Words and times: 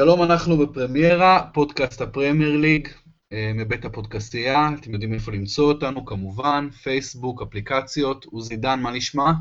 שלום, 0.00 0.22
אנחנו 0.22 0.56
בפרמיירה, 0.56 1.50
פודקאסט 1.54 2.00
הפרמייר 2.00 2.56
ליג, 2.56 2.88
אה, 3.32 3.52
מבית 3.54 3.84
הפודקאסטייה, 3.84 4.70
אתם 4.80 4.92
יודעים 4.92 5.12
איפה 5.12 5.32
למצוא 5.32 5.72
אותנו, 5.72 6.04
כמובן, 6.04 6.68
פייסבוק, 6.82 7.42
אפליקציות. 7.42 8.24
עוזי 8.24 8.56
דן, 8.56 8.80
מה 8.80 8.90
נשמע? 8.90 9.32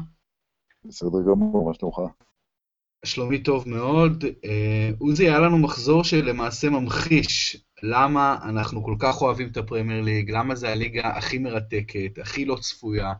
בסדר 0.85 1.17
גמור, 1.27 1.67
מה 1.67 1.73
שלומך? 1.73 1.95
שלומי 3.05 3.43
טוב 3.43 3.69
מאוד. 3.69 4.25
אה, 4.45 4.91
עוזי, 4.99 5.29
היה 5.29 5.39
לנו 5.39 5.57
מחזור 5.57 6.03
שלמעשה 6.03 6.69
ממחיש 6.69 7.63
למה 7.83 8.37
אנחנו 8.43 8.83
כל 8.83 8.95
כך 8.99 9.21
אוהבים 9.21 9.47
את 9.51 9.57
הפרמייר 9.57 10.01
ליג, 10.01 10.31
למה 10.31 10.55
זה 10.55 10.71
הליגה 10.71 11.09
הכי 11.09 11.37
מרתקת, 11.37 12.17
הכי 12.21 12.45
לא 12.45 12.55
צפויה. 12.55 13.13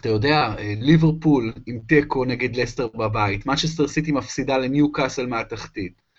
אתה 0.00 0.08
יודע, 0.08 0.54
אה, 0.58 0.74
ליברפול 0.80 1.52
עם 1.66 1.78
תיקו 1.88 2.24
נגד 2.24 2.56
לסטר 2.56 2.88
בבית, 2.88 3.46
מנצ'סטר 3.46 3.88
סיטי 3.88 4.12
מפסידה 4.12 4.58
לניו 4.58 4.92
קאסל 4.92 5.26
מהתחתית. 5.26 6.09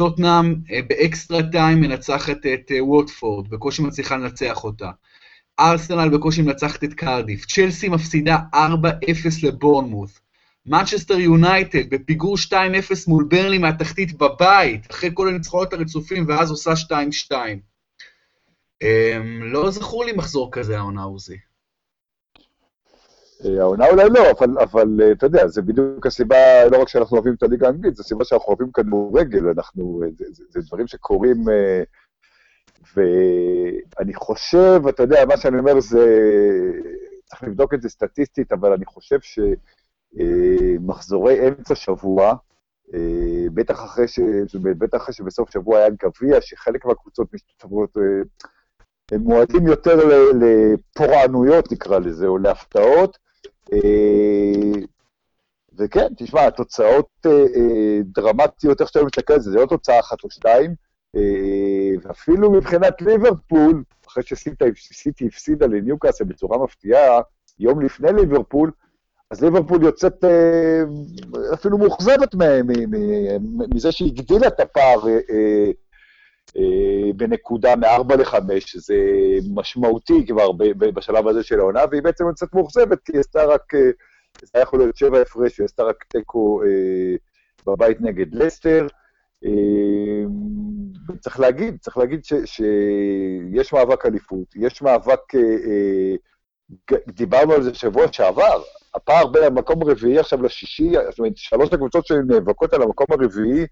טוטנאם 0.00 0.54
אה, 0.70 0.80
ב 0.88 0.97
extra 0.97 1.42
time 1.52 1.80
מנצחת 1.80 2.46
את 2.54 2.70
אה, 2.70 2.84
ווטפורד, 2.84 3.48
בקושי 3.48 3.82
מצליחה 3.82 4.16
לנצח 4.16 4.64
אותה. 4.64 4.90
ארסנל 5.60 6.08
בקושי 6.08 6.42
מנצחת 6.42 6.84
את 6.84 6.94
קרדיף. 6.94 7.46
צ'לסי 7.46 7.88
מפסידה 7.88 8.38
4-0 8.54 8.56
לבורנמות'. 9.42 10.20
מנצ'סטר 10.66 11.18
יונייטד 11.18 11.90
בפיגור 11.90 12.36
2-0 12.48 12.54
מול 13.08 13.24
ברנלי 13.28 13.58
מהתחתית 13.58 14.18
בבית, 14.18 14.90
אחרי 14.90 15.10
כל 15.14 15.28
הניצחונות 15.28 15.72
הרצופים, 15.72 16.24
ואז 16.28 16.50
עושה 16.50 16.72
2-2. 17.30 17.32
אמ, 18.82 19.42
לא 19.42 19.70
זכור 19.70 20.04
לי 20.04 20.12
מחזור 20.12 20.48
כזה 20.52 20.78
העונה, 20.78 21.02
עוזי. 21.02 21.36
אה, 23.44 23.60
העונה 23.60 23.88
אולי 23.88 24.08
לא, 24.08 24.30
אבל, 24.30 24.58
אבל 24.58 25.00
אה, 25.02 25.12
אתה 25.12 25.26
יודע, 25.26 25.46
זה 25.46 25.62
בדיוק 25.62 26.06
הסיבה, 26.06 26.64
לא 26.72 26.82
רק 26.82 26.88
שאנחנו 26.88 27.16
אוהבים 27.16 27.34
את 27.34 27.42
הליגה 27.42 27.66
האנגלית, 27.66 27.96
זו 27.96 28.02
הסיבה 28.02 28.24
שאנחנו 28.24 28.48
אוהבים 28.48 28.72
כדורגל, 28.72 29.48
אנחנו, 29.48 30.02
זה, 30.18 30.24
זה, 30.32 30.44
זה 30.48 30.60
דברים 30.60 30.86
שקורים, 30.86 31.48
אה, 31.48 31.82
ואני 32.96 34.14
חושב, 34.14 34.82
אתה 34.88 35.02
יודע, 35.02 35.24
מה 35.26 35.36
שאני 35.36 35.58
אומר 35.58 35.80
זה, 35.80 36.30
צריך 37.24 37.42
לבדוק 37.42 37.74
את 37.74 37.82
זה 37.82 37.88
סטטיסטית, 37.88 38.52
אבל 38.52 38.72
אני 38.72 38.84
חושב 38.84 39.18
שמחזורי 40.12 41.48
אמצע 41.48 41.74
שבוע, 41.74 42.34
בטח 43.54 43.84
אחרי, 43.84 44.08
ש, 44.08 44.20
בטח 44.62 44.96
אחרי 45.02 45.14
שבסוף 45.14 45.50
שבוע 45.50 45.78
היה 45.78 45.88
גביע, 45.90 46.40
שחלק 46.40 46.84
מהקבוצות 46.84 47.34
משתתפות, 47.34 47.96
הם 49.12 49.20
מועדים 49.20 49.66
יותר 49.66 49.98
לפורענויות, 50.40 51.72
נקרא 51.72 51.98
לזה, 51.98 52.26
או 52.26 52.38
להפתעות, 52.38 53.18
אה, 53.18 53.29
וכן, 55.78 56.06
תשמע, 56.16 56.46
התוצאות 56.46 57.08
אה, 57.26 57.30
אה, 57.30 57.98
דרמטיות, 58.04 58.80
איך 58.80 58.88
שאתה 58.88 59.04
מסתכל 59.04 59.32
על 59.32 59.40
זה, 59.40 59.50
זה 59.50 59.58
לא 59.58 59.66
תוצאה 59.66 60.00
אחת 60.00 60.24
או 60.24 60.30
שתיים, 60.30 60.74
ואפילו 62.02 62.50
מבחינת 62.50 63.02
ליברפול, 63.02 63.82
אחרי 64.08 64.22
שסיטי 64.74 65.26
הפסידה 65.26 65.66
לניוקאסל 65.66 66.24
בצורה 66.24 66.64
מפתיעה, 66.64 67.20
יום 67.58 67.80
לפני 67.80 68.12
ליברפול, 68.12 68.70
אז 69.30 69.44
ליברפול 69.44 69.82
יוצאת 69.82 70.24
אפילו 71.54 71.78
מאוכזבת 71.78 72.34
מזה 73.74 73.92
שהיא 73.92 74.12
הגדילה 74.12 74.46
את 74.46 74.60
הפער 74.60 75.00
בנקודה 77.16 77.76
מ-4 77.76 78.16
ל-5, 78.16 78.36
שזה 78.58 78.94
משמעותי 79.54 80.26
כבר 80.26 80.52
בשלב 80.78 81.28
הזה 81.28 81.42
של 81.42 81.60
העונה, 81.60 81.80
והיא 81.90 82.02
בעצם 82.02 82.24
קצת 82.34 82.54
מאוכזבת, 82.54 82.98
כי 83.04 83.12
היא 83.12 83.20
עשתה 83.20 83.44
רק, 83.44 83.74
אה, 83.74 83.90
זה 84.42 84.50
היה 84.54 84.62
יכול 84.62 84.78
להיות 84.78 84.96
7 84.96 85.20
הפרש, 85.20 85.58
היא 85.58 85.64
עשתה 85.64 85.82
רק 85.82 86.04
תיקו 86.08 86.62
אה, 86.62 87.16
בבית 87.66 88.00
נגד 88.00 88.34
לסטר. 88.34 88.86
אה, 89.44 89.50
צריך 91.20 91.40
להגיד, 91.40 91.76
צריך 91.80 91.98
להגיד 91.98 92.20
שיש 92.44 93.72
מאבק 93.72 94.06
אליפות, 94.06 94.56
יש 94.56 94.82
מאבק, 94.82 95.20
דיברנו 97.08 97.52
על 97.52 97.62
זה 97.62 97.74
שבוע 97.74 98.06
שעבר, 98.12 98.62
הפער 98.94 99.26
בין 99.26 99.44
המקום 99.44 99.82
הרביעי 99.82 100.18
עכשיו 100.18 100.42
לשישי, 100.42 100.92
זאת 101.10 101.18
אומרת, 101.18 101.36
שלוש 101.36 101.72
הקבוצות 101.72 102.06
שנאבקות 102.06 102.72
על 102.72 102.82
המקום 102.82 103.06
הרביעי, 103.10 103.66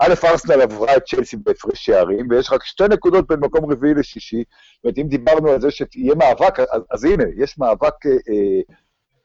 א', 0.00 0.14
ארסנל 0.24 0.60
עברה 0.60 0.96
את 0.96 1.02
צ'לסי 1.04 1.36
בהפרש 1.36 1.86
שערים, 1.86 2.26
ויש 2.30 2.52
רק 2.52 2.64
שתי 2.64 2.84
נקודות 2.90 3.26
בין 3.26 3.40
מקום 3.40 3.72
רביעי 3.72 3.94
לשישי. 3.94 4.44
זאת 4.76 4.84
אומרת, 4.84 4.98
אם 4.98 5.08
דיברנו 5.08 5.48
על 5.50 5.60
זה 5.60 5.70
שיהיה 5.70 6.14
מאבק, 6.14 6.60
אז, 6.60 6.82
אז 6.90 7.04
הנה, 7.04 7.24
יש 7.36 7.58
מאבק, 7.58 8.06
אה, 8.06 8.10
אה, 8.10 8.74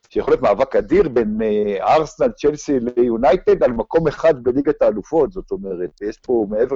שיכול 0.10 0.34
להיות 0.34 0.42
מאבק 0.42 0.76
אדיר 0.76 1.10
בין 1.10 1.38
אה, 1.42 1.96
ארסנל, 1.96 2.32
צ'לסי 2.32 2.80
ליונייטד 2.80 3.64
על 3.64 3.72
מקום 3.72 4.08
אחד 4.08 4.44
בליגת 4.44 4.82
האלופות. 4.82 5.32
זאת 5.32 5.52
אומרת, 5.52 6.02
יש 6.02 6.18
פה, 6.18 6.46
מעבר 6.50 6.76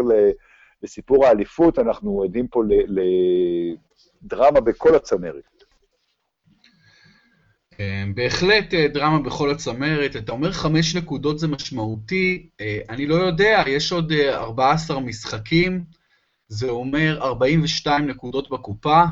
לסיפור 0.83 1.25
האליפות, 1.25 1.79
אנחנו 1.79 2.23
עדים 2.23 2.47
פה 2.47 2.63
לדרמה 4.23 4.59
בכל 4.59 4.95
הצמרת. 4.95 5.54
אמ, 7.79 8.15
בהחלט 8.15 8.73
אה, 8.73 8.87
דרמה 8.87 9.19
בכל 9.19 9.51
הצמרת, 9.51 10.15
אתה 10.15 10.31
אומר 10.31 10.51
חמש 10.51 10.95
נקודות 10.95 11.39
זה 11.39 11.47
משמעותי, 11.47 12.49
אה, 12.61 12.79
אני 12.89 13.07
לא 13.07 13.15
יודע, 13.15 13.63
יש 13.67 13.91
עוד 13.91 14.11
14 14.11 14.97
אה, 14.97 15.01
משחקים, 15.01 15.83
זה 16.47 16.69
אומר 16.69 17.19
42 17.21 18.07
נקודות 18.07 18.49
בקופה. 18.49 19.03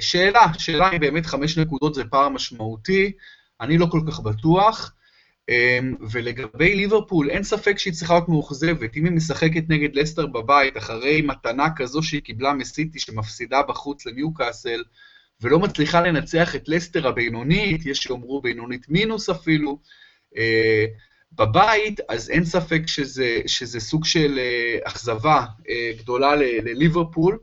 שאלה, 0.00 0.40
שאלה 0.58 0.92
אם 0.92 1.00
באמת 1.00 1.26
חמש 1.26 1.58
נקודות 1.58 1.94
זה 1.94 2.04
פער 2.04 2.28
משמעותי, 2.28 3.12
אני 3.60 3.78
לא 3.78 3.86
כל 3.90 4.00
כך 4.08 4.20
בטוח. 4.20 4.92
אמ, 5.48 5.94
ולגבי 6.10 6.74
ליברפול, 6.74 7.30
אין 7.30 7.42
ספק 7.42 7.78
שהיא 7.78 7.92
צריכה 7.92 8.14
להיות 8.14 8.28
מאוכזבת. 8.28 8.96
אם 8.96 9.04
היא 9.04 9.12
משחקת 9.12 9.62
נגד 9.68 9.94
לסטר 9.94 10.26
בבית, 10.26 10.76
אחרי 10.76 11.22
מתנה 11.22 11.66
כזו 11.76 12.02
שהיא 12.02 12.22
קיבלה 12.22 12.52
מסיטי, 12.52 12.98
שמפסידה 12.98 13.62
בחוץ 13.62 14.06
לניוקאסל, 14.06 14.82
ולא 15.40 15.58
מצליחה 15.58 16.00
לנצח 16.00 16.56
את 16.56 16.68
לסטר 16.68 17.08
הבינונית, 17.08 17.86
יש 17.86 17.98
שיאמרו 17.98 18.40
בינונית 18.40 18.88
מינוס 18.88 19.30
אפילו, 19.30 19.78
אה, 20.36 20.86
בבית, 21.32 22.00
אז 22.08 22.30
אין 22.30 22.44
ספק 22.44 22.82
שזה, 22.86 23.40
שזה 23.46 23.80
סוג 23.80 24.04
של 24.04 24.38
אה, 24.38 24.78
אכזבה 24.84 25.44
אה, 25.68 25.92
גדולה 25.98 26.36
לליברפול. 26.36 27.38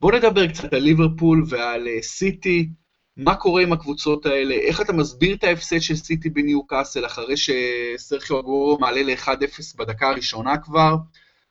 בואו 0.00 0.16
נדבר 0.16 0.48
קצת 0.48 0.72
על 0.72 0.82
ליברפול 0.82 1.44
ועל 1.48 1.88
אה, 1.88 2.02
סיטי, 2.02 2.68
מה 3.16 3.34
קורה 3.34 3.62
עם 3.62 3.72
הקבוצות 3.72 4.26
האלה, 4.26 4.54
איך 4.54 4.80
אתה 4.80 4.92
מסביר 4.92 5.34
את 5.34 5.44
ההפסד 5.44 5.80
של 5.80 5.96
סיטי 5.96 6.30
בניו 6.30 6.66
קאסל 6.66 7.06
אחרי 7.06 7.34
שסרחיו 7.36 8.40
אגורו 8.40 8.78
מעלה 8.80 9.02
ל-1-0 9.02 9.76
בדקה 9.78 10.08
הראשונה 10.08 10.58
כבר, 10.58 10.96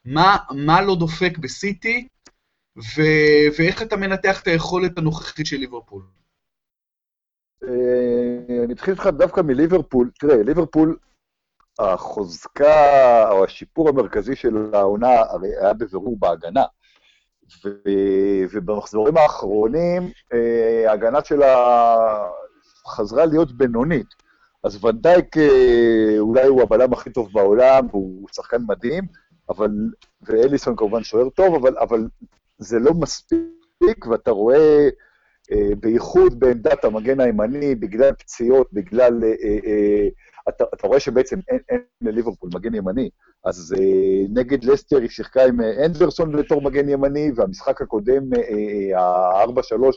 מה, 0.06 0.38
מה 0.52 0.81
לא 0.81 0.96
דופק 0.96 1.38
בסיטי, 1.38 2.08
ו- 2.78 3.48
ואיך 3.60 3.82
אתה 3.82 3.98
מנתח 3.98 4.42
את 4.42 4.48
היכולת 4.48 4.98
הנוכחית 4.98 5.46
של 5.46 5.58
ליברפול? 5.58 6.04
אה, 7.64 8.64
אני 8.64 8.74
אתחיל 8.74 8.94
איתך 8.94 9.08
דווקא 9.08 9.42
מליברפול. 9.42 10.12
תראה, 10.20 10.44
ליברפול, 10.44 10.98
החוזקה 11.80 13.30
או 13.32 13.44
השיפור 13.44 13.90
המרכזי 13.90 14.36
של 14.36 14.72
העונה 14.74 15.20
הרי 15.20 15.50
היה 15.62 15.74
בבירור 15.74 16.18
בהגנה. 16.20 16.64
ו- 17.66 18.46
ובמחזורים 18.52 19.18
האחרונים, 19.18 20.12
אה, 20.34 20.90
ההגנה 20.90 21.24
שלה 21.24 21.56
חזרה 22.88 23.26
להיות 23.26 23.52
בינונית. 23.52 24.08
אז 24.64 24.86
ונדייק 24.86 25.36
אולי 26.20 26.48
הוא 26.48 26.62
הבלם 26.62 26.94
הכי 26.94 27.10
טוב 27.10 27.34
בעולם, 27.34 27.88
והוא 27.92 28.28
שחקן 28.32 28.58
מדהים, 28.68 29.04
אבל, 29.50 29.72
ואליסון 30.22 30.75
כמובן 30.75 31.04
שוער 31.04 31.30
טוב, 31.30 31.56
אבל, 31.56 31.78
אבל 31.78 32.07
זה 32.57 32.80
לא 32.80 32.94
מספיק, 32.94 34.07
ואתה 34.12 34.31
רואה, 34.31 34.89
אה, 35.51 35.75
בייחוד 35.80 36.39
בעמדת 36.39 36.86
המגן 36.86 37.19
הימני, 37.19 37.75
בגלל 37.75 38.13
פציעות, 38.13 38.68
בגלל... 38.74 39.24
אה, 39.24 39.57
אה, 39.65 40.07
אתה, 40.50 40.63
אתה 40.74 40.88
רואה 40.88 41.00
שבעצם 41.00 41.39
אין, 41.48 41.59
אין 41.69 41.81
לליברפול 42.01 42.50
מגן 42.54 42.75
ימני, 42.75 43.09
אז 43.45 43.75
אה, 43.80 44.42
נגד 44.42 44.63
לסטר 44.63 44.98
היא 44.98 45.09
שיחקה 45.09 45.45
עם 45.45 45.62
אה, 45.62 45.86
אנדרסון 45.86 46.31
בתור 46.31 46.62
מגן 46.62 46.89
ימני, 46.89 47.31
והמשחק 47.36 47.81
הקודם, 47.81 48.24
ה-4-3, 48.98 49.83
אה, 49.83 49.88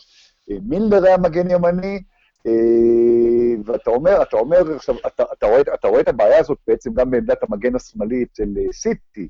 אה, 0.51 0.57
מילנר 0.63 1.05
היה 1.05 1.17
מגן 1.19 1.51
ימני, 1.51 2.03
אה, 2.47 3.63
ואתה 3.65 3.91
אומר, 3.91 4.23
אתה 4.23 4.37
אומר 4.37 4.75
עכשיו, 4.77 4.95
אתה, 5.07 5.25
אתה, 5.33 5.47
רואה, 5.47 5.61
אתה 5.61 5.89
רואה 5.89 6.01
את 6.01 6.09
הבעיה 6.09 6.39
הזאת 6.39 6.59
בעצם 6.67 6.93
גם 6.95 7.11
בעמדת 7.11 7.43
המגן 7.43 7.77
השמאלי 7.77 8.23
אצל 8.23 8.45
סיטי, 8.73 9.29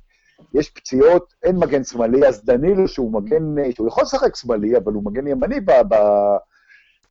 יש 0.55 0.71
פציעות, 0.71 1.35
אין 1.43 1.57
מגן 1.57 1.85
שמאלי, 1.85 2.29
אז 2.29 2.45
דנילו, 2.45 2.89
שהוא 2.89 3.13
מגן, 3.13 3.73
שהוא 3.75 3.89
יכול 3.89 4.03
לשחק 4.03 4.37
שמאלי, 4.37 4.77
אבל 4.77 4.93
הוא 4.93 5.05
מגן 5.05 5.27
ימני 5.27 5.61
ב, 5.61 5.71
ב, 5.89 5.95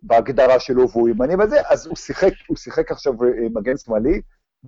בהגדרה 0.04 0.60
שלו, 0.60 0.90
והוא 0.90 1.10
ימני 1.10 1.34
וזה, 1.44 1.58
אז 1.70 1.88
הוא 1.88 1.96
שיחק, 1.96 2.34
הוא 2.48 2.58
שיחק 2.58 2.92
עכשיו 2.92 3.14
אה, 3.24 3.48
מגן 3.54 3.78
שמאלי, 3.78 4.22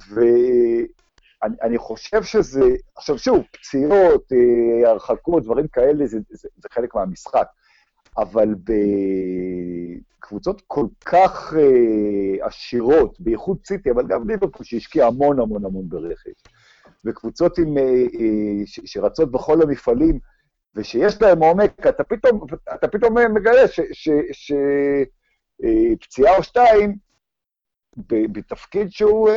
ואני 0.09 1.77
חושב 1.77 2.23
שזה, 2.23 2.75
עכשיו 2.95 3.17
שוב, 3.17 3.43
פציעות, 3.51 4.31
אה, 4.31 4.89
הרחקות, 4.89 5.43
דברים 5.43 5.67
כאלה, 5.67 6.07
זה, 6.07 6.17
זה, 6.29 6.49
זה 6.57 6.67
חלק 6.71 6.95
מהמשחק. 6.95 7.47
אבל 8.17 8.55
בקבוצות 10.19 10.61
כל 10.67 10.85
כך 11.05 11.53
uh, 11.53 12.45
עשירות, 12.45 13.19
בייחוד 13.19 13.57
סיטי, 13.65 13.91
אבל 13.91 14.07
גם 14.07 14.29
ליברפול 14.29 14.65
שהשקיע 14.65 15.05
המון 15.07 15.39
המון 15.39 15.65
המון 15.65 15.89
ברכש, 15.89 16.43
וקבוצות 17.05 17.57
עם, 17.57 17.75
שרצות 18.65 19.31
בכל 19.31 19.61
המפעלים, 19.61 20.19
ושיש 20.75 21.21
להם 21.21 21.43
עומק, 21.43 21.87
אתה 21.87 22.03
פתאום, 22.03 22.45
אתה 22.73 22.87
פתאום 22.87 23.15
מגלה 23.33 23.61
שפציעה 26.01 26.37
או 26.37 26.43
שתיים, 26.43 26.95
בתפקיד 28.07 28.91
שהוא 28.91 29.29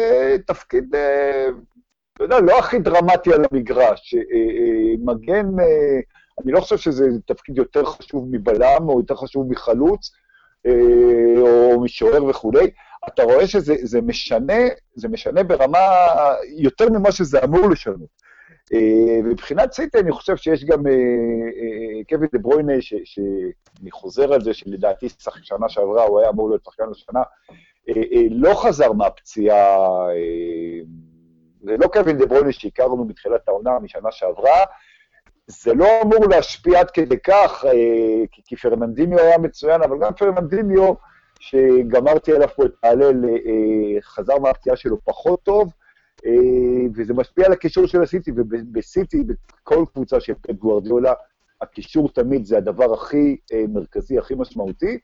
תפקיד, 0.46 0.94
אתה 2.14 2.24
יודע, 2.24 2.40
לא 2.40 2.58
הכי 2.58 2.78
דרמטי 2.78 3.32
על 3.32 3.44
המגרש. 3.52 4.14
מגן, 5.04 5.46
אני 6.42 6.52
לא 6.52 6.60
חושב 6.60 6.76
שזה 6.76 7.08
תפקיד 7.26 7.58
יותר 7.58 7.84
חשוב 7.84 8.28
מבלם, 8.30 8.88
או 8.88 8.98
יותר 9.00 9.16
חשוב 9.16 9.50
מחלוץ, 9.50 10.10
או 11.38 11.80
משוער 11.82 12.24
וכולי. 12.24 12.70
אתה 13.08 13.22
רואה 13.22 13.46
שזה 13.46 14.00
משנה, 14.02 14.62
זה 14.94 15.08
משנה 15.08 15.42
ברמה 15.42 15.78
יותר 16.58 16.88
ממה 16.90 17.12
שזה 17.12 17.44
אמור 17.44 17.70
לשנות. 17.70 18.24
מבחינת 19.24 19.72
סיטי 19.72 19.98
אני 19.98 20.12
חושב 20.12 20.36
שיש 20.36 20.64
גם 20.64 20.82
קווין 22.08 22.28
דה 22.32 22.38
בריינה, 22.38 22.72
שאני 22.80 23.90
חוזר 23.90 24.32
על 24.32 24.40
זה, 24.40 24.54
שלדעתי 24.54 25.06
שנה 25.42 25.68
שעברה, 25.68 26.04
הוא 26.04 26.20
היה 26.20 26.28
אמור 26.28 26.48
להיות 26.48 26.64
שחקן 26.64 26.84
לשנה, 26.90 27.22
לא 28.30 28.54
חזר 28.54 28.92
מהפציעה, 28.92 29.76
זה 31.62 31.76
לא 31.76 31.86
קווין 31.86 32.18
דה 32.18 32.26
בריינה 32.26 32.52
שהכרנו 32.52 33.04
בתחילת 33.04 33.48
העונה 33.48 33.78
משנה 33.78 34.10
שעברה, 34.10 34.64
זה 35.46 35.74
לא 35.74 35.88
אמור 36.02 36.26
להשפיע 36.30 36.80
עד 36.80 36.90
כדי 36.90 37.18
כך, 37.18 37.64
כי 38.44 38.56
פרננדיניו 38.56 39.18
היה 39.18 39.38
מצוין, 39.38 39.82
אבל 39.82 39.98
גם 40.00 40.14
פרננדיניו, 40.14 40.94
שגמרתי 41.44 42.32
עליו 42.32 42.48
פה 42.48 42.64
את 42.64 42.72
ההלל, 42.82 43.24
חזר 44.00 44.38
מהפציעה 44.38 44.76
שלו 44.76 44.96
פחות 45.04 45.42
טוב, 45.42 45.72
וזה 46.94 47.14
משפיע 47.14 47.46
על 47.46 47.52
הקישור 47.52 47.86
של 47.86 48.02
הסיטי, 48.02 48.30
ובסיטי, 48.36 49.16
בכל 49.22 49.84
קבוצה 49.92 50.20
של 50.20 50.34
פפ 50.34 50.54
גוארדיולה, 50.54 51.12
הקישור 51.60 52.08
תמיד 52.08 52.44
זה 52.44 52.58
הדבר 52.58 52.94
הכי 52.94 53.36
מרכזי, 53.68 54.18
הכי 54.18 54.34
משמעותי, 54.34 54.98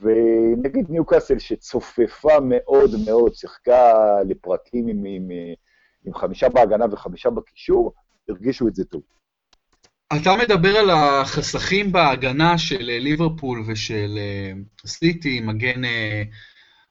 ונגיד 0.00 0.86
ניוקאסל 0.90 1.38
שצופפה 1.38 2.40
מאוד 2.40 2.90
מאוד, 3.06 3.34
שיחקה 3.34 3.94
לפרקים 4.28 4.88
עם, 4.88 5.04
עם, 5.04 5.28
עם 6.04 6.14
חמישה 6.14 6.48
בהגנה 6.48 6.84
וחמישה 6.92 7.30
בקישור, 7.30 7.92
הרגישו 8.28 8.68
את 8.68 8.74
זה 8.74 8.84
טוב. 8.84 9.02
אתה 10.12 10.36
מדבר 10.36 10.76
על 10.76 10.90
החסכים 10.90 11.92
בהגנה 11.92 12.58
של 12.58 12.82
ליברפול 12.82 13.64
ושל 13.66 14.18
סיטי, 14.86 15.40
מגן 15.40 15.82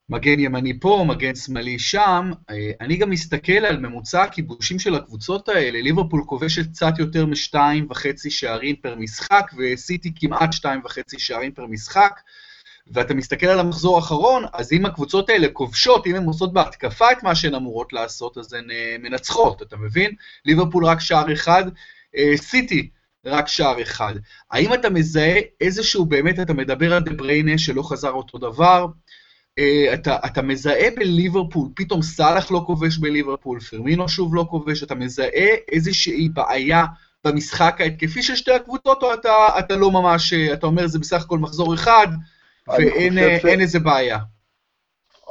מגן 0.08 0.40
ימני 0.40 0.80
פה, 0.80 1.04
מגן 1.08 1.34
שמאלי 1.34 1.78
שם. 1.78 2.30
אה, 2.50 2.70
אני 2.80 2.96
גם 2.96 3.10
מסתכל 3.10 3.52
על 3.52 3.80
ממוצע 3.80 4.22
הכיבושים 4.22 4.78
של 4.78 4.94
הקבוצות 4.94 5.48
האלה, 5.48 5.80
ליברפול 5.80 6.22
כובשת 6.26 6.70
קצת 6.70 6.98
יותר 6.98 7.26
משתיים 7.26 7.86
וחצי 7.90 8.30
שערים 8.30 8.76
פר 8.76 8.94
משחק, 8.94 9.50
וסיטי 9.58 10.12
כמעט 10.16 10.52
שתיים 10.52 10.80
וחצי 10.84 11.18
שערים 11.18 11.52
פר 11.52 11.66
משחק. 11.66 12.20
ואתה 12.92 13.14
מסתכל 13.14 13.46
על 13.46 13.60
המחזור 13.60 13.96
האחרון, 13.96 14.44
אז 14.52 14.72
אם 14.72 14.86
הקבוצות 14.86 15.30
האלה 15.30 15.48
כובשות, 15.48 16.06
אם 16.06 16.14
הן 16.14 16.24
עושות 16.24 16.52
בהתקפה 16.52 17.12
את 17.12 17.22
מה 17.22 17.34
שהן 17.34 17.54
אמורות 17.54 17.92
לעשות, 17.92 18.38
אז 18.38 18.52
הן 18.52 18.70
אה, 18.70 18.96
מנצחות, 18.98 19.62
אתה 19.62 19.76
מבין? 19.76 20.10
ליברפול 20.44 20.84
רק 20.84 21.00
שער 21.00 21.32
אחד, 21.32 21.64
אה, 22.16 22.36
סיטי 22.36 22.90
רק 23.26 23.48
שער 23.48 23.82
אחד. 23.82 24.14
האם 24.50 24.74
אתה 24.74 24.90
מזהה 24.90 25.40
איזשהו, 25.60 26.06
באמת, 26.06 26.40
אתה 26.40 26.52
מדבר 26.54 26.94
על 26.94 27.02
דה 27.02 27.12
בריינה 27.12 27.58
שלא 27.58 27.82
חזר 27.82 28.10
אותו 28.10 28.38
דבר, 28.38 28.86
Uh, 29.60 29.94
אתה, 29.94 30.16
אתה 30.26 30.42
מזהה 30.42 30.90
בליברפול, 30.96 31.68
פתאום 31.76 32.02
סאלח 32.02 32.50
לא 32.50 32.62
כובש 32.66 32.98
בליברפול, 32.98 33.60
פרמינו 33.60 34.08
שוב 34.08 34.34
לא 34.34 34.46
כובש, 34.50 34.82
אתה 34.82 34.94
מזהה 34.94 35.54
איזושהי 35.72 36.28
בעיה 36.28 36.84
במשחק 37.24 37.76
ההתקפי 37.80 38.22
של 38.22 38.36
שתי 38.36 38.52
הקבוצות, 38.52 39.02
או 39.02 39.14
אתה, 39.14 39.30
אתה 39.58 39.76
לא 39.76 39.90
ממש, 39.90 40.32
אתה 40.32 40.66
אומר 40.66 40.86
זה 40.86 40.98
בסך 40.98 41.24
הכל 41.24 41.38
מחזור 41.38 41.74
אחד, 41.74 42.06
ואין 42.68 43.14
ש... 43.42 43.44
איזה 43.44 43.78
בעיה? 43.78 44.18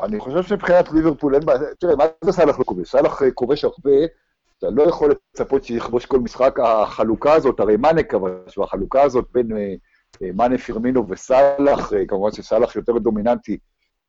אני 0.04 0.20
חושב 0.20 0.44
שמבחינת 0.44 0.92
ליברפול 0.92 1.36
אין 1.36 1.46
בעיה, 1.46 1.60
תראה, 1.80 1.96
מה 1.96 2.04
זה 2.24 2.32
סאלח 2.32 2.60
לא 2.60 2.64
כובש? 2.64 2.90
סאלח 2.90 3.22
אה, 3.22 3.32
כובש 3.32 3.64
הרבה, 3.64 3.92
אתה 4.58 4.70
לא 4.70 4.84
יכול 4.84 5.12
לצפות 5.34 5.64
שיכבוש 5.64 6.06
כל 6.06 6.20
משחק, 6.20 6.60
החלוקה 6.64 7.34
הזאת, 7.34 7.60
הרי 7.60 7.78
מאנה 7.78 8.04
כבש, 8.04 8.58
והחלוקה 8.58 9.02
הזאת 9.04 9.26
בין 9.34 9.52
uh, 9.52 10.26
מאנה, 10.34 10.58
פרמינו 10.58 11.10
וסאלח, 11.10 11.92
uh, 11.92 11.96
כמובן 12.08 12.32
שסאלח 12.32 12.76
יותר 12.76 12.98
דומיננטי, 12.98 13.58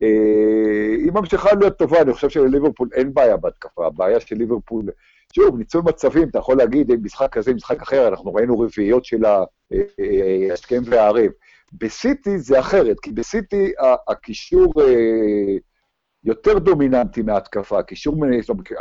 אה, 0.03 0.95
היא 0.97 1.11
ממשיכה 1.13 1.49
להיות 1.53 1.77
טובה, 1.77 2.01
אני 2.01 2.13
חושב 2.13 2.29
שלליברפול 2.29 2.89
אין 2.93 3.13
בעיה 3.13 3.37
בהתקפה, 3.37 3.87
הבעיה 3.87 4.19
של 4.19 4.35
ליברפול, 4.35 4.85
שוב, 5.35 5.57
ניצול 5.57 5.81
מצבים, 5.81 6.29
אתה 6.29 6.39
יכול 6.39 6.57
להגיד, 6.57 6.91
משחק 7.03 7.31
כזה, 7.31 7.53
משחק 7.53 7.81
אחר, 7.81 8.07
אנחנו 8.07 8.33
ראינו 8.33 8.59
רביעיות 8.59 9.05
של 9.05 9.25
ההשכם 9.25 10.81
והערב. 10.85 11.31
בסיטי 11.73 12.37
זה 12.37 12.59
אחרת, 12.59 12.99
כי 12.99 13.11
בסיטי 13.11 13.71
הקישור 14.07 14.73
אה, 14.81 15.57
יותר 16.23 16.59
דומיננטי 16.59 17.21
מההתקפה, 17.21 17.79
הקישור, 17.79 18.15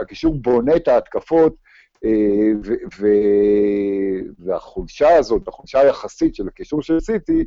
הקישור 0.00 0.34
בונה 0.34 0.76
את 0.76 0.88
ההתקפות, 0.88 1.56
אה, 2.04 2.72
והחולשה 4.38 5.16
הזאת, 5.16 5.48
החולשה 5.48 5.80
היחסית 5.80 6.34
של 6.34 6.48
הקישור 6.48 6.82
של 6.82 7.00
סיטי, 7.00 7.44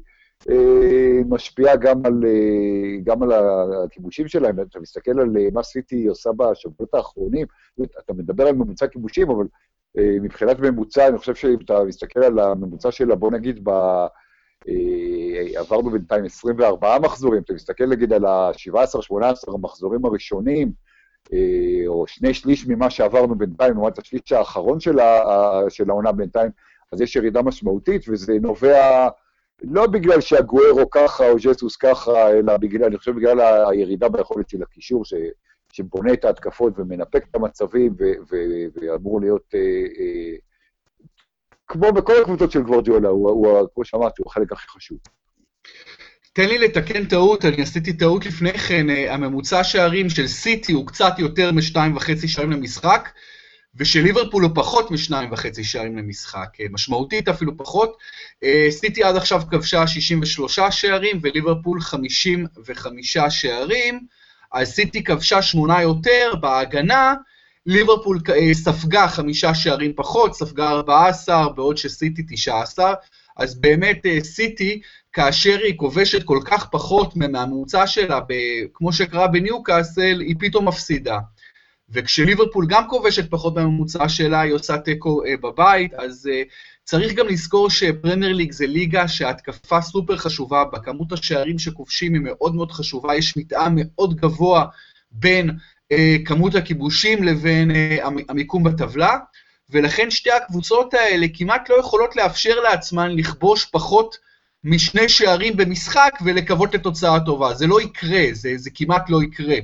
אה, 0.50 1.20
משפיעה 1.30 1.76
גם 1.76 2.06
על, 2.06 2.24
אה, 2.26 3.02
גם 3.04 3.24
על 3.24 3.32
הכיבושים 3.86 4.28
שלהם. 4.28 4.60
אתה 4.60 4.80
מסתכל 4.80 5.20
על 5.20 5.30
מה 5.54 5.64
סיטי 5.64 6.08
עושה 6.08 6.30
בשבועות 6.38 6.94
האחרונים, 6.94 7.48
אתה 8.00 8.14
מדבר 8.14 8.48
על 8.48 8.56
ממוצע 8.56 8.88
כיבושים, 8.88 9.30
אבל 9.30 9.46
מבחינת 9.96 10.60
ממוצע, 10.60 11.08
אני 11.08 11.18
חושב 11.18 11.36
שאם 11.36 11.58
אתה 11.66 11.84
מסתכל 11.84 12.24
על 12.24 12.40
הממוצע 12.40 12.92
שלה, 12.92 13.16
בוא 13.16 13.32
נגיד, 13.32 13.60
ב... 13.64 13.70
עברנו 15.56 15.90
בינתיים 15.90 16.26
24 16.26 17.00
מחזורים, 17.00 17.42
אתה 17.42 17.54
מסתכל 17.54 17.86
נגיד 17.86 18.14
על 18.14 18.26
ה-17-18 18.26 19.54
המחזורים 19.54 20.06
הראשונים, 20.06 20.72
או 21.88 22.08
שני 22.08 22.34
שליש 22.34 22.68
ממה 22.68 22.90
שעברנו 22.90 23.36
בינתיים, 23.36 23.74
לעומת 23.74 24.00
השליש 24.00 24.32
האחרון 24.32 24.80
של 25.70 25.90
העונה 25.90 26.12
בינתיים, 26.12 26.52
אז 26.92 27.02
יש 27.02 27.16
ירידה 27.16 27.42
משמעותית, 27.42 28.02
וזה 28.10 28.34
נובע... 28.42 29.10
לא 29.64 29.88
בגלל 29.88 30.22
שהגוארו 30.22 30.90
ככה 30.90 31.30
או 31.30 31.36
ג'סוס 31.36 31.76
ככה, 31.76 32.32
אלא 32.32 32.58
בגלל, 32.58 32.84
אני 32.84 32.98
חושב 32.98 33.16
בגלל 33.16 33.40
הירידה 33.70 34.10
ביכולת 34.10 34.50
של 34.50 34.64
הקישור, 34.64 35.06
ש, 35.06 35.14
שבונה 35.72 36.14
את 36.14 36.26
ההתקפות 36.26 36.74
ומנפק 36.78 37.24
את 37.30 37.36
המצבים, 37.36 37.96
ו, 38.00 38.04
ו, 38.32 38.36
ואמור 38.76 39.22
להיות, 39.22 39.44
אה, 39.56 39.60
אה, 40.00 40.36
כמו 41.70 41.92
בכל 41.92 42.22
הקבוצות 42.22 42.52
של 42.52 42.62
גוורדיולה, 42.62 43.10
הוא, 43.10 43.30
הוא, 43.30 43.68
כמו 43.76 43.86
שאמרתי, 43.86 44.22
הוא 44.22 44.32
החלק 44.32 44.52
הכי 44.52 44.68
חשוב. 44.70 44.98
תן 46.34 46.50
לי 46.50 46.58
לתקן 46.58 47.06
טעות, 47.06 47.46
אני 47.46 47.62
עשיתי 47.62 47.94
טעות 47.94 48.26
לפני 48.26 48.54
כן, 48.54 48.90
אה, 48.90 49.14
הממוצע 49.14 49.64
שערים 49.64 50.10
של 50.10 50.28
סיטי 50.28 50.72
הוא 50.72 50.88
קצת 50.88 51.14
יותר 51.20 51.52
משתיים 51.52 51.96
וחצי 51.96 52.28
שערים 52.28 52.52
למשחק, 52.52 53.10
ושל 53.76 54.02
ליברפול 54.02 54.44
הוא 54.44 54.52
פחות 54.56 54.92
משניים 54.92 55.32
וחצי 55.32 55.64
שערים 55.64 55.98
למשחק, 55.98 56.48
אה, 56.60 56.66
משמעותית 56.72 57.28
אפילו 57.28 57.58
פחות. 57.58 57.98
אה, 58.44 58.68
סיטי 58.70 59.04
עד 59.04 59.16
עכשיו 59.16 59.42
כבשה 59.52 59.88
63 59.88 60.60
שערים 60.72 61.20
וליברפול 61.22 61.82
55 61.82 63.18
שערים, 63.18 64.00
אז 64.54 64.68
סיטי 64.68 65.04
כבשה 65.04 65.42
שמונה 65.42 65.82
יותר 65.82 66.34
בהגנה, 66.42 67.14
ליברפול 67.66 68.20
אה, 68.30 68.54
ספגה 68.54 69.08
חמישה 69.08 69.54
שערים 69.54 69.94
פחות, 69.96 70.34
ספגה 70.34 70.70
14, 70.70 71.50
בעוד 71.50 71.78
שסיטי 71.78 72.24
19, 72.30 72.94
אז 73.38 73.56
באמת 73.56 74.06
סיטי, 74.22 74.82
כאשר 75.14 75.58
היא 75.64 75.78
כובשת 75.78 76.24
כל 76.24 76.40
כך 76.46 76.70
פחות 76.72 77.16
מהממוצע 77.16 77.88
שלה, 77.88 78.20
כמו 78.74 78.94
שקרה 78.94 79.28
בניוקאסל, 79.28 80.20
היא 80.20 80.36
פתאום 80.40 80.68
מפסידה. 80.68 81.18
וכשליברפול 81.92 82.66
גם 82.70 82.88
כובשת 82.88 83.32
פחות 83.32 83.56
מהממוצע 83.56 84.10
שלה, 84.10 84.42
היא 84.42 84.54
עושה 84.54 84.78
תיקו 84.78 85.26
אה, 85.26 85.38
בבית, 85.38 85.94
אז 85.94 86.30
אה, 86.32 86.42
צריך 86.84 87.14
גם 87.14 87.28
לזכור 87.28 87.70
שפרמייר 87.70 88.34
ליג 88.34 88.52
זה 88.52 88.68
ליגה 88.68 89.08
שהתקפה 89.08 89.82
סופר 89.82 90.18
חשובה 90.18 90.64
בה, 90.66 90.80
כמות 90.80 91.12
השערים 91.12 91.60
שכובשים 91.60 92.14
היא 92.14 92.22
מאוד 92.22 92.56
מאוד 92.56 92.72
חשובה, 92.72 93.16
יש 93.16 93.38
מתאם 93.38 93.72
מאוד 93.76 94.16
גבוה 94.16 94.66
בין 95.12 95.50
אה, 95.50 95.56
כמות 96.26 96.56
הכיבושים 96.56 97.24
לבין 97.24 97.72
אה, 97.72 97.98
המיקום 98.30 98.64
בטבלה, 98.64 99.18
ולכן 99.70 100.12
שתי 100.12 100.32
הקבוצות 100.32 100.94
האלה 100.94 101.28
כמעט 101.34 101.70
לא 101.70 101.76
יכולות 101.80 102.16
לאפשר 102.16 102.60
לעצמן 102.60 103.12
לכבוש 103.12 103.66
פחות 103.66 104.18
משני 104.64 105.10
שערים 105.10 105.58
במשחק 105.58 106.14
ולקוות 106.26 106.74
לתוצאה 106.74 107.20
טובה. 107.20 107.54
זה 107.54 107.68
לא 107.68 107.82
יקרה, 107.82 108.24
זה, 108.32 108.54
זה 108.56 108.70
כמעט 108.74 109.10
לא 109.10 109.24
יקרה. 109.24 109.56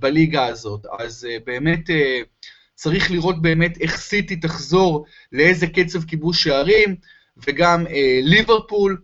בליגה 0.00 0.46
הזאת. 0.46 0.86
אז 0.98 1.26
uh, 1.30 1.44
באמת 1.44 1.90
צריך 2.74 3.10
לראות 3.10 3.42
באמת 3.42 3.80
איך 3.80 3.96
סיטי 3.96 4.36
תחזור 4.36 5.04
לאיזה 5.32 5.66
קצב 5.66 6.04
כיבוש 6.04 6.42
שערים, 6.42 6.96
וגם 7.46 7.86
ליברפול. 8.22 9.00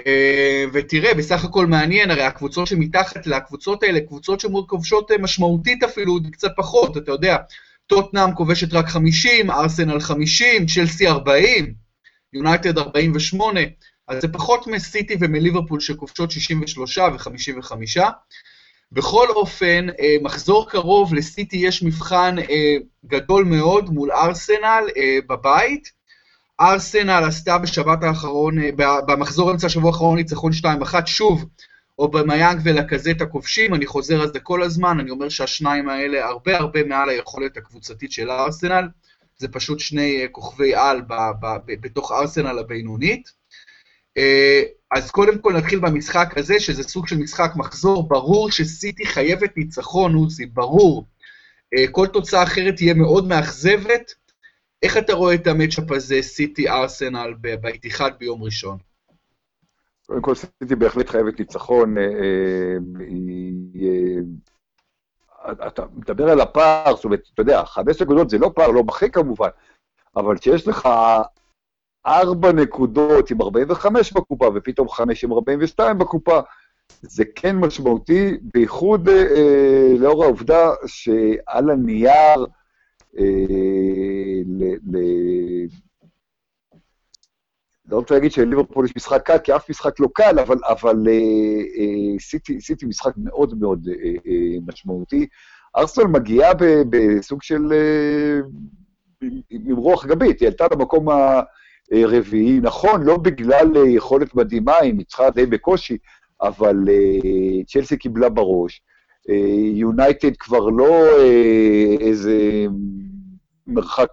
Uh, 0.00 0.70
ותראה, 0.72 1.14
בסך 1.14 1.44
הכל 1.44 1.66
מעניין, 1.66 2.10
הרי 2.10 2.22
הקבוצות 2.22 2.66
שמתחת 2.66 3.26
לקבוצות 3.26 3.82
האלה, 3.82 4.00
קבוצות 4.00 4.40
שכובשות 4.40 5.10
משמעותית 5.20 5.82
אפילו, 5.82 6.18
קצת 6.32 6.50
פחות, 6.56 6.96
אתה 6.96 7.12
יודע, 7.12 7.36
טוטנאם 7.86 8.34
כובשת 8.34 8.72
רק 8.72 8.86
50, 8.86 9.50
ארסנל 9.50 10.00
50, 10.00 10.66
צ'לסי 10.66 11.08
40, 11.08 11.74
יונייטד 12.32 12.78
48, 12.78 13.60
אז 14.08 14.22
זה 14.22 14.28
פחות 14.28 14.66
מסיטי 14.66 15.16
ומליברפול 15.20 15.80
שכובשות 15.80 16.30
63 16.30 16.98
ו-55. 16.98 18.00
בכל 18.92 19.28
אופן, 19.30 19.86
אה, 20.00 20.16
מחזור 20.22 20.70
קרוב 20.70 21.14
לסיטי 21.14 21.56
יש 21.56 21.82
מבחן 21.82 22.38
אה, 22.38 22.76
גדול 23.06 23.44
מאוד 23.44 23.90
מול 23.90 24.12
ארסנל 24.12 24.84
אה, 24.96 25.18
בבית. 25.28 25.92
ארסנל 26.60 27.24
עשתה 27.24 27.58
בשבת 27.58 28.02
האחרון, 28.02 28.54
במחזור 29.06 29.50
אמצע 29.50 29.66
השבוע 29.66 29.90
האחרון 29.90 30.16
ניצחון 30.16 30.52
2-1, 30.52 31.06
שוב, 31.06 31.44
או 31.98 32.10
במיאנג 32.10 32.60
ולקזט 32.64 33.20
הכובשים, 33.20 33.74
אני 33.74 33.86
חוזר 33.86 34.20
על 34.20 34.32
זה 34.32 34.40
כל 34.40 34.62
הזמן, 34.62 35.00
אני 35.00 35.10
אומר 35.10 35.28
שהשניים 35.28 35.88
האלה 35.88 36.26
הרבה 36.26 36.56
הרבה 36.56 36.84
מעל 36.84 37.08
היכולת 37.08 37.56
הקבוצתית 37.56 38.12
של 38.12 38.30
ארסנל, 38.30 38.88
זה 39.36 39.48
פשוט 39.48 39.80
שני 39.80 40.26
כוכבי 40.32 40.74
על 40.74 41.02
בתוך 41.66 42.12
ארסנל 42.12 42.58
הבינונית. 42.58 43.32
אז 44.90 45.10
קודם 45.10 45.38
כל 45.38 45.52
נתחיל 45.52 45.78
במשחק 45.78 46.34
הזה, 46.36 46.60
שזה 46.60 46.82
סוג 46.82 47.08
של 47.08 47.16
משחק 47.16 47.52
מחזור, 47.56 48.08
ברור 48.08 48.50
שסיטי 48.50 49.06
חייבת 49.06 49.56
ניצחון, 49.56 50.14
עוזי, 50.14 50.46
ברור. 50.46 51.06
אה, 51.76 51.84
כל 51.90 52.06
תוצאה 52.06 52.42
אחרת 52.42 52.76
תהיה 52.76 52.94
מאוד 52.94 53.28
מאכזבת. 53.28 54.14
איך 54.84 54.96
אתה 54.96 55.12
רואה 55.12 55.34
את 55.34 55.46
המצ'אפ 55.46 55.90
הזה, 55.90 56.22
סיטי 56.22 56.68
ארסנל, 56.68 57.34
באיתיחד 57.60 58.10
ביום 58.18 58.42
ראשון? 58.42 58.78
קודם 60.06 60.22
כל, 60.22 60.34
סיטי 60.34 60.74
בהחלט 60.74 61.08
חייבת 61.08 61.38
ניצחון. 61.38 61.98
אה, 61.98 62.04
אה, 65.46 65.66
אתה 65.66 65.84
מדבר 65.94 66.30
על 66.30 66.40
הפער, 66.40 66.96
זאת 66.96 67.04
אומרת, 67.04 67.28
אתה 67.34 67.42
יודע, 67.42 67.64
חמש 67.64 68.02
נקודות 68.02 68.30
זה 68.30 68.38
לא 68.38 68.50
פער, 68.54 68.68
לא 68.68 68.84
מחק 68.84 69.14
כמובן, 69.14 69.48
אבל 70.16 70.38
כשיש 70.38 70.68
לך 70.68 70.88
ארבע 72.06 72.52
נקודות 72.52 73.30
עם 73.30 73.42
45 73.42 74.12
בקופה, 74.12 74.48
ופתאום 74.54 74.88
חמש 74.88 75.24
עם 75.24 75.32
42 75.32 75.98
בקופה, 75.98 76.40
זה 77.02 77.24
כן 77.34 77.56
משמעותי, 77.56 78.38
בייחוד 78.54 79.08
אה, 79.08 79.94
לאור 79.98 80.24
העובדה 80.24 80.70
שעל 80.86 81.70
הנייר, 81.70 82.46
אה, 82.46 82.63
ל, 84.46 84.64
ל, 84.64 84.98
לא 87.88 87.96
רוצה 87.96 88.14
להגיד 88.14 88.32
שלליברפול 88.32 88.84
יש 88.84 88.96
משחק 88.96 89.22
קל, 89.26 89.38
כי 89.38 89.56
אף 89.56 89.70
משחק 89.70 90.00
לא 90.00 90.08
קל, 90.14 90.38
אבל, 90.38 90.56
אבל 90.68 91.08
אה, 91.08 91.12
אה, 91.78 92.18
סיטי, 92.60 92.86
משחק 92.86 93.12
מאוד 93.16 93.58
מאוד 93.58 93.88
אה, 93.88 94.10
אה, 94.26 94.58
משמעותי. 94.66 95.26
ארסנל 95.76 96.04
מגיעה 96.04 96.52
בסוג 96.90 97.42
של... 97.42 97.72
אה, 97.72 98.40
עם 99.50 99.76
רוח 99.76 100.06
גבית, 100.06 100.40
היא 100.40 100.48
עלתה 100.48 100.66
למקום 100.72 101.08
ה... 101.08 101.40
אה, 101.92 102.02
רביעי, 102.06 102.60
נכון, 102.62 103.02
לא 103.02 103.16
בגלל 103.16 103.76
אה, 103.76 103.88
יכולת 103.88 104.34
מדהימה, 104.34 104.76
היא 104.76 104.94
ניצחה 104.94 105.30
די 105.30 105.46
בקושי, 105.46 105.98
אבל 106.42 106.76
אה, 106.88 107.64
צ'לסי 107.66 107.96
קיבלה 107.96 108.28
בראש. 108.28 108.82
יונייטד 109.74 110.36
כבר 110.38 110.68
לא 110.68 111.06
איזה 112.00 112.66
מרחק 113.66 114.08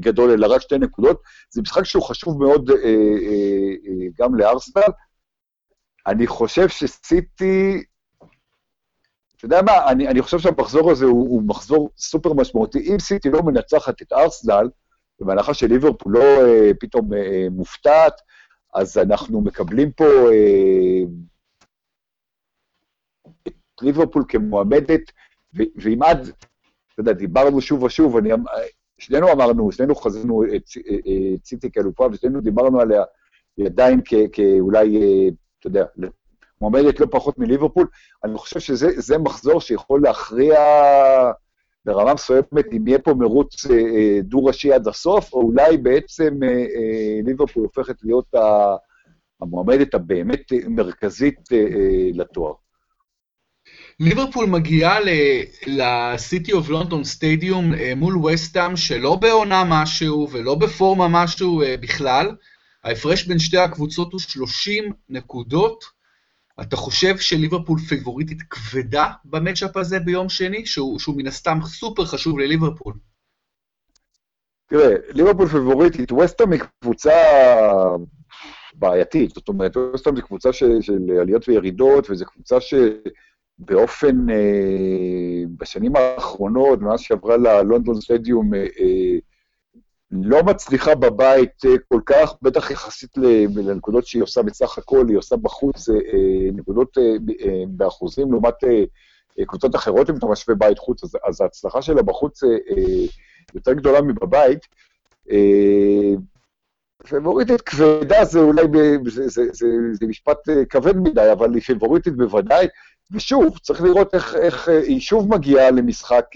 גדול, 0.00 0.30
אלא 0.30 0.54
רק 0.54 0.60
שתי 0.60 0.78
נקודות. 0.78 1.22
זה 1.50 1.62
משחק 1.62 1.84
שהוא 1.84 2.02
חשוב 2.02 2.38
מאוד 2.38 2.70
גם 4.18 4.34
לארסנל. 4.34 4.92
אני 6.06 6.26
חושב 6.26 6.68
שסיטי, 6.68 7.82
אתה 9.36 9.44
יודע 9.46 9.62
מה, 9.62 9.90
אני, 9.90 10.08
אני 10.08 10.22
חושב 10.22 10.38
שהמחזור 10.38 10.90
הזה 10.90 11.04
הוא, 11.04 11.28
הוא 11.28 11.42
מחזור 11.42 11.90
סופר 11.98 12.32
משמעותי. 12.32 12.78
אם 12.78 12.98
סיטי 12.98 13.30
לא 13.30 13.42
מנצחת 13.42 14.02
את 14.02 14.12
ארסנל, 14.12 14.68
ובהנחה 15.20 15.54
שליברפול 15.54 16.12
לא 16.12 16.22
אה, 16.22 16.70
פתאום 16.80 17.14
אה, 17.14 17.46
מופתעת, 17.50 18.12
אז 18.74 18.98
אנחנו 18.98 19.40
מקבלים 19.40 19.92
פה 19.92 20.04
אה, 20.04 21.02
ליברפול 23.82 24.24
כמועמדת, 24.28 25.00
ועם 25.54 26.02
עד, 26.02 26.18
אתה 26.92 27.00
יודע, 27.00 27.12
דיברנו 27.12 27.60
שוב 27.60 27.82
ושוב, 27.82 28.16
אני, 28.16 28.34
אמ, 28.34 28.44
שנינו 28.98 29.32
אמרנו, 29.32 29.72
שנינו 29.72 29.94
חזינו 29.94 30.44
את 30.56 30.62
סיטי 31.44 31.70
כאלופה, 31.70 32.08
ושנינו 32.12 32.40
דיברנו 32.40 32.80
עליה, 32.80 33.02
עדיין 33.66 34.00
כאולי, 34.32 35.00
אתה 35.58 35.66
יודע, 35.66 35.84
מועמדת 36.60 37.00
לא 37.00 37.06
פחות 37.10 37.38
מליברפול. 37.38 37.86
אני 38.24 38.38
חושב 38.38 38.60
שזה 38.60 39.18
מחזור 39.18 39.60
שיכול 39.60 40.02
להכריע 40.02 40.58
ברמה 41.84 42.14
מסוימת 42.14 42.72
אם 42.72 42.88
יהיה 42.88 42.98
פה 42.98 43.14
מרוץ 43.14 43.66
אה, 43.66 43.76
אה, 43.76 44.18
דו-ראשי 44.22 44.72
עד 44.72 44.88
הסוף, 44.88 45.32
או 45.32 45.42
אולי 45.42 45.76
בעצם 45.76 46.42
אה, 46.42 47.20
ליברפול 47.24 47.62
הופכת 47.62 48.02
להיות 48.02 48.34
המועמדת 49.42 49.94
הבאמת 49.94 50.52
מרכזית 50.68 51.48
לתואר. 52.14 52.52
ליברפול 54.00 54.46
מגיעה 54.46 54.98
לסיטי 55.66 56.52
אוף 56.52 56.68
לונדון 56.68 57.04
סטדיום 57.04 57.72
מול 57.96 58.26
וסטאם 58.26 58.76
שלא 58.76 59.16
בעונה 59.16 59.64
משהו 59.66 60.28
ולא 60.32 60.54
בפורמה 60.54 61.08
משהו 61.08 61.62
בכלל. 61.80 62.36
ההפרש 62.84 63.26
בין 63.26 63.38
שתי 63.38 63.58
הקבוצות 63.58 64.12
הוא 64.12 64.20
30 64.20 64.92
נקודות. 65.08 65.84
אתה 66.60 66.76
חושב 66.76 67.18
שליברפול 67.18 67.78
פיבוריטית 67.78 68.42
כבדה 68.42 69.10
במצ'אפ 69.24 69.76
הזה 69.76 69.98
ביום 69.98 70.28
שני, 70.28 70.66
שהוא, 70.66 70.98
שהוא 70.98 71.16
מן 71.16 71.26
הסתם 71.26 71.58
סופר 71.64 72.04
חשוב 72.04 72.38
לליברפול? 72.38 72.94
תראה, 74.66 74.94
ליברפול 75.08 75.48
פיבוריטית, 75.48 76.12
וסטהאם 76.12 76.52
היא 76.52 76.60
קבוצה 76.80 77.12
בעייתית, 78.74 79.30
זאת 79.34 79.48
אומרת, 79.48 79.76
וסטהאם 79.76 80.16
היא 80.16 80.24
קבוצה 80.24 80.52
של, 80.52 80.78
עליות 81.20 81.48
וירידות, 81.48 82.10
וזו 82.10 82.24
קבוצה 82.24 82.60
שבאופן, 82.60 83.10
אה, 84.30 85.44
בשנים 85.56 85.96
האחרונות, 85.96 86.80
מאז 86.80 87.00
שעברה 87.00 87.36
ללונדון 87.36 88.00
סטדיום, 88.00 88.54
אה, 88.54 88.66
אה, 88.80 89.18
לא 90.10 90.42
מצליחה 90.42 90.94
בבית 90.94 91.64
אה, 91.64 91.70
כל 91.88 92.00
כך, 92.06 92.34
בטח 92.42 92.70
יחסית 92.70 93.18
לנקודות 93.56 94.06
שהיא 94.06 94.22
עושה 94.22 94.42
בסך 94.42 94.78
הכל, 94.78 95.08
היא 95.08 95.18
עושה 95.18 95.36
בחוץ 95.36 95.88
אה, 95.88 95.94
אה, 95.94 96.50
נקודות 96.52 96.98
באחוזים 97.68 98.32
לעומת 98.32 98.54
קבוצות 99.46 99.74
אחרות, 99.74 100.10
אם 100.10 100.16
אתה 100.16 100.26
משווה 100.26 100.54
בית 100.56 100.78
חוץ, 100.78 101.04
אז, 101.04 101.16
אז 101.24 101.40
ההצלחה 101.40 101.82
שלה 101.82 102.02
בחוץ 102.02 102.42
יותר 103.54 103.72
גדולה 103.72 104.00
מבבית. 104.02 104.66
פיבוריטית 107.08 107.60
כבדה 107.60 108.24
זה 108.24 108.38
אולי, 108.38 108.62
זה, 109.04 109.28
זה, 109.28 109.44
זה, 109.52 109.66
זה 109.92 110.06
משפט 110.06 110.38
כבד 110.68 110.96
מדי, 110.96 111.32
אבל 111.32 111.54
היא 111.54 111.62
פיבוריטית 111.62 112.16
בוודאי. 112.16 112.66
ושוב, 113.12 113.58
צריך 113.58 113.82
לראות 113.82 114.14
איך, 114.14 114.34
איך 114.34 114.68
היא 114.68 115.00
שוב 115.00 115.34
מגיעה 115.34 115.70
למשחק, 115.70 116.26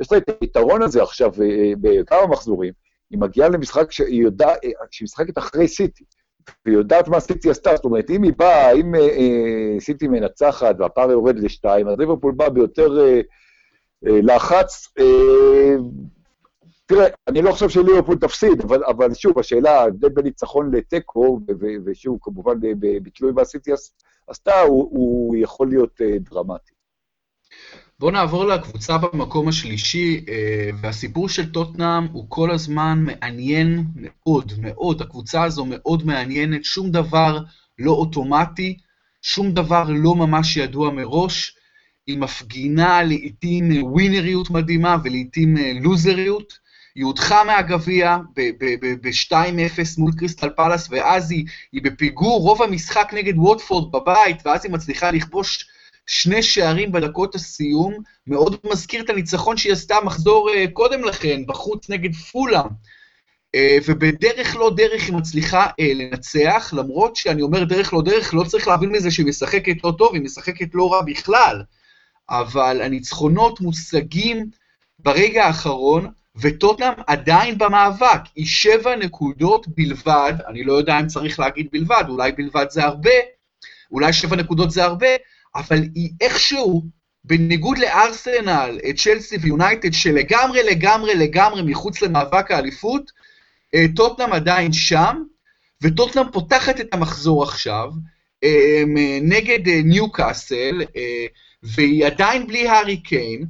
יש 0.00 0.12
לה 0.12 0.18
את 0.18 0.30
היתרון 0.40 0.82
הזה 0.82 1.02
עכשיו 1.02 1.32
בכמה 1.80 2.26
מחזורים, 2.26 2.72
היא 3.10 3.18
מגיעה 3.18 3.48
למשחק 3.48 3.92
שהיא 3.92 4.22
יודעת, 4.22 4.58
שהיא 4.90 5.06
משחקת 5.06 5.38
אחרי 5.38 5.68
סיטי, 5.68 6.04
והיא 6.64 6.76
יודעת 6.76 7.08
מה 7.08 7.20
סיטי 7.20 7.50
עשתה, 7.50 7.76
זאת 7.76 7.84
אומרת, 7.84 8.10
אם 8.10 8.22
היא 8.22 8.32
באה, 8.36 8.72
אם 8.72 8.94
אה, 8.94 9.00
אה, 9.00 9.80
סיטי 9.80 10.08
מנצחת 10.08 10.76
והפער 10.78 11.10
יורד 11.10 11.38
לשתיים, 11.38 11.88
אז 11.88 11.98
ליברפול 11.98 12.32
באה 12.32 12.50
ביותר 12.50 13.00
אה, 13.00 13.20
אה, 14.06 14.20
לחץ. 14.22 14.88
אה, 14.98 15.74
תראה, 16.86 17.06
אני 17.28 17.42
לא 17.42 17.52
חושב 17.52 17.68
שליברפול 17.68 18.16
תפסיד, 18.18 18.60
אבל, 18.60 18.84
אבל 18.84 19.14
שוב, 19.14 19.38
השאלה, 19.38 19.80
ההבדל 19.80 20.08
בין 20.08 20.24
ניצחון 20.24 20.74
לתיקו, 20.74 21.40
ושוב, 21.84 22.18
כמובן, 22.20 22.54
בתלוי 22.78 23.32
מה 23.32 23.44
סיטי 23.44 23.72
עשתה, 23.72 24.04
הוא, 24.66 24.88
הוא 24.90 25.36
יכול 25.36 25.68
להיות 25.68 26.00
אה, 26.00 26.18
דרמטי. 26.18 26.74
בואו 27.98 28.10
נעבור 28.10 28.44
לקבוצה 28.44 28.98
במקום 28.98 29.48
השלישי, 29.48 30.24
אה, 30.28 30.70
והסיפור 30.80 31.28
של 31.28 31.52
טוטנאם 31.52 32.04
הוא 32.04 32.26
כל 32.28 32.50
הזמן 32.50 33.04
מעניין 33.06 33.84
מאוד, 33.94 34.52
מאוד. 34.58 35.02
הקבוצה 35.02 35.44
הזו 35.44 35.64
מאוד 35.64 36.06
מעניינת, 36.06 36.64
שום 36.64 36.90
דבר 36.90 37.38
לא 37.78 37.92
אוטומטי, 37.92 38.76
שום 39.22 39.52
דבר 39.52 39.84
לא 39.88 40.14
ממש 40.14 40.56
ידוע 40.56 40.90
מראש. 40.90 41.56
היא 42.06 42.18
מפגינה 42.18 43.02
לעיתים 43.02 43.82
ווינריות 43.82 44.50
מדהימה 44.50 44.96
ולעיתים 45.04 45.56
אה, 45.56 45.72
לוזריות. 45.80 46.63
היא 46.94 47.04
הודחה 47.04 47.44
מהגביע 47.44 48.16
ב-2-0 48.36 49.98
מול 49.98 50.12
קריסטל 50.18 50.50
פלאס, 50.50 50.88
ואז 50.90 51.30
היא, 51.30 51.44
היא 51.72 51.82
בפיגור 51.82 52.40
רוב 52.40 52.62
המשחק 52.62 53.10
נגד 53.14 53.38
ווטפורד 53.38 53.92
בבית, 53.92 54.36
ואז 54.46 54.64
היא 54.64 54.72
מצליחה 54.72 55.10
לכבוש 55.10 55.68
שני 56.06 56.42
שערים 56.42 56.92
בדקות 56.92 57.34
הסיום, 57.34 57.94
מאוד 58.26 58.56
מזכיר 58.72 59.02
את 59.02 59.10
הניצחון 59.10 59.56
שהיא 59.56 59.72
עשתה 59.72 59.96
מחזור 60.04 60.50
uh, 60.50 60.70
קודם 60.72 61.04
לכן, 61.04 61.46
בחוץ 61.46 61.90
נגד 61.90 62.14
פולאם. 62.14 62.66
Uh, 63.56 63.82
ובדרך 63.86 64.56
לא 64.56 64.70
דרך 64.76 65.06
היא 65.06 65.14
מצליחה 65.14 65.66
uh, 65.66 65.70
לנצח, 65.94 66.74
למרות 66.76 67.16
שאני 67.16 67.42
אומר 67.42 67.64
דרך 67.64 67.92
לא 67.92 68.02
דרך, 68.02 68.34
לא 68.34 68.44
צריך 68.44 68.68
להבין 68.68 68.90
מזה 68.90 69.10
שהיא 69.10 69.26
משחקת 69.26 69.84
לא 69.84 69.92
טוב, 69.98 70.14
היא 70.14 70.22
משחקת 70.22 70.68
לא 70.74 70.92
רע 70.92 71.02
בכלל. 71.02 71.62
אבל 72.30 72.82
הניצחונות 72.82 73.60
מושגים 73.60 74.50
ברגע 74.98 75.44
האחרון, 75.44 76.10
וטוטנאם 76.36 76.92
עדיין 77.06 77.58
במאבק, 77.58 78.20
היא 78.36 78.46
שבע 78.46 78.96
נקודות 78.96 79.66
בלבד, 79.68 80.32
אני 80.48 80.64
לא 80.64 80.72
יודע 80.72 81.00
אם 81.00 81.06
צריך 81.06 81.40
להגיד 81.40 81.68
בלבד, 81.72 82.04
אולי 82.08 82.32
בלבד 82.32 82.66
זה 82.70 82.84
הרבה, 82.84 83.10
אולי 83.90 84.12
שבע 84.12 84.36
נקודות 84.36 84.70
זה 84.70 84.84
הרבה, 84.84 85.08
אבל 85.54 85.78
היא 85.94 86.10
איכשהו, 86.20 86.82
בניגוד 87.24 87.78
לארסנל, 87.78 88.78
צ'לסי 88.96 89.36
ויונייטד, 89.36 89.92
שלגמרי 89.92 90.62
לגמרי 90.62 91.14
לגמרי 91.14 91.62
מחוץ 91.62 92.02
למאבק 92.02 92.50
האליפות, 92.50 93.10
אה, 93.74 93.84
טוטנאם 93.96 94.32
עדיין 94.32 94.72
שם, 94.72 95.22
וטוטנאם 95.82 96.30
פותחת 96.32 96.80
את 96.80 96.94
המחזור 96.94 97.42
עכשיו, 97.42 97.90
אה, 98.44 98.82
נגד 99.22 99.68
אה, 99.68 99.80
ניו 99.84 100.12
קאסל, 100.12 100.82
והיא 101.62 102.06
עדיין 102.06 102.46
בלי 102.46 102.68
הארי 102.68 102.96
קיין, 102.96 103.46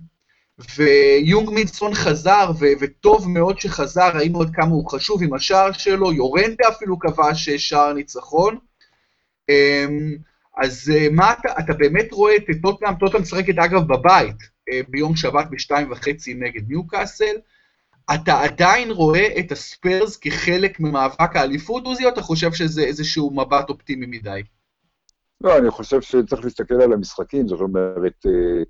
ויונג 0.59 1.51
מינסון 1.51 1.95
חזר, 1.95 2.51
ו- 2.61 2.81
וטוב 2.81 3.29
מאוד 3.29 3.61
שחזר, 3.61 4.11
ראינו 4.15 4.43
עד 4.43 4.51
כמה 4.55 4.71
הוא 4.71 4.91
חשוב 4.91 5.23
עם 5.23 5.35
השער 5.35 5.73
שלו, 5.73 6.13
יורנטה 6.13 6.69
אפילו 6.69 6.99
כבש 6.99 7.49
שער 7.49 7.93
ניצחון. 7.93 8.59
אמ, 9.49 10.17
אז 10.57 10.93
אה, 10.95 11.07
מה 11.13 11.33
אתה, 11.33 11.49
אתה 11.59 11.73
באמת 11.73 12.13
רואה 12.13 12.37
את 12.37 12.45
טוטנאם, 12.63 12.95
טוטנאם 12.95 13.23
משחקת 13.23 13.59
אגב 13.59 13.83
בבית, 13.83 14.37
אה, 14.73 14.81
ביום 14.89 15.17
שבת 15.17 15.47
בשתיים 15.51 15.93
וחצי 15.93 16.35
נגד 16.35 16.69
ניוקאסל, 16.69 17.37
אתה 18.15 18.41
עדיין 18.41 18.91
רואה 18.91 19.39
את 19.39 19.53
הספיירס 19.53 20.17
כחלק 20.17 20.81
ממאבק 20.81 21.37
האליפות, 21.37 21.85
עוזי, 21.85 22.05
או 22.05 22.09
אתה 22.09 22.23
חושב 22.23 22.53
שזה 22.53 22.83
איזשהו 22.83 23.31
מבט 23.31 23.69
אופטימי 23.69 24.07
מדי? 24.07 24.43
לא, 25.41 25.59
אני 25.59 25.71
חושב 25.71 26.01
שצריך 26.01 26.45
להסתכל 26.45 26.75
על 26.75 26.93
המשחקים, 26.93 27.49
זאת 27.49 27.61
אומרת, 27.61 28.27
אה, 28.27 28.63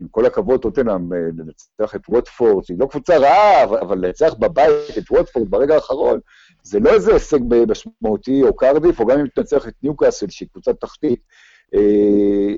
עם 0.00 0.08
כל 0.10 0.26
הכבוד, 0.26 0.62
טוטנאם, 0.62 1.12
לנצח 1.12 1.94
את 1.94 2.00
ווטפורד, 2.08 2.64
היא 2.68 2.76
לא 2.78 2.86
קבוצה 2.86 3.16
רעה, 3.16 3.64
אבל 3.64 3.98
לנצח 3.98 4.34
בבית 4.34 4.98
את 4.98 5.10
ווטפורד 5.10 5.50
ברגע 5.50 5.74
האחרון, 5.74 6.20
זה 6.62 6.80
לא 6.80 6.90
איזה 6.90 7.12
הישג 7.12 7.38
משמעותי, 7.68 8.42
או 8.42 8.56
קרדיף, 8.56 9.00
או 9.00 9.06
גם 9.06 9.18
אם 9.18 9.26
תנצח 9.26 9.68
את 9.68 9.74
ניוקאסל, 9.82 10.26
שהיא 10.30 10.48
קבוצת 10.52 10.80
תחתית. 10.80 11.20
אה, 11.74 12.54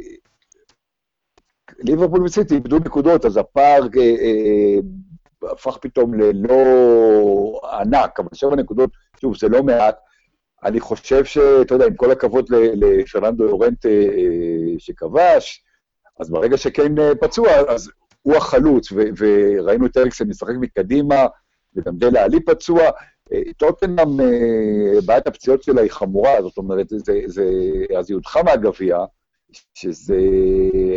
ליברפול 1.78 2.24
וסיטי 2.24 2.54
איבדו 2.54 2.78
נקודות, 2.78 3.24
אז 3.24 3.36
הפער 3.36 3.82
אה, 3.96 4.02
אה, 4.02 4.78
הפך 5.52 5.78
פתאום 5.80 6.14
ללא 6.14 7.60
ענק, 7.80 8.20
אבל 8.20 8.28
שבע 8.32 8.56
נקודות, 8.56 8.90
שוב, 9.20 9.36
זה 9.36 9.48
לא 9.48 9.62
מעט. 9.62 9.96
אני 10.64 10.80
חושב 10.80 11.24
שאתה 11.24 11.74
יודע, 11.74 11.86
עם 11.86 11.94
כל 11.94 12.10
הכבוד 12.10 12.46
לפרננדו 12.50 13.44
יורנט 13.44 13.86
שכבש, 14.78 15.64
אז 16.20 16.30
ברגע 16.30 16.56
שקיין 16.56 16.94
פצוע, 17.20 17.48
אז 17.68 17.90
הוא 18.22 18.36
החלוץ, 18.36 18.92
וראינו 18.92 19.86
את 19.86 19.96
אריקסן 19.96 20.28
משחק 20.28 20.54
מקדימה, 20.60 21.26
וגם 21.76 21.96
דלה 21.96 22.24
עלי 22.24 22.40
פצוע, 22.44 22.90
טוטנאם, 23.56 24.20
אה, 24.20 25.00
בעיית 25.06 25.26
הפציעות 25.26 25.62
שלה 25.62 25.82
היא 25.82 25.90
חמורה, 25.90 26.42
זאת 26.42 26.58
אומרת, 26.58 26.88
זה, 26.88 27.20
זה, 27.26 27.44
אז 27.98 28.10
היא 28.10 28.14
הודחה 28.14 28.42
מהגביע, 28.42 28.98
שזה, 29.74 30.18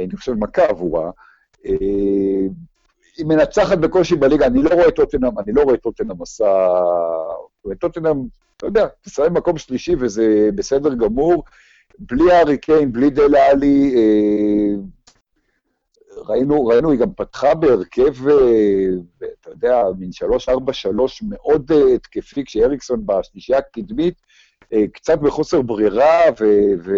אני 0.06 0.18
חושב, 0.18 0.34
מכה 0.34 0.66
עבורה. 0.66 1.12
אה, 1.66 1.74
היא 3.18 3.26
מנצחת 3.26 3.78
בקושי 3.78 4.16
בליגה, 4.16 4.46
אני 4.46 4.64
לא 4.64 4.70
רואה 4.70 4.92
טוטנאם, 4.92 5.40
אני 5.40 5.54
לא 5.54 5.62
רואה 5.62 5.78
טוטנאם 5.78 6.22
עשה... 6.22 6.68
טוטנאם, 7.80 8.18
אתה 8.58 8.66
יודע, 8.66 8.88
תסיים 9.02 9.34
מקום 9.34 9.58
שלישי 9.58 9.96
וזה 10.00 10.50
בסדר 10.56 10.94
גמור. 10.94 11.44
בלי 12.00 12.32
הארי 12.32 12.58
קיין, 12.58 12.92
בלי 12.92 13.10
דלה 13.10 13.52
עלי, 13.52 13.94
אה, 13.96 14.82
ראינו, 16.28 16.66
ראינו, 16.66 16.92
היא 16.92 17.00
גם 17.00 17.14
פתחה 17.14 17.56
בהרכב, 17.56 18.28
אה, 18.28 19.26
אתה 19.42 19.50
יודע, 19.50 19.84
מין 19.98 20.10
3-4-3 20.50 20.52
מאוד 21.30 21.72
אה, 21.72 21.94
התקפי, 21.96 22.46
כשאריקסון 22.46 23.06
בשלישייה 23.06 23.58
הקדמית, 23.58 24.14
אה, 24.74 24.88
קצת 24.94 25.20
בחוסר 25.20 25.62
ברירה, 25.62 26.20
ו... 26.40 26.46
ו... 26.84 26.94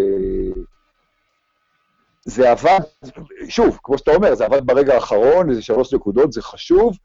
זה 2.24 2.50
עבד, 2.50 2.78
שוב, 3.48 3.78
כמו 3.82 3.98
שאתה 3.98 4.14
אומר, 4.14 4.34
זה 4.34 4.44
עבד 4.44 4.66
ברגע 4.66 4.94
האחרון, 4.94 5.50
איזה 5.50 5.62
שלוש 5.62 5.94
נקודות, 5.94 6.32
זה 6.32 6.42
חשוב. 6.42 6.96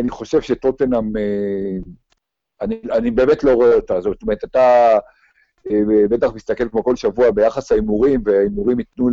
אני 0.00 0.10
חושב 0.10 0.40
שטוטנאם, 0.40 1.12
אני, 2.60 2.80
אני 2.92 3.10
באמת 3.10 3.44
לא 3.44 3.52
רואה 3.52 3.74
אותה, 3.74 4.00
זאת 4.00 4.22
אומרת, 4.22 4.44
אתה... 4.44 4.98
אה, 5.70 6.08
בטח 6.10 6.32
מסתכל 6.34 6.68
כמו 6.68 6.84
כל 6.84 6.96
שבוע 6.96 7.30
ביחס 7.30 7.72
ההימורים, 7.72 8.22
וההימורים 8.24 8.78
ייתנו 8.78 9.08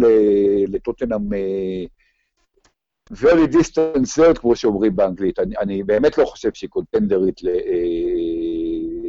לטוטנאם 0.68 1.34
אה, 1.34 1.86
very 3.12 3.54
distant 3.54 4.18
third, 4.18 4.40
כמו 4.40 4.56
שאומרים 4.56 4.96
באנגלית. 4.96 5.40
אני, 5.40 5.58
אני 5.58 5.84
באמת 5.84 6.18
לא 6.18 6.26
חושב 6.26 6.50
שהיא 6.54 6.70
קונטנדרית 6.70 7.42
אה, 7.46 7.52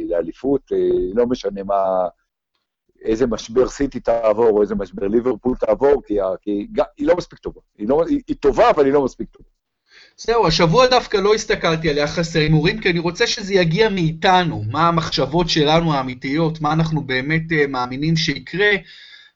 לאליפות, 0.09 0.61
לא 1.13 1.25
משנה 1.25 1.63
מה, 1.63 2.07
איזה 3.01 3.27
משבר 3.27 3.67
סיטי 3.67 3.99
תעבור, 3.99 4.49
או 4.49 4.61
איזה 4.61 4.75
משבר 4.75 5.07
ליברפול 5.07 5.55
תעבור, 5.55 6.01
כי, 6.05 6.17
כי 6.41 6.67
היא, 6.97 7.07
לא 7.07 7.15
מספיק 7.15 7.39
טובה. 7.39 7.61
היא, 7.77 7.87
לא, 7.89 8.05
היא, 8.07 8.21
היא 8.27 8.35
טובה, 8.39 8.69
אבל 8.69 8.85
היא 8.85 8.93
לא 8.93 9.03
מספיק 9.05 9.29
טובה. 9.29 9.49
זהו, 10.17 10.47
השבוע 10.47 10.87
דווקא 10.87 11.17
לא 11.17 11.33
הסתכלתי 11.33 11.89
על 11.89 11.97
יחס 11.97 12.35
ההימורים, 12.35 12.81
כי 12.81 12.89
אני 12.89 12.99
רוצה 12.99 13.27
שזה 13.27 13.53
יגיע 13.53 13.89
מאיתנו, 13.89 14.63
מה 14.71 14.87
המחשבות 14.87 15.49
שלנו 15.49 15.93
האמיתיות, 15.93 16.61
מה 16.61 16.73
אנחנו 16.73 17.01
באמת 17.01 17.41
uh, 17.51 17.67
מאמינים 17.67 18.15
שיקרה. 18.15 18.69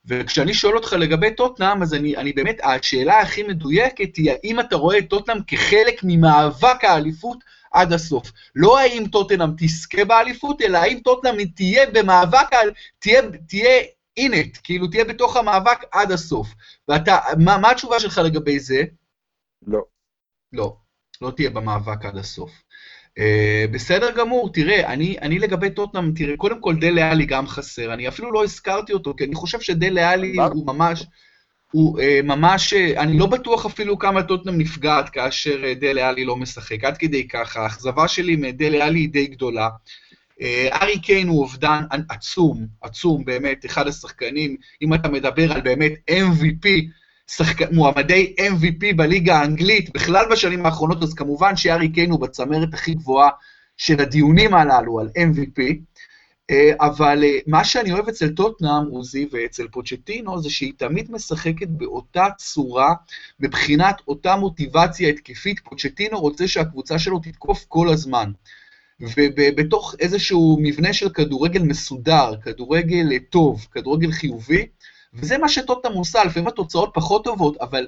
וכשאני 0.06 0.54
שואל 0.54 0.76
אותך 0.76 0.94
לגבי 0.94 1.32
טוטנאם, 1.32 1.82
אז 1.82 1.94
אני, 1.94 2.18
אני 2.18 2.34
באמת, 2.34 2.58
השאלה 2.64 3.20
הכי 3.20 3.44
מדויקת 3.44 4.16
היא 4.16 4.32
האם 4.32 4.60
אתה 4.60 4.76
רואה 4.76 4.98
את 4.98 5.10
טוטנאם 5.10 5.38
כחלק 5.48 6.02
ממאבק 6.04 6.84
האליפות 6.84 7.38
עד 7.72 7.94
הסוף. 7.94 8.32
לא 8.56 8.80
האם 8.80 9.04
טוטנאם 9.12 9.50
תזכה 9.58 10.06
באליפות, 10.06 10.62
אלא 10.62 10.78
האם 10.78 11.00
טוטנאם 11.00 11.46
תהיה 11.46 11.86
במאבק, 11.94 12.48
תהיה, 13.00 13.22
תהיה 13.48 13.82
אינט, 14.18 14.58
כאילו 14.64 14.88
תהיה 14.88 15.06
בתוך 15.06 15.38
המאבק 15.38 15.84
עד 15.92 16.12
הסוף. 16.12 16.48
ואתה, 16.88 17.18
מה, 17.40 17.58
מה 17.58 17.72
התשובה 17.72 18.00
שלך 18.00 18.18
לגבי 18.18 18.60
זה? 18.60 18.84
לא. 19.68 19.99
לא, 20.54 20.78
לא 21.22 21.32
תהיה 21.32 21.50
במאבק 21.50 22.06
עד 22.06 22.18
הסוף. 22.18 22.52
Uh, 23.10 23.72
בסדר 23.72 24.12
גמור, 24.12 24.54
תראה, 24.54 24.94
אני, 24.94 25.18
אני 25.22 25.40
לגבי 25.40 25.70
טוטנאם, 25.70 26.12
תראה, 26.16 26.38
קודם 26.38 26.62
כל 26.62 26.76
דל 26.76 26.94
לאלי 26.94 27.26
גם 27.26 27.48
חסר, 27.48 27.94
אני 27.94 28.08
אפילו 28.08 28.32
לא 28.32 28.44
הזכרתי 28.44 28.94
אותו, 28.94 29.14
כי 29.18 29.24
אני 29.24 29.36
חושב 29.36 29.60
שדל 29.62 29.94
לאלי 29.94 30.38
הוא 30.54 30.68
ממש, 30.68 31.06
הוא 31.72 32.00
uh, 32.00 32.04
ממש, 32.24 32.74
uh, 32.74 33.00
אני 33.00 33.20
לא 33.20 33.26
בטוח 33.26 33.66
אפילו 33.66 34.00
כמה 34.00 34.24
טוטנאם 34.24 34.58
נפגעת 34.58 35.10
כאשר 35.10 35.64
uh, 35.64 35.80
דל 35.80 35.96
לאלי 35.96 36.26
לא 36.26 36.36
משחק, 36.36 36.84
עד 36.84 36.98
כדי 36.98 37.28
ככה, 37.28 37.64
האכזבה 37.64 38.08
שלי 38.08 38.36
מדל 38.36 38.72
לאלי 38.72 39.00
היא 39.00 39.10
די 39.10 39.28
גדולה. 39.28 39.70
ארי 40.72 40.94
uh, 40.94 41.02
קיין 41.06 41.28
הוא 41.28 41.42
אובדן 41.42 41.84
עצום, 42.10 42.68
עצום, 42.82 43.26
באמת, 43.26 43.66
אחד 43.66 43.88
השחקנים, 43.88 44.58
אם 44.82 44.94
אתה 44.94 45.10
מדבר 45.10 45.54
על 45.54 45.62
באמת 45.62 45.94
MVP, 46.10 46.68
שחק... 47.30 47.72
מועמדי 47.72 48.34
MVP 48.40 48.96
בליגה 48.96 49.40
האנגלית, 49.40 49.94
בכלל 49.94 50.26
בשנים 50.32 50.66
האחרונות, 50.66 51.04
אז 51.04 51.14
כמובן 51.14 51.56
שארי 51.56 51.90
קיין 51.90 52.12
הוא 52.12 52.20
בצמרת 52.20 52.74
הכי 52.74 52.94
גבוהה 52.94 53.30
של 53.78 54.02
הדיונים 54.02 54.54
הללו 54.54 55.00
על 55.00 55.10
MVP, 55.18 55.62
אה, 56.50 56.72
אבל 56.80 57.24
אה, 57.24 57.38
מה 57.48 57.64
שאני 57.64 57.92
אוהב 57.92 58.10
אצל 58.10 58.30
טוטנאם, 58.30 58.86
עוזי, 58.92 59.28
ואצל 59.32 59.68
פוצ'טינו, 59.68 60.42
זה 60.42 60.50
שהיא 60.50 60.74
תמיד 60.78 61.12
משחקת 61.12 61.68
באותה 61.68 62.28
צורה, 62.38 62.94
מבחינת 63.40 64.02
אותה 64.08 64.36
מוטיבציה 64.36 65.10
התקפית. 65.10 65.60
פוצ'טינו 65.60 66.20
רוצה 66.20 66.48
שהקבוצה 66.48 67.00
שלו 67.00 67.20
תתקוף 67.20 67.66
כל 67.68 67.90
הזמן. 67.90 68.32
ובתוך 69.18 69.96
איזשהו 70.00 70.58
מבנה 70.62 70.94
של 70.94 71.10
כדורגל 71.10 71.62
מסודר, 71.62 72.32
כדורגל 72.44 73.20
טוב, 73.30 73.68
כדורגל 73.72 74.12
חיובי, 74.12 74.66
וזה 75.14 75.38
מה 75.38 75.50
שטוטנאם 75.50 75.94
עושה, 75.94 76.24
לפעמים 76.24 76.48
התוצאות 76.48 76.92
פחות 76.94 77.24
טובות, 77.24 77.58
אבל 77.58 77.88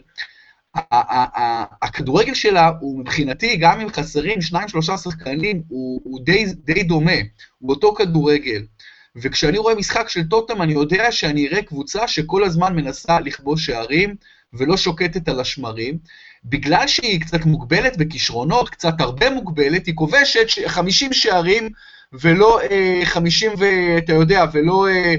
הכדורגל 1.81 2.33
שלה 2.33 2.71
הוא 2.79 2.99
מבחינתי, 2.99 3.57
גם 3.57 3.79
אם 3.81 3.89
חסרים 3.89 4.41
שניים 4.41 4.67
שלושה 4.67 4.97
שחקנים, 4.97 5.63
הוא, 5.67 6.01
הוא 6.03 6.19
די, 6.25 6.45
די 6.45 6.83
דומה, 6.83 7.11
הוא 7.59 7.69
אותו 7.69 7.93
כדורגל. 7.93 8.61
וכשאני 9.15 9.57
רואה 9.57 9.75
משחק 9.75 10.09
של 10.09 10.27
טוטנאם, 10.27 10.61
אני 10.61 10.73
יודע 10.73 11.11
שאני 11.11 11.47
אראה 11.47 11.61
קבוצה 11.61 12.07
שכל 12.07 12.43
הזמן 12.43 12.75
מנסה 12.75 13.19
לכבוש 13.19 13.65
שערים, 13.65 14.15
ולא 14.53 14.77
שוקטת 14.77 15.29
על 15.29 15.39
השמרים. 15.39 15.97
בגלל 16.45 16.87
שהיא 16.87 17.21
קצת 17.21 17.45
מוגבלת 17.45 17.97
בכישרונות, 17.97 18.69
קצת 18.69 19.01
הרבה 19.01 19.29
מוגבלת, 19.29 19.85
היא 19.85 19.95
כובשת 19.95 20.45
50 20.67 21.13
שערים 21.13 21.69
ולא 22.13 22.61
אה, 22.61 23.01
50 23.03 23.51
ואתה 23.57 24.13
יודע, 24.13 24.45
ולא 24.53 24.87
אה, 24.87 25.15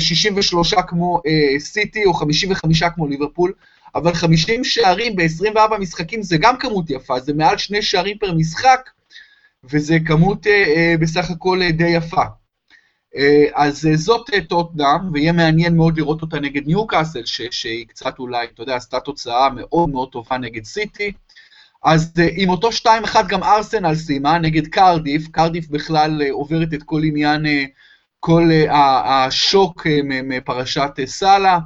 63 0.00 0.74
כמו 0.88 1.20
אה, 1.26 1.60
סיטי 1.60 2.04
או 2.04 2.14
55 2.14 2.82
כמו 2.94 3.06
ליברפול, 3.06 3.52
אבל 3.94 4.14
50 4.14 4.64
שערים 4.64 5.16
ב-24 5.16 5.78
משחקים 5.78 6.22
זה 6.22 6.36
גם 6.40 6.58
כמות 6.58 6.90
יפה, 6.90 7.20
זה 7.20 7.34
מעל 7.34 7.58
שני 7.58 7.82
שערים 7.82 8.18
פר 8.18 8.34
משחק, 8.34 8.90
וזה 9.64 9.98
כמות 10.06 10.46
אה, 10.46 10.52
אה, 10.52 10.94
בסך 11.00 11.30
הכל 11.30 11.62
אה, 11.62 11.72
די 11.72 11.88
יפה. 11.88 12.22
אה, 13.16 13.44
אז 13.54 13.86
אה, 13.86 13.96
זאת 13.96 14.30
אה, 14.34 14.40
טוטנאם, 14.40 15.12
ויהיה 15.12 15.32
מעניין 15.32 15.76
מאוד 15.76 15.96
לראות 15.98 16.22
אותה 16.22 16.40
נגד 16.40 16.66
ניוקאסל, 16.66 17.24
שהיא 17.50 17.86
קצת 17.86 18.18
אולי, 18.18 18.46
אתה 18.54 18.62
יודע, 18.62 18.76
עשתה 18.76 19.00
תוצאה 19.00 19.48
מאוד 19.50 19.88
מאוד 19.88 20.08
טובה 20.12 20.38
נגד 20.38 20.64
סיטי. 20.64 21.12
אז 21.84 22.12
עם 22.36 22.48
אותו 22.48 22.68
2-1 22.68 22.88
גם 23.28 23.42
ארסנל 23.42 23.94
סיימה 23.94 24.38
נגד 24.38 24.66
קרדיף, 24.66 25.28
קרדיף 25.28 25.68
בכלל 25.68 26.22
עוברת 26.30 26.74
את 26.74 26.82
כל 26.82 27.00
עניין, 27.04 27.46
כל 28.20 28.50
השוק 29.04 29.86
מפרשת 30.04 30.90
סאלה, 31.04 31.58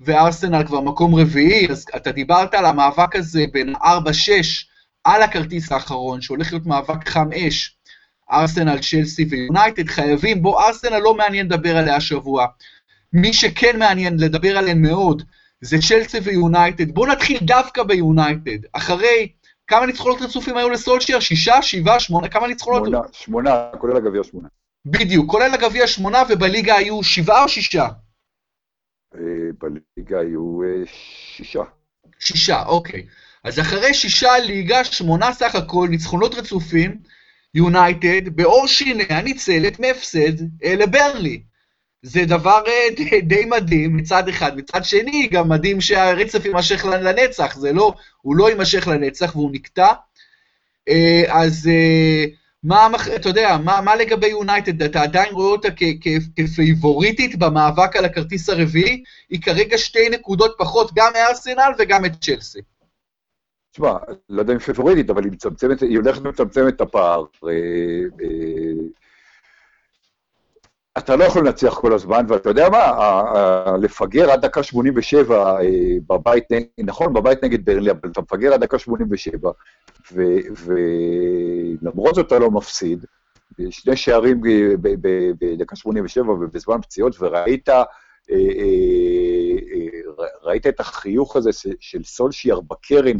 וארסנל 0.00 0.66
כבר 0.66 0.80
מקום 0.80 1.14
רביעי, 1.14 1.68
אז 1.70 1.86
אתה 1.96 2.12
דיברת 2.12 2.54
על 2.54 2.66
המאבק 2.66 3.16
הזה 3.16 3.44
בין 3.52 3.74
4-6 3.76 3.78
על 5.04 5.22
הכרטיס 5.22 5.72
האחרון, 5.72 6.20
שהולך 6.20 6.52
להיות 6.52 6.66
מאבק 6.66 7.08
חם 7.08 7.28
אש, 7.32 7.76
ארסנל, 8.32 8.78
צ'לסי 8.78 9.24
ויונייטד, 9.30 9.88
חייבים, 9.88 10.42
בוא, 10.42 10.62
ארסנל 10.62 10.98
לא 10.98 11.14
מעניין 11.14 11.46
לדבר 11.46 11.76
עליה 11.76 11.96
השבוע. 11.96 12.46
מי 13.12 13.32
שכן 13.32 13.78
מעניין 13.78 14.16
לדבר 14.18 14.58
עליהן 14.58 14.82
מאוד, 14.82 15.22
זה 15.60 15.76
צ'לסי 15.88 16.18
ויונייטד. 16.18 16.94
בואו 16.94 17.12
נתחיל 17.12 17.38
דווקא 17.42 17.82
ביונייטד. 17.82 18.58
אחרי, 18.72 19.28
כמה 19.66 19.86
ניצחונות 19.86 20.22
רצופים 20.22 20.56
היו 20.56 20.70
לסולשייר? 20.70 21.20
שישה, 21.20 21.62
שבעה, 21.62 22.00
שמונה, 22.00 22.28
כמה 22.28 22.46
ניצחונות? 22.46 22.84
שמונה, 22.88 23.08
שמונה, 23.12 23.68
כולל 23.78 23.96
הגביע 23.96 24.24
שמונה. 24.24 24.48
בדיוק, 24.86 25.30
כולל 25.30 25.54
הגביע 25.54 25.86
שמונה, 25.86 26.22
ובליגה 26.28 26.76
היו 26.76 27.02
שבעה 27.02 27.42
או 27.42 27.48
שישה? 27.48 27.88
אה, 29.14 29.20
בליגה 29.58 30.18
היו 30.18 30.62
אה, 30.62 30.82
שישה. 30.86 31.62
שישה, 32.18 32.62
אוקיי. 32.66 33.06
אז 33.44 33.60
אחרי 33.60 33.94
שישה 33.94 34.38
ליגה, 34.38 34.84
שמונה 34.84 35.32
סך 35.32 35.54
הכל, 35.54 35.86
ניצחונות 35.90 36.34
רצופים, 36.34 36.98
יונייטד 37.54 38.36
בעור 38.36 38.66
שיניה 38.66 39.22
ניצלת 39.22 39.80
מהפסד 39.80 40.64
אה, 40.64 40.74
לברלי. 40.76 41.42
זה 42.04 42.24
דבר 42.24 42.62
אה, 42.66 43.20
די, 43.20 43.44
מדהים 43.44 43.96
מצד 43.96 44.28
אחד, 44.28 44.56
מצד 44.56 44.84
שני 44.84 45.28
גם 45.32 45.48
מדהים 45.48 45.80
שהרצף 45.80 46.44
יימשך 46.44 46.84
לנצח, 46.84 47.56
זה 47.56 47.72
לא, 47.72 47.92
הוא 48.22 48.36
לא 48.36 48.50
יימשך 48.50 48.88
לנצח 48.88 49.36
והוא 49.36 49.50
נקטע. 49.52 49.92
אה, 50.88 51.22
אז 51.28 51.68
מה, 52.64 52.88
אתה 53.16 53.28
יודע, 53.28 53.56
מה, 53.64 53.80
מה 53.80 53.96
לגבי 53.96 54.26
יונייטד? 54.26 54.82
אתה 54.82 55.02
עדיין 55.02 55.32
רואה 55.32 55.46
אותה 55.46 55.68
כפייבוריטית 56.36 57.36
במאבק 57.36 57.96
על 57.96 58.04
הכרטיס 58.04 58.50
הרביעי? 58.50 59.02
היא 59.30 59.42
כרגע 59.42 59.78
שתי 59.78 60.08
נקודות 60.08 60.54
פחות 60.58 60.90
גם 60.94 61.12
מארסנל 61.14 61.72
וגם 61.78 62.04
את 62.04 62.12
צ'לסי. 62.20 62.60
תשמע, 63.72 63.96
לא 64.28 64.40
יודע 64.40 64.52
אם 64.52 64.58
פייבוריטית, 64.58 65.10
אבל 65.10 65.24
היא 65.24 65.32
מצמצמת, 65.32 65.80
היא 65.80 65.98
הולכת 65.98 66.22
לצמצם 66.24 66.68
את 66.68 66.80
הפער. 66.80 67.24
אה, 67.44 67.50
אה, 68.22 68.28
אתה 70.98 71.16
לא 71.16 71.24
יכול 71.24 71.46
לנצח 71.46 71.78
כל 71.80 71.92
הזמן, 71.92 72.24
ואתה 72.28 72.48
יודע 72.48 72.68
מה, 72.68 73.76
לפגר 73.82 74.30
עד 74.30 74.40
דקה 74.40 74.62
87 74.62 75.60
אה, 75.60 75.60
בבית, 76.08 76.44
נכון, 76.78 77.12
בבית 77.12 77.44
נגד 77.44 77.64
ברלי, 77.64 77.90
אבל 77.90 78.10
אתה 78.12 78.20
מפגר 78.20 78.54
עד 78.54 78.60
דקה 78.60 78.78
87, 78.78 79.50
ולמרות 80.64 82.14
זאת 82.14 82.26
אתה 82.26 82.38
לא 82.38 82.50
מפסיד, 82.50 83.04
שני 83.70 83.96
שערים 83.96 84.40
בדקה 85.40 85.76
87 85.76 86.32
ובזמן 86.32 86.80
פציעות, 86.80 87.16
וראית 87.20 87.68
אה, 87.68 87.82
אה, 88.30 88.36
אה, 88.36 90.24
ראית 90.42 90.66
את 90.66 90.80
החיוך 90.80 91.36
הזה 91.36 91.50
של 91.80 92.04
סולשייר 92.04 92.60
בקרן, 92.60 93.16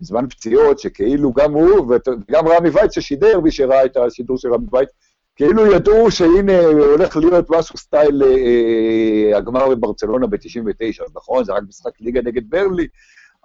בזמן 0.00 0.28
פציעות, 0.28 0.78
שכאילו 0.78 1.32
גם 1.32 1.52
הוא, 1.52 1.94
וגם 1.94 2.48
רמי 2.48 2.68
וייץ 2.70 2.94
ששידר, 2.94 3.40
מי 3.40 3.50
שראה 3.50 3.84
את 3.84 3.96
השידור 3.96 4.38
של 4.38 4.54
רמי 4.54 4.66
וייץ, 4.72 4.88
כאילו 5.36 5.66
ידעו 5.66 6.10
שהנה 6.10 6.60
הולך 6.66 7.16
להיות 7.16 7.46
משהו 7.50 7.76
סטייל 7.78 8.22
אה, 8.22 9.36
הגמר 9.36 9.68
בברצלונה 9.68 10.26
ב-99, 10.26 11.04
אז 11.04 11.12
נכון, 11.16 11.44
זה 11.44 11.52
רק 11.52 11.62
משחק 11.68 12.00
ליגה 12.00 12.20
נגד 12.22 12.50
ברלי, 12.50 12.86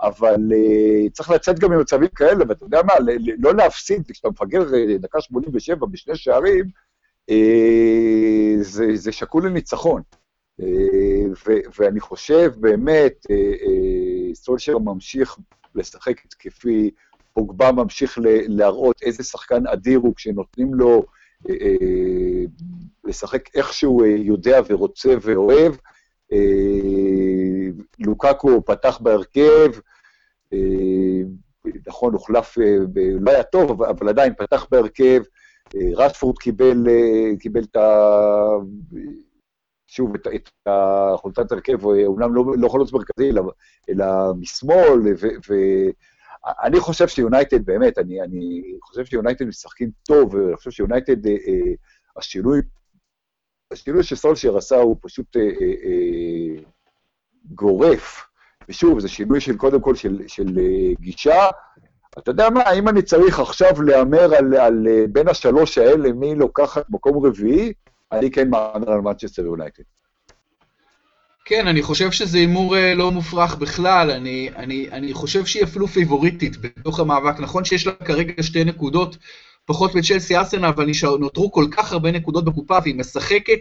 אבל 0.02 0.52
אה, 0.54 1.10
צריך 1.10 1.30
לצאת 1.30 1.60
גם 1.60 1.72
ממצבים 1.72 2.10
כאלה, 2.16 2.46
ואתה 2.50 2.66
יודע 2.66 2.82
מה, 2.84 2.94
לא 3.40 3.54
להפסיד, 3.54 4.04
כשאתה 4.12 4.30
מפגר 4.30 4.64
דקה 5.00 5.22
87 5.22 5.86
בשני 5.86 6.16
שערים, 6.16 6.66
אה, 7.30 8.56
זה, 8.62 8.96
זה 8.96 9.12
שקול 9.12 9.46
לניצחון. 9.46 10.02
אה, 10.62 11.56
ואני 11.80 12.00
חושב 12.00 12.52
באמת, 12.58 13.26
אה, 13.32 13.36
אה, 13.36 14.36
סולשר 14.36 14.78
ממשיך 14.78 15.38
לשחק 15.76 16.26
התקפי, 16.26 16.92
פוגבה 17.34 17.72
ממשיך 17.72 18.18
להראות 18.48 19.04
איזה 19.04 19.24
שחקן 19.24 19.68
אדיר 19.68 20.00
הוא 20.00 20.16
כשנותנים 20.16 20.74
לו 20.74 21.06
לשחק 23.04 23.56
איך 23.56 23.74
שהוא 23.74 24.06
יודע 24.06 24.60
ורוצה 24.70 25.14
ואוהב. 25.22 25.74
לוקקו 28.00 28.66
פתח 28.66 29.00
בהרכב, 29.02 29.72
נכון, 31.88 32.14
הוחלף, 32.14 32.58
לא 33.20 33.32
היה 33.32 33.44
טוב, 33.44 33.84
אבל 33.84 34.10
עדיין 34.10 34.34
פתח 34.38 34.68
בהרכב. 34.72 35.22
רטפורד 35.76 36.38
קיבל, 36.38 36.88
קיבל 37.40 37.64
את 37.64 37.76
ה... 37.76 37.88
שוב, 39.88 40.16
את, 40.16 40.28
את 40.36 40.50
החולצת 40.66 41.52
הרכב, 41.52 41.86
אומנם 41.86 42.36
לא, 42.36 42.44
לא 42.58 42.70
חלוץ 42.70 42.94
מרכזי, 42.94 43.30
אלא, 43.30 43.42
אלא 43.90 44.06
משמאל, 44.40 45.00
ואני 46.48 46.80
חושב 46.80 47.08
שיונייטד, 47.08 47.66
באמת, 47.66 47.98
אני, 47.98 48.22
אני 48.22 48.62
חושב 48.82 49.06
שיונייטד 49.06 49.46
משחקים 49.46 49.92
טוב, 50.08 50.34
ואני 50.34 50.56
חושב 50.56 50.72
שיונייטד, 50.72 51.26
אה, 51.26 51.32
אה, 51.32 51.74
השינוי, 52.18 52.62
השינוי 53.72 54.04
שסולשיאר 54.04 54.58
עשה 54.58 54.76
הוא 54.76 54.98
פשוט 55.02 55.38
אה, 55.38 55.42
אה, 55.42 55.48
אה, 55.62 56.64
גורף, 57.46 58.28
ושוב, 58.70 59.00
זה 59.00 59.08
שינוי 59.08 59.42
של, 59.42 59.58
קודם 59.58 59.82
כל, 59.82 59.96
של, 59.96 60.22
של 60.28 60.60
אה, 60.60 60.94
גישה. 61.00 61.48
אתה 62.18 62.32
יודע 62.32 62.50
מה, 62.50 62.74
אם 62.74 62.88
אני 62.88 63.02
צריך 63.02 63.40
עכשיו 63.40 63.82
להמר 63.82 64.36
על, 64.36 64.54
על 64.54 64.88
אה, 64.90 65.06
בין 65.10 65.28
השלוש 65.28 65.78
האלה, 65.78 66.12
מי 66.14 66.36
לוקחת 66.36 66.86
מקום 66.90 67.26
רביעי, 67.26 67.74
אני 68.12 68.32
כן 68.32 68.50
מהמר 68.50 68.92
על 68.92 69.02
מנצ'סטר 69.02 69.46
יונייטד. 69.46 69.84
כן, 71.50 71.68
אני 71.68 71.82
חושב 71.82 72.12
שזה 72.12 72.38
הימור 72.38 72.78
אה, 72.78 72.94
לא 72.94 73.12
מופרך 73.12 73.56
בכלל, 73.56 74.12
אני, 74.12 74.50
אני, 74.56 74.88
אני 74.92 75.14
חושב 75.14 75.46
שהיא 75.46 75.64
אפילו 75.64 75.88
פיבוריטית 75.88 76.58
בתוך 76.58 77.00
המאבק. 77.00 77.40
נכון 77.40 77.66
שיש 77.66 77.88
לה 77.88 77.94
כרגע 77.94 78.44
שתי 78.44 78.64
נקודות 78.64 79.18
פחות 79.66 79.96
מצ'לסי 79.96 80.38
ארסנל, 80.38 80.66
אבל 80.66 80.90
נותרו 81.20 81.52
כל 81.52 81.66
כך 81.72 81.92
הרבה 81.92 82.12
נקודות 82.12 82.46
בקופה, 82.46 82.78
והיא 82.84 82.96
משחקת 82.96 83.60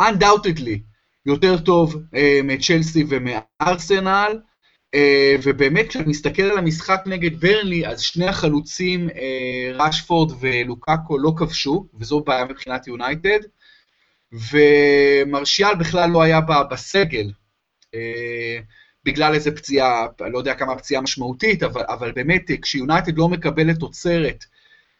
undoubtedly 0.00 0.78
יותר 1.26 1.58
טוב 1.58 1.96
אה, 2.14 2.40
מצ'לסי 2.44 3.04
ומארסנל, 3.08 4.40
אה, 4.94 5.36
ובאמת 5.42 5.88
כשאני 5.88 6.04
מסתכל 6.06 6.42
על 6.42 6.58
המשחק 6.58 7.02
נגד 7.06 7.40
ברנלי, 7.40 7.86
אז 7.86 8.00
שני 8.00 8.26
החלוצים, 8.26 9.08
אה, 9.10 9.72
רשפורד 9.74 10.32
ולוקאקו, 10.40 11.18
לא 11.18 11.32
כבשו, 11.36 11.86
וזו 12.00 12.20
בעיה 12.20 12.44
מבחינת 12.44 12.86
יונייטד. 12.86 13.38
ומרשיאל 14.50 15.74
בכלל 15.74 16.10
לא 16.10 16.22
היה 16.22 16.40
בסגל, 16.70 17.30
אה, 17.94 18.58
בגלל 19.04 19.34
איזה 19.34 19.56
פציעה, 19.56 20.06
לא 20.20 20.38
יודע 20.38 20.54
כמה 20.54 20.76
פציעה 20.76 21.02
משמעותית, 21.02 21.62
אבל, 21.62 21.82
אבל 21.88 22.12
באמת, 22.12 22.50
כשיונייטד 22.62 23.18
לא 23.18 23.28
מקבלת 23.28 23.78
תוצרת 23.78 24.44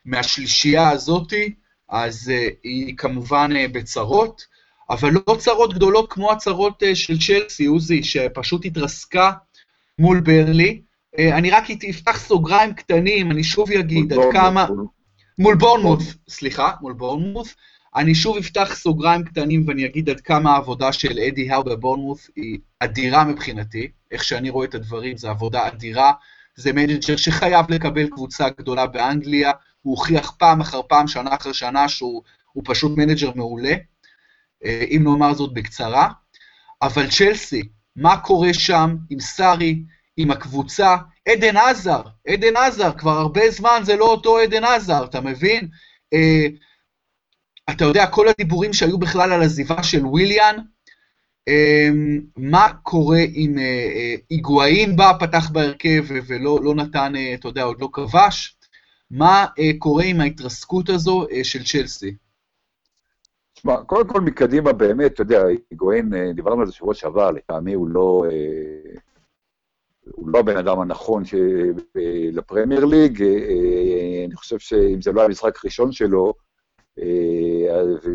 מהשלישייה 0.04 0.90
הזאתי, 0.90 1.54
אז 1.88 2.32
uh, 2.34 2.54
היא 2.62 2.96
כמובן 2.96 3.50
uh, 3.52 3.72
בצרות, 3.72 4.42
אבל 4.90 5.10
לא 5.28 5.36
צרות 5.38 5.74
גדולות 5.74 6.12
כמו 6.12 6.32
הצרות 6.32 6.82
של 6.94 7.18
צ'לסי, 7.18 7.66
עוזי, 7.66 8.02
שפשוט 8.02 8.64
התרסקה 8.64 9.32
מול 9.98 10.20
ברלי. 10.20 10.82
אני 11.18 11.50
רק 11.50 11.64
אפתח 11.90 12.18
סוגריים 12.18 12.74
קטנים, 12.74 13.30
אני 13.30 13.44
שוב 13.44 13.70
אגיד 13.70 14.12
עד 14.12 14.18
כמה... 14.32 14.66
מול 15.38 15.54
בורנמות', 15.54 15.98
סליחה, 16.28 16.72
מול 16.80 16.92
בורנמות'. 16.92 17.46
אני 17.96 18.14
שוב 18.14 18.36
אפתח 18.36 18.74
סוגריים 18.74 19.24
קטנים 19.24 19.64
ואני 19.66 19.86
אגיד 19.86 20.10
עד 20.10 20.20
כמה 20.20 20.52
העבודה 20.52 20.92
של 20.92 21.18
אדי 21.18 21.50
האו 21.50 21.64
בבורנמות' 21.64 22.30
היא 22.36 22.58
אדירה 22.80 23.24
מבחינתי, 23.24 23.88
איך 24.10 24.24
שאני 24.24 24.50
רואה 24.50 24.66
את 24.66 24.74
הדברים, 24.74 25.16
זו 25.16 25.28
עבודה 25.30 25.66
אדירה, 25.66 26.12
זה 26.56 26.72
manager 26.72 27.16
שחייב 27.16 27.66
לקבל 27.68 28.08
קבוצה 28.08 28.48
גדולה 28.48 28.86
באנגליה, 28.86 29.50
הוא 29.82 29.96
הוכיח 29.96 30.30
פעם 30.30 30.60
אחר 30.60 30.80
פעם, 30.88 31.08
שנה 31.08 31.34
אחר 31.34 31.52
שנה, 31.52 31.88
שהוא 31.88 32.22
פשוט 32.64 32.98
manager 32.98 33.30
מעולה, 33.34 33.74
אה, 34.64 34.84
אם 34.90 35.00
נאמר 35.04 35.34
זאת 35.34 35.54
בקצרה. 35.54 36.08
אבל 36.82 37.10
צ'לסי, 37.10 37.62
מה 37.96 38.16
קורה 38.16 38.54
שם 38.54 38.96
עם 39.10 39.20
סארי, 39.20 39.82
עם 40.16 40.30
הקבוצה? 40.30 40.96
עדן 41.28 41.56
עזר, 41.56 42.02
עדן 42.28 42.56
עזר, 42.56 42.92
כבר 42.92 43.18
הרבה 43.18 43.50
זמן 43.50 43.80
זה 43.84 43.96
לא 43.96 44.04
אותו 44.04 44.38
עדן 44.38 44.64
עזר, 44.64 45.04
אתה 45.04 45.20
מבין? 45.20 45.68
אה, 47.68 47.74
אתה 47.74 47.84
יודע, 47.84 48.06
כל 48.06 48.28
הדיבורים 48.28 48.72
שהיו 48.72 48.98
בכלל 48.98 49.32
על 49.32 49.42
עזיבה 49.42 49.82
של 49.82 50.06
וויליאן, 50.06 50.56
אמ, 51.48 52.20
מה 52.36 52.68
קורה 52.82 53.20
עם 53.34 53.58
אה, 53.58 53.64
אה, 53.64 54.14
היגואין 54.30 54.96
בא, 54.96 55.12
פתח 55.20 55.50
בהרכב 55.50 56.04
ולא 56.26 56.58
לא 56.62 56.74
נתן, 56.74 57.16
אה, 57.16 57.34
אתה 57.34 57.48
יודע, 57.48 57.62
עוד 57.62 57.80
לא 57.80 57.88
כבש, 57.92 58.56
מה 59.10 59.46
קורה 59.78 60.04
עם 60.04 60.20
ההתרסקות 60.20 60.88
הזו 60.88 61.26
של 61.42 61.64
צ'לסי? 61.64 62.16
תשמע, 63.54 63.76
קודם 63.76 64.08
כל 64.08 64.20
מקדימה 64.20 64.72
באמת, 64.72 65.12
אתה 65.12 65.22
יודע, 65.22 65.42
היגואין, 65.70 66.32
דיברנו 66.34 66.60
על 66.60 66.66
זה 66.66 66.72
שבוע 66.72 66.94
שעבר, 66.94 67.30
לטעמי 67.30 67.72
הוא 67.72 67.88
לא... 67.88 68.24
הוא 70.10 70.28
לא 70.28 70.38
הבן 70.38 70.56
אדם 70.56 70.80
הנכון 70.80 71.22
לפרמייר 72.32 72.84
ליג, 72.84 73.22
אני 74.26 74.34
חושב 74.34 74.58
שאם 74.58 75.02
זה 75.02 75.12
לא 75.12 75.20
היה 75.20 75.26
המשחק 75.26 75.64
הראשון 75.64 75.92
שלו, 75.92 76.34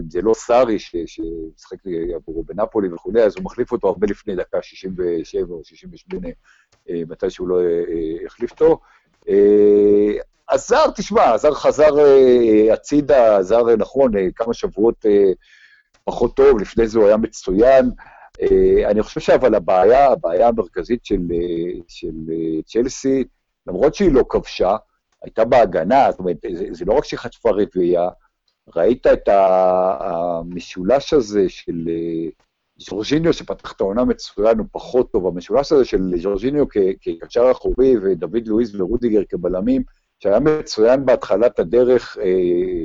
זה 0.09 0.21
לא 0.21 0.33
סארי 0.33 0.79
שמשחק 0.79 1.77
עבורו 2.15 2.43
בנפולי 2.43 2.93
וכולי, 2.93 3.23
אז 3.23 3.35
הוא 3.35 3.43
מחליף 3.43 3.71
אותו 3.71 3.87
הרבה 3.87 4.07
לפני 4.07 4.35
דקה 4.35 4.61
67 4.61 5.53
או 5.53 5.63
68, 5.63 6.27
מתי 6.89 7.29
שהוא 7.29 7.47
לא 7.47 7.59
החליף 8.25 8.51
אותו. 8.51 8.79
הזר, 10.49 10.85
תשמע, 10.95 11.23
הזר 11.23 11.53
חזר 11.53 11.95
הצידה, 12.73 13.35
הזר 13.35 13.75
נכון, 13.75 14.11
כמה 14.35 14.53
שבועות 14.53 15.05
פחות 16.03 16.35
טוב, 16.35 16.59
לפני 16.61 16.87
זה 16.87 16.99
הוא 16.99 17.07
היה 17.07 17.17
מצוין. 17.17 17.91
אני 18.85 19.01
חושב 19.01 19.19
שאבל 19.19 19.55
הבעיה, 19.55 20.07
הבעיה 20.11 20.47
המרכזית 20.47 21.05
של, 21.05 21.21
של 21.87 22.13
צ'לסי, 22.65 23.23
למרות 23.67 23.95
שהיא 23.95 24.11
לא 24.11 24.23
כבשה, 24.29 24.75
הייתה 25.23 25.45
בהגנה, 25.45 26.11
זאת 26.11 26.19
אומרת, 26.19 26.37
זה, 26.53 26.65
זה 26.71 26.85
לא 26.85 26.93
רק 26.93 27.05
שהיא 27.05 27.19
חטפה 27.19 27.49
רביעייה, 27.49 28.09
ראית 28.75 29.07
את 29.07 29.29
המשולש 29.99 31.13
הזה 31.13 31.49
של 31.49 31.89
ז'ורג'יניו, 32.77 33.33
שפתח 33.33 33.71
את 33.71 33.81
העונה 33.81 34.03
מצוין, 34.03 34.57
הוא 34.57 34.67
פחות 34.71 35.11
טוב, 35.11 35.27
המשולש 35.27 35.71
הזה 35.71 35.85
של 35.85 36.13
ז'ורג'יניו 36.17 36.65
כקשר 37.01 37.51
אחורי 37.51 37.95
ודוד 38.01 38.47
לואיס 38.47 38.75
ורודיגר 38.75 39.21
כבלמים, 39.29 39.83
שהיה 40.19 40.39
מצוין 40.39 41.05
בהתחלת 41.05 41.59
הדרך, 41.59 42.17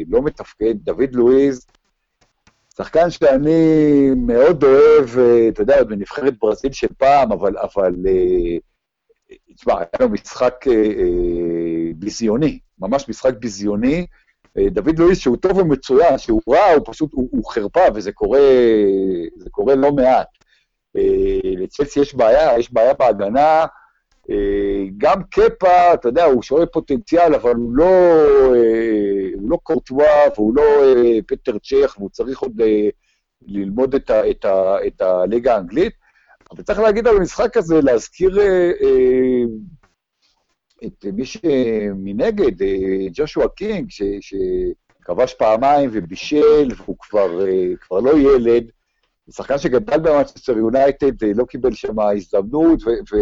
לא 0.09 0.23
מתפקד. 0.23 0.75
דוד 0.77 1.15
לואיז, 1.15 1.67
שחקן 2.77 3.11
שאני 3.11 4.11
מאוד 4.17 4.65
אוהב, 4.65 5.19
אתה 5.49 5.63
יודע, 5.63 5.79
עוד 5.79 5.89
בנבחרת 5.89 6.35
ברזיל 6.39 6.73
של 6.73 6.89
פעם, 6.99 7.33
אבל, 7.33 7.59
אבל, 7.59 7.95
תשמע, 9.55 9.75
היה 9.79 9.87
לו 10.01 10.09
משחק 10.09 10.65
ביזיוני, 11.97 12.59
ממש 12.79 13.09
משחק 13.09 13.35
ביזיוני. 13.39 14.07
דוד 14.71 14.99
לואיס, 14.99 15.19
שהוא 15.19 15.37
טוב 15.37 15.59
ומצוין, 15.59 16.19
שהוא 16.19 16.41
רע, 16.49 16.71
הוא 16.77 16.83
פשוט, 16.87 17.13
הוא, 17.13 17.29
הוא 17.31 17.51
חרפה, 17.51 17.81
וזה 17.95 18.13
קורה, 18.13 18.41
קורה 19.51 19.75
לא 19.75 19.93
מעט. 19.93 20.27
לצלסי 21.45 22.01
יש 22.01 22.15
בעיה, 22.15 22.59
יש 22.59 22.73
בעיה 22.73 22.95
בהגנה, 22.95 23.67
גם 24.99 25.23
קפה, 25.31 25.95
אתה 25.95 26.09
יודע, 26.09 26.25
הוא 26.25 26.43
שואל 26.43 26.67
פוטנציאל, 26.67 27.35
אבל 27.35 27.55
הוא 27.55 27.77
לא, 27.77 28.25
הוא 29.35 29.51
לא 29.51 29.59
קורטואה 29.63 30.23
והוא 30.37 30.57
לא 30.57 30.63
פטר 31.27 31.59
צ'ך, 31.59 31.95
והוא 31.99 32.11
צריך 32.11 32.41
עוד 32.41 32.61
ללמוד 33.47 33.95
את, 33.95 34.11
ה, 34.11 34.31
את, 34.31 34.45
ה, 34.45 34.77
את 34.87 35.01
הליגה 35.01 35.55
האנגלית. 35.55 35.93
אבל 36.51 36.63
צריך 36.63 36.79
להגיד 36.79 37.07
על 37.07 37.17
המשחק 37.17 37.57
הזה, 37.57 37.81
להזכיר 37.81 38.39
את 40.85 41.05
מי 41.13 41.25
שמנגד, 41.25 42.67
ג'ושוע 43.13 43.49
קינג, 43.49 43.91
ש, 43.91 44.03
שכבש 44.21 45.35
פעמיים 45.35 45.91
ובישל, 45.93 46.69
והוא 46.77 46.97
כבר, 47.01 47.41
כבר 47.81 48.01
לא 48.01 48.19
ילד, 48.19 48.65
שחקן 49.31 49.59
שגדל 49.59 49.99
במנצ'סטר 49.99 50.59
יונייטד, 50.59 51.25
לא 51.25 51.45
קיבל 51.45 51.75
שם 51.75 52.01
הזדמנות, 52.01 52.83
ו... 52.83 52.91
ו 53.13 53.17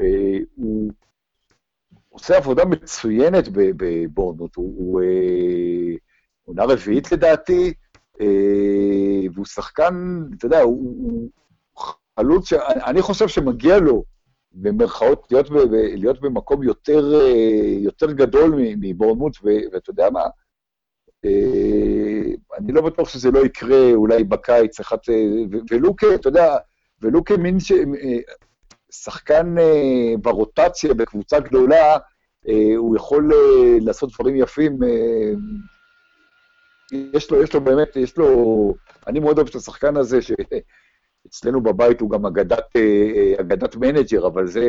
אה, 0.00 0.38
הוא 0.54 0.90
עושה 2.08 2.36
עבודה 2.36 2.64
מצוינת 2.64 3.44
בבורנות, 3.52 4.56
הוא 4.56 5.02
עונה 6.44 6.64
רביעית 6.64 7.12
לדעתי, 7.12 7.72
אה, 8.20 8.26
והוא 9.34 9.46
שחקן, 9.46 10.22
אתה 10.38 10.46
יודע, 10.46 10.60
הוא 10.60 11.28
חלוץ 12.18 12.48
שאני 12.48 13.02
חושב 13.02 13.28
שמגיע 13.28 13.78
לו, 13.78 14.04
במרכאות, 14.54 15.26
להיות, 15.30 15.46
להיות 15.72 16.20
במקום 16.20 16.62
יותר, 16.62 17.14
אה, 17.14 17.76
יותר 17.78 18.12
גדול 18.12 18.54
מבורנות, 18.58 19.36
ואתה 19.72 19.90
יודע 19.90 20.10
מה, 20.10 20.22
אני 22.58 22.72
לא 22.72 22.80
בטוח 22.80 23.08
שזה 23.08 23.30
לא 23.30 23.46
יקרה 23.46 23.92
אולי 23.92 24.24
בקיץ, 24.24 24.80
אחת, 24.80 25.00
ולוקה, 25.70 26.14
אתה 26.14 26.28
יודע, 26.28 26.56
ולוקה 27.02 27.36
מין 27.36 27.60
ש... 27.60 27.72
שחקן 28.94 29.58
אה, 29.58 30.14
ברוטציה 30.22 30.94
בקבוצה 30.94 31.40
גדולה, 31.40 31.96
אה, 32.48 32.76
הוא 32.76 32.96
יכול 32.96 33.32
אה, 33.32 33.78
לעשות 33.80 34.12
דברים 34.14 34.36
יפים. 34.36 34.78
יש 36.92 37.30
לו, 37.30 37.42
יש 37.42 37.54
לו 37.54 37.60
באמת, 37.60 37.96
יש 37.96 38.16
לו... 38.16 38.74
אני 39.06 39.20
מאוד 39.20 39.38
אוהב 39.38 39.48
את 39.48 39.54
השחקן 39.54 39.96
הזה, 39.96 40.18
שאצלנו 41.24 41.62
בבית 41.62 42.00
הוא 42.00 42.10
גם 42.10 42.26
אגדת, 42.26 42.76
אגדת 43.40 43.76
manager, 43.76 44.26
אבל 44.26 44.46
זה 44.46 44.66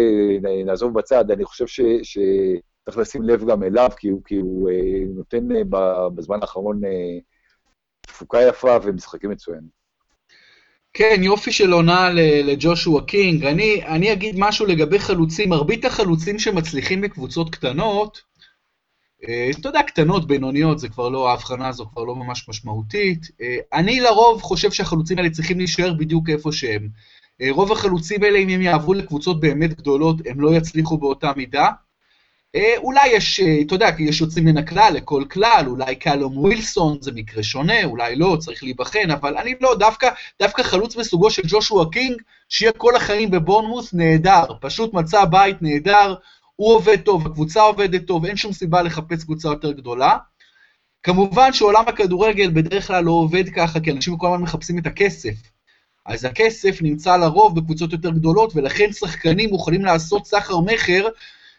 נעזוב 0.66 0.94
בצד. 0.94 1.32
אני 1.32 1.46
חושב 1.46 1.68
ש... 1.68 1.82
שצריך 2.04 2.98
לשים 2.98 3.24
לב 3.24 3.46
גם 3.46 3.64
אליו, 3.64 3.90
כי 3.98 4.08
הוא, 4.08 4.22
כי 4.26 4.36
הוא 4.36 4.70
נותן 5.16 5.48
בזמן 6.16 6.38
האחרון 6.42 6.82
תפוקה 8.02 8.42
יפה 8.42 8.78
ומשחקים 8.84 9.30
מצוינים. 9.30 9.86
כן, 10.98 11.16
יופי 11.24 11.52
של 11.52 11.74
עונה 11.74 12.10
לג'ושוע 12.44 13.06
קינג. 13.06 13.46
אני, 13.46 13.86
אני 13.86 14.14
אגיד 14.14 14.36
משהו 14.38 14.66
לגבי 14.66 15.00
חלוצים. 15.00 15.50
מרבית 15.50 15.86
החלוצים 15.86 16.40
שמצליחים 16.40 17.02
בקבוצות 17.02 17.50
קטנות, 17.50 18.18
אה, 18.18 18.35
אתה 19.24 19.70
יודע, 19.70 19.84
קטנות, 19.84 20.28
בינוניות, 20.28 20.80
זה 20.80 20.90
כבר 20.90 21.10
לא, 21.10 21.30
ההבחנה 21.30 21.68
הזו 21.68 21.86
כבר 21.86 22.04
לא 22.04 22.16
ממש 22.16 22.50
משמעותית. 22.50 23.28
אה, 23.42 23.58
אני 23.74 24.00
לרוב 24.00 24.42
חושב 24.42 24.72
שהחלוצים 24.72 25.18
האלה 25.18 25.30
צריכים 25.30 25.58
להישאר 25.58 25.94
בדיוק 25.94 26.30
איפה 26.30 26.52
שהם. 26.52 26.90
אה, 27.42 27.48
רוב 27.52 27.72
החלוצים 27.72 28.24
האלה, 28.24 28.40
אם 28.40 28.50
הם 28.50 28.62
יעברו 28.62 28.94
לקבוצות 28.94 29.40
באמת 29.40 29.74
גדולות, 29.74 30.16
הם 30.26 30.42
לא 30.42 30.56
יצליחו 30.56 30.98
באותה 30.98 31.32
מידה. 31.36 31.70
אה, 32.56 32.74
אולי 32.78 33.08
יש, 33.08 33.40
אה, 33.40 33.62
אתה 33.66 33.76
יודע, 33.76 33.90
יש 34.00 34.22
יוצאים 34.22 34.46
מן 34.46 34.58
הכלל 34.58 34.92
לכל 34.94 35.24
כלל, 35.32 35.64
אולי 35.68 35.96
קלום 35.96 36.38
ווילסון 36.38 36.98
זה 37.02 37.12
מקרה 37.12 37.44
שונה, 37.44 37.84
אולי 37.84 38.16
לא, 38.16 38.38
צריך 38.40 38.64
להיבחן, 38.64 39.12
אבל 39.12 39.38
אני 39.38 39.54
לא, 39.62 39.76
דווקא, 39.80 40.10
דווקא 40.42 40.64
חלוץ 40.64 40.96
מסוגו 40.96 41.32
של 41.32 41.42
ג'ושוע 41.48 41.86
קינג, 41.92 42.22
שיהיה 42.50 42.72
כל 42.72 42.96
החיים 42.96 43.32
בבורנמוס, 43.32 43.94
נהדר, 43.94 44.44
פשוט 44.62 44.94
מצא 44.94 45.26
בית 45.26 45.62
נהדר, 45.62 46.16
הוא 46.56 46.76
עובד 46.76 47.02
טוב, 47.02 47.28
הקבוצה 47.28 47.62
עובדת 47.62 48.08
טוב, 48.08 48.26
אין 48.26 48.38
שום 48.38 48.54
סיבה 48.54 48.82
לחפש 48.82 49.24
קבוצה 49.24 49.48
יותר 49.48 49.72
גדולה. 49.72 50.18
כמובן 51.04 51.54
שעולם 51.54 51.84
הכדורגל 51.88 52.52
בדרך 52.52 52.88
כלל 52.88 53.04
לא 53.04 53.12
עובד 53.12 53.50
ככה, 53.50 53.80
כי 53.80 53.92
אנשים 53.92 54.18
כל 54.18 54.28
הזמן 54.28 54.42
מחפשים 54.42 54.78
את 54.78 54.88
הכסף. 54.88 55.36
אז 56.06 56.26
הכסף 56.26 56.82
נמצא 56.82 57.18
לרוב 57.18 57.56
בקבוצות 57.56 57.92
יותר 57.92 58.10
גדולות, 58.10 58.56
ולכן 58.56 58.92
שחקנים 58.92 59.50
מוכנים 59.50 59.86
לעשות 59.86 60.26
סחר-מכר 60.28 61.08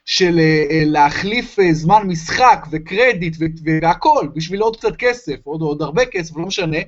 של 0.05 0.39
אה, 0.39 0.65
אה, 0.71 0.83
להחליף 0.85 1.59
אה, 1.59 1.73
זמן 1.73 2.03
משחק 2.07 2.67
וקרדיט 2.71 3.37
והכל 3.83 4.29
בשביל 4.35 4.61
עוד 4.61 4.77
קצת 4.77 4.97
כסף, 4.97 5.37
עוד, 5.45 5.61
עוד 5.61 5.83
הרבה 5.83 6.07
כסף, 6.07 6.37
לא 6.37 6.47
משנה, 6.47 6.79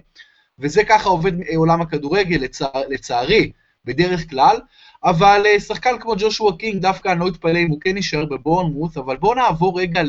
וזה 0.59 0.85
ככה 0.85 1.09
עובד 1.09 1.33
עולם 1.57 1.81
הכדורגל 1.81 2.37
לצע, 2.37 2.66
לצערי, 2.88 3.53
בדרך 3.85 4.31
כלל, 4.31 4.57
אבל 5.04 5.42
שחקן 5.58 5.98
כמו 6.00 6.14
ג'ושוע 6.18 6.56
קינג, 6.56 6.82
דווקא 6.82 7.08
אני 7.08 7.20
לא 7.20 7.28
אתפלא 7.28 7.58
אם 7.58 7.68
הוא 7.68 7.80
כן 7.80 7.96
יישאר 7.96 8.24
בבורנמוס, 8.24 8.96
אבל 8.96 9.16
בואו 9.16 9.34
נעבור 9.34 9.80
רגע 9.80 10.02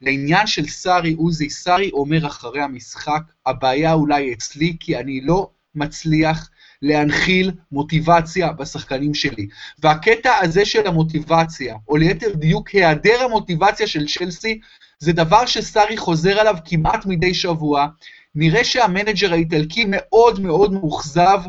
לעניין 0.00 0.46
של 0.46 0.66
סארי 0.66 1.12
עוזי. 1.12 1.50
סארי 1.50 1.90
אומר 1.92 2.26
אחרי 2.26 2.62
המשחק, 2.62 3.22
הבעיה 3.46 3.92
אולי 3.92 4.32
אצלי, 4.32 4.76
כי 4.80 4.98
אני 4.98 5.20
לא 5.20 5.50
מצליח 5.74 6.50
להנחיל 6.82 7.50
מוטיבציה 7.72 8.52
בשחקנים 8.52 9.14
שלי. 9.14 9.46
והקטע 9.78 10.36
הזה 10.42 10.64
של 10.64 10.86
המוטיבציה, 10.86 11.76
או 11.88 11.96
ליתר 11.96 12.34
דיוק 12.34 12.68
היעדר 12.68 13.22
המוטיבציה 13.24 13.86
של 13.86 14.06
צ'לסי, 14.06 14.60
זה 14.98 15.12
דבר 15.12 15.46
שסארי 15.46 15.96
חוזר 15.96 16.40
עליו 16.40 16.56
כמעט 16.64 17.06
מדי 17.06 17.34
שבוע. 17.34 17.86
נראה 18.34 18.64
שהמנג'ר 18.64 19.32
האיטלקי 19.32 19.84
מאוד 19.88 20.40
מאוד 20.40 20.72
מאוכזב 20.72 21.40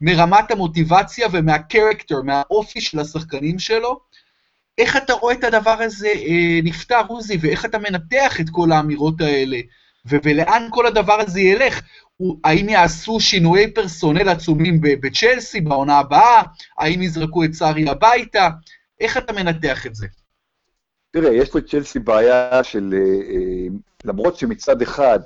מרמת 0.00 0.50
המוטיבציה 0.50 1.28
ומהקרקטר, 1.32 2.22
מהאופי 2.22 2.80
של 2.80 3.00
השחקנים 3.00 3.58
שלו. 3.58 4.00
איך 4.78 4.96
אתה 4.96 5.12
רואה 5.12 5.34
את 5.34 5.44
הדבר 5.44 5.76
הזה 5.80 6.08
אה, 6.08 6.60
נפתר, 6.64 7.02
עוזי, 7.08 7.38
ואיך 7.40 7.64
אתה 7.64 7.78
מנתח 7.78 8.40
את 8.40 8.46
כל 8.50 8.72
האמירות 8.72 9.20
האלה, 9.20 9.58
ולאן 10.04 10.68
כל 10.70 10.86
הדבר 10.86 11.20
הזה 11.20 11.40
ילך? 11.40 11.80
האם 12.44 12.68
יעשו 12.68 13.20
שינויי 13.20 13.70
פרסונל 13.70 14.28
עצומים 14.28 14.80
בצ'לסי 14.80 15.60
בעונה 15.60 15.98
הבאה? 15.98 16.42
האם 16.78 17.02
יזרקו 17.02 17.44
את 17.44 17.54
סארי 17.54 17.88
הביתה? 17.88 18.48
איך 19.00 19.16
אתה 19.16 19.32
מנתח 19.32 19.86
את 19.86 19.94
זה? 19.94 20.06
תראה, 21.10 21.34
יש 21.34 21.56
לצ'לסי 21.56 21.98
בעיה 21.98 22.64
של, 22.64 22.94
אה, 22.94 23.34
אה, 23.34 23.66
למרות 24.04 24.36
שמצד 24.36 24.82
אחד, 24.82 25.20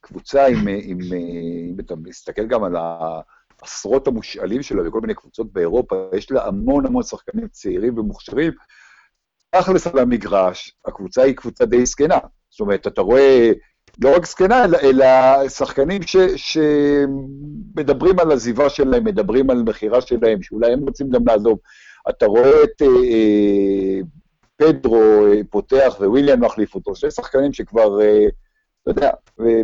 קבוצה 0.00 0.46
עם, 0.46 0.68
אה, 0.68 0.74
אם 0.74 1.76
אתה 1.80 1.94
מסתכל 1.96 2.46
גם 2.46 2.64
על 2.64 2.76
העשרות 3.62 4.06
המושאלים 4.06 4.62
שלה 4.62 4.82
בכל 4.82 5.00
מיני 5.00 5.14
קבוצות 5.14 5.52
באירופה, 5.52 5.96
יש 6.16 6.30
לה 6.30 6.46
המון 6.46 6.86
המון 6.86 7.02
שחקנים 7.02 7.48
צעירים 7.48 7.98
ומוכשרים, 7.98 8.52
תכלס 9.50 9.86
על 9.86 9.98
המגרש, 9.98 10.76
הקבוצה 10.86 11.22
היא 11.22 11.36
קבוצה 11.36 11.64
די 11.64 11.86
זקנה. 11.86 12.18
זאת 12.50 12.60
אומרת, 12.60 12.86
אתה 12.86 13.00
רואה 13.00 13.52
לא 14.02 14.16
רק 14.16 14.26
זקנה, 14.26 14.64
אלא, 14.64 14.78
אלא 14.82 15.04
שחקנים 15.48 16.02
ש, 16.02 16.16
שמדברים 16.36 18.18
על 18.18 18.32
עזיבה 18.32 18.70
שלהם, 18.70 19.04
מדברים 19.04 19.50
על 19.50 19.62
מכירה 19.62 20.00
שלהם, 20.00 20.42
שאולי 20.42 20.72
הם 20.72 20.80
רוצים 20.80 21.10
גם 21.10 21.26
לעזוב. 21.26 21.58
אתה 22.08 22.26
רואה 22.26 22.62
את 22.64 22.82
פדרו 24.56 25.24
פותח 25.50 25.96
וויליאן 26.00 26.40
מחליף 26.40 26.74
אותו, 26.74 26.94
שני 26.94 27.10
שחקנים 27.10 27.52
שכבר, 27.52 27.98
אתה 28.82 28.90
יודע, 28.90 29.10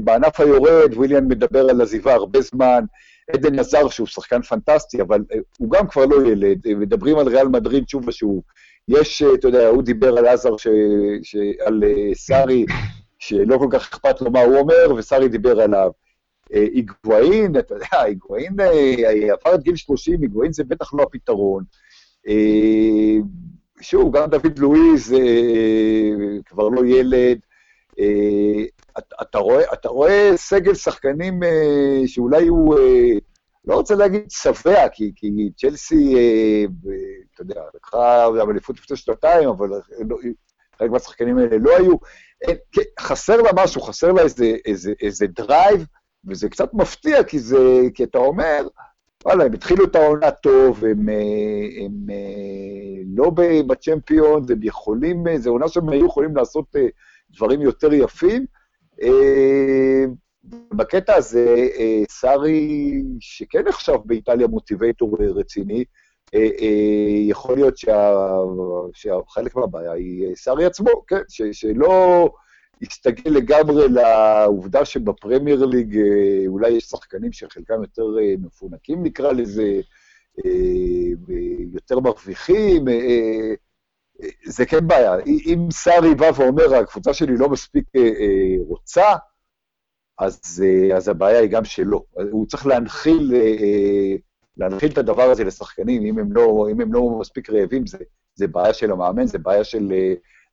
בענף 0.00 0.40
היורד, 0.40 0.94
וויליאן 0.94 1.24
מדבר 1.28 1.70
על 1.70 1.80
עזיבה 1.80 2.14
הרבה 2.14 2.40
זמן, 2.40 2.84
עדן 3.32 3.58
עזר, 3.58 3.88
שהוא 3.88 4.06
שחקן 4.06 4.42
פנטסטי, 4.42 5.02
אבל 5.02 5.24
הוא 5.58 5.70
גם 5.70 5.88
כבר 5.88 6.06
לא 6.06 6.26
ילד, 6.28 6.58
מדברים 6.66 7.18
על 7.18 7.28
ריאל 7.28 7.48
מדריד 7.48 7.88
שוב 7.88 8.08
ושוב. 8.08 8.42
יש, 8.88 9.22
אתה 9.22 9.48
יודע, 9.48 9.68
הוא 9.68 9.82
דיבר 9.82 10.18
על 10.18 10.26
עזר, 10.26 10.56
ש, 10.56 10.66
ש, 11.22 11.36
על 11.66 11.82
סארי, 12.14 12.66
שלא 13.18 13.58
כל 13.58 13.68
כך 13.70 13.88
אכפת 13.88 14.20
לו 14.20 14.30
מה 14.30 14.40
הוא 14.40 14.56
אומר, 14.56 14.94
וסארי 14.96 15.28
דיבר 15.28 15.60
עליו. 15.60 15.90
היגואין, 16.50 17.56
אתה 17.58 17.74
יודע, 17.74 17.86
היגואין 17.92 18.52
עבר 19.30 19.54
את 19.54 19.62
גיל 19.62 19.76
30, 19.76 20.22
היגואין 20.22 20.52
זה 20.52 20.64
בטח 20.64 20.94
לא 20.94 21.02
הפתרון. 21.02 21.64
שוב, 23.80 24.16
גם 24.16 24.30
דוד 24.30 24.58
לואיז 24.58 25.14
כבר 26.44 26.68
לא 26.68 26.86
ילד. 26.86 27.38
אתה 29.22 29.38
רואה, 29.38 29.72
אתה 29.72 29.88
רואה 29.88 30.32
סגל 30.36 30.74
שחקנים 30.74 31.40
שאולי 32.06 32.46
הוא, 32.46 32.78
לא 33.64 33.74
רוצה 33.74 33.94
להגיד 33.94 34.30
שבע, 34.30 34.88
כי, 34.88 35.12
כי 35.16 35.50
צ'לסי, 35.56 36.14
אתה 37.34 37.42
יודע, 37.42 37.62
לקחה 37.74 38.26
אליפות 38.50 38.76
לפני 38.76 38.96
שנתיים, 38.96 39.48
אבל 39.48 39.68
לא, 40.08 40.16
חלק 40.78 40.90
מהשחקנים 40.90 41.38
האלה 41.38 41.58
לא 41.58 41.76
היו. 41.76 41.96
חסר 43.00 43.42
לה 43.42 43.50
משהו, 43.54 43.80
חסר 43.80 44.12
לה 44.12 44.22
איזה, 44.22 44.56
איזה, 44.66 44.92
איזה 45.02 45.26
drive, 45.26 45.86
וזה 46.28 46.48
קצת 46.48 46.74
מפתיע, 46.74 47.24
כי, 47.24 47.38
זה, 47.38 47.58
כי 47.94 48.04
אתה 48.04 48.18
אומר, 48.18 48.66
וואלה, 49.24 49.44
הם 49.44 49.52
התחילו 49.52 49.84
את 49.84 49.96
העונה 49.96 50.30
טוב, 50.30 50.84
הם, 50.84 50.90
הם, 50.90 51.06
הם 51.84 52.06
לא 53.16 53.30
בצ'מפיון, 53.66 54.42
הם 54.50 54.58
יכולים, 54.62 55.24
זו 55.36 55.50
עונה 55.50 55.68
שהם 55.68 55.88
היו 55.88 56.06
יכולים 56.06 56.36
לעשות 56.36 56.76
דברים 57.30 57.62
יותר 57.62 57.92
יפים. 57.92 58.46
בקטע 60.72 61.14
הזה, 61.14 61.68
סארי, 62.08 63.02
שכן 63.20 63.68
נחשב 63.68 63.98
באיטליה 64.04 64.46
מוטיבייטור 64.46 65.16
רציני, 65.20 65.84
יכול 67.28 67.54
להיות 67.54 67.74
שחלק 68.94 69.56
מהבעיה 69.56 69.92
היא 69.92 70.34
סארי 70.34 70.64
עצמו, 70.64 70.90
כן, 71.06 71.22
שלא... 71.52 72.28
הסתגל 72.82 73.30
לגמרי 73.30 73.88
לעובדה 73.88 74.84
שבפרמייר 74.84 75.64
ליג 75.64 75.96
אה, 75.96 76.44
אולי 76.46 76.70
יש 76.70 76.84
שחקנים 76.84 77.32
שחלקם 77.32 77.82
יותר 77.82 78.02
אה, 78.20 78.34
מפונקים, 78.38 79.02
נקרא 79.02 79.32
לזה, 79.32 79.80
אה, 80.44 80.50
יותר 81.72 82.00
מרוויחים, 82.00 82.84
זה 84.44 84.66
כן 84.66 84.86
בעיה. 84.86 85.16
אם 85.26 85.68
סארי 85.70 86.14
בא 86.14 86.30
ואומר, 86.36 86.74
הקבוצה 86.74 87.14
שלי 87.14 87.36
לא 87.36 87.48
מספיק 87.48 87.84
רוצה, 88.68 89.06
אז, 90.18 90.64
אז 90.96 91.08
הבעיה 91.08 91.40
היא 91.40 91.50
גם 91.50 91.64
שלו. 91.64 92.04
הוא 92.30 92.46
צריך 92.46 92.66
להנחיל, 92.66 93.34
להנחיל 94.56 94.92
את 94.92 94.98
הדבר 94.98 95.22
הזה 95.22 95.44
לשחקנים, 95.44 96.04
אם 96.04 96.18
הם 96.18 96.32
לא, 96.32 96.66
אם 96.72 96.80
הם 96.80 96.92
לא 96.92 97.18
מספיק 97.20 97.50
רעבים, 97.50 97.86
זה, 97.86 97.98
זה 98.34 98.46
בעיה 98.46 98.74
של 98.74 98.92
המאמן, 98.92 99.26
זה 99.26 99.38
בעיה 99.38 99.64
של, 99.64 99.92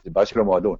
זה 0.04 0.10
בעיה 0.12 0.25
של 0.25 0.39
המועדון. 0.39 0.75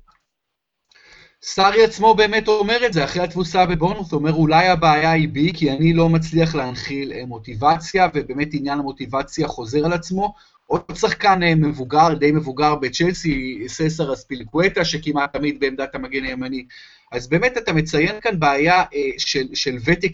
סארי 1.48 1.84
עצמו 1.84 2.14
באמת 2.14 2.48
אומר 2.48 2.86
את 2.86 2.94
זה, 2.94 3.04
אחרי 3.04 3.24
התבוסה 3.24 3.66
בבונוס, 3.66 4.12
הוא 4.12 4.20
אומר 4.20 4.34
אולי 4.34 4.68
הבעיה 4.68 5.12
היא 5.12 5.30
בי, 5.30 5.52
כי 5.54 5.72
אני 5.72 5.94
לא 5.94 6.10
מצליח 6.10 6.56
להנחיל 6.56 7.14
אה, 7.14 7.26
מוטיבציה, 7.26 8.08
ובאמת 8.14 8.48
עניין 8.52 8.80
המוטיבציה 8.80 9.48
חוזר 9.48 9.86
על 9.86 9.94
עצמו. 9.94 10.34
עוד 10.68 10.82
שחקן 10.96 11.44
אה, 11.44 11.56
מבוגר, 11.56 12.14
די 12.14 12.32
מבוגר 12.32 12.76
בצ'לסי, 12.76 13.64
ססר 13.68 14.14
אספילקווטה, 14.14 14.86
שכמעט 14.86 15.34
תמיד 15.34 15.60
בעמדת 15.60 15.96
המגן 15.96 16.24
הימני. 16.24 16.66
אז 17.12 17.28
באמת 17.28 17.58
אתה 17.58 17.74
מציין 17.74 18.20
כאן 18.22 18.40
בעיה 18.40 18.84
אה, 18.94 19.10
של, 19.18 19.48
של 19.54 19.78
ותק, 19.86 20.12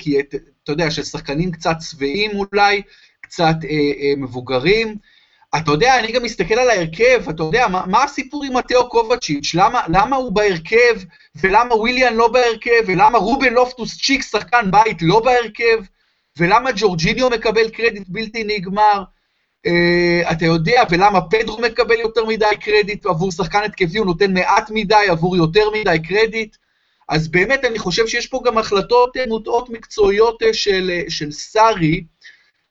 אתה 0.64 0.72
יודע, 0.72 0.92
של 0.92 1.04
שחקנים 1.04 1.52
קצת 1.52 1.76
שבעים 1.82 2.32
אולי, 2.32 2.82
קצת 3.22 3.56
אה, 3.64 3.70
אה, 3.70 4.14
מבוגרים. 4.18 4.96
אתה 5.58 5.72
יודע, 5.72 6.00
אני 6.00 6.12
גם 6.12 6.24
מסתכל 6.24 6.54
על 6.54 6.70
ההרכב, 6.70 7.30
אתה 7.30 7.44
יודע, 7.44 7.68
מה, 7.68 7.86
מה 7.86 8.04
הסיפור 8.04 8.44
עם 8.44 8.58
מתאו 8.58 8.90
קובצ'יץ'? 8.90 9.56
למה, 9.56 9.82
למה 9.88 10.16
הוא 10.16 10.32
בהרכב, 10.32 11.00
ולמה 11.36 11.76
וויליאן 11.76 12.14
לא 12.14 12.28
בהרכב, 12.28 12.84
ולמה 12.88 13.18
רובן 13.18 13.54
לופטוס 13.54 13.98
צ'יק, 13.98 14.24
שחקן 14.24 14.72
בית, 14.72 14.98
לא 15.02 15.20
בהרכב, 15.20 15.84
ולמה 16.38 16.70
ג'ורג'יניו 16.76 17.30
מקבל 17.30 17.70
קרדיט 17.70 18.04
בלתי 18.08 18.44
נגמר? 18.44 19.04
Uh, 19.68 20.32
אתה 20.32 20.46
יודע, 20.46 20.84
ולמה 20.90 21.22
פדרו 21.22 21.62
מקבל 21.62 22.00
יותר 22.00 22.26
מדי 22.26 22.46
קרדיט 22.62 23.06
עבור 23.06 23.32
שחקן 23.32 23.64
התקפי, 23.66 23.98
הוא 23.98 24.06
נותן 24.06 24.34
מעט 24.34 24.70
מדי 24.74 25.06
עבור 25.10 25.38
יותר 25.38 25.70
מדי 25.70 25.98
קרדיט. 26.08 26.56
אז 27.10 27.28
באמת, 27.28 27.66
אני 27.66 27.80
חושב 27.80 28.08
שיש 28.08 28.28
פה 28.28 28.42
גם 28.46 28.58
החלטות 28.58 29.18
מוטעות 29.28 29.70
מקצועיות 29.70 30.44
אה, 30.44 30.54
של, 30.54 30.90
אה, 30.94 31.02
של 31.10 31.32
סארי, 31.32 32.04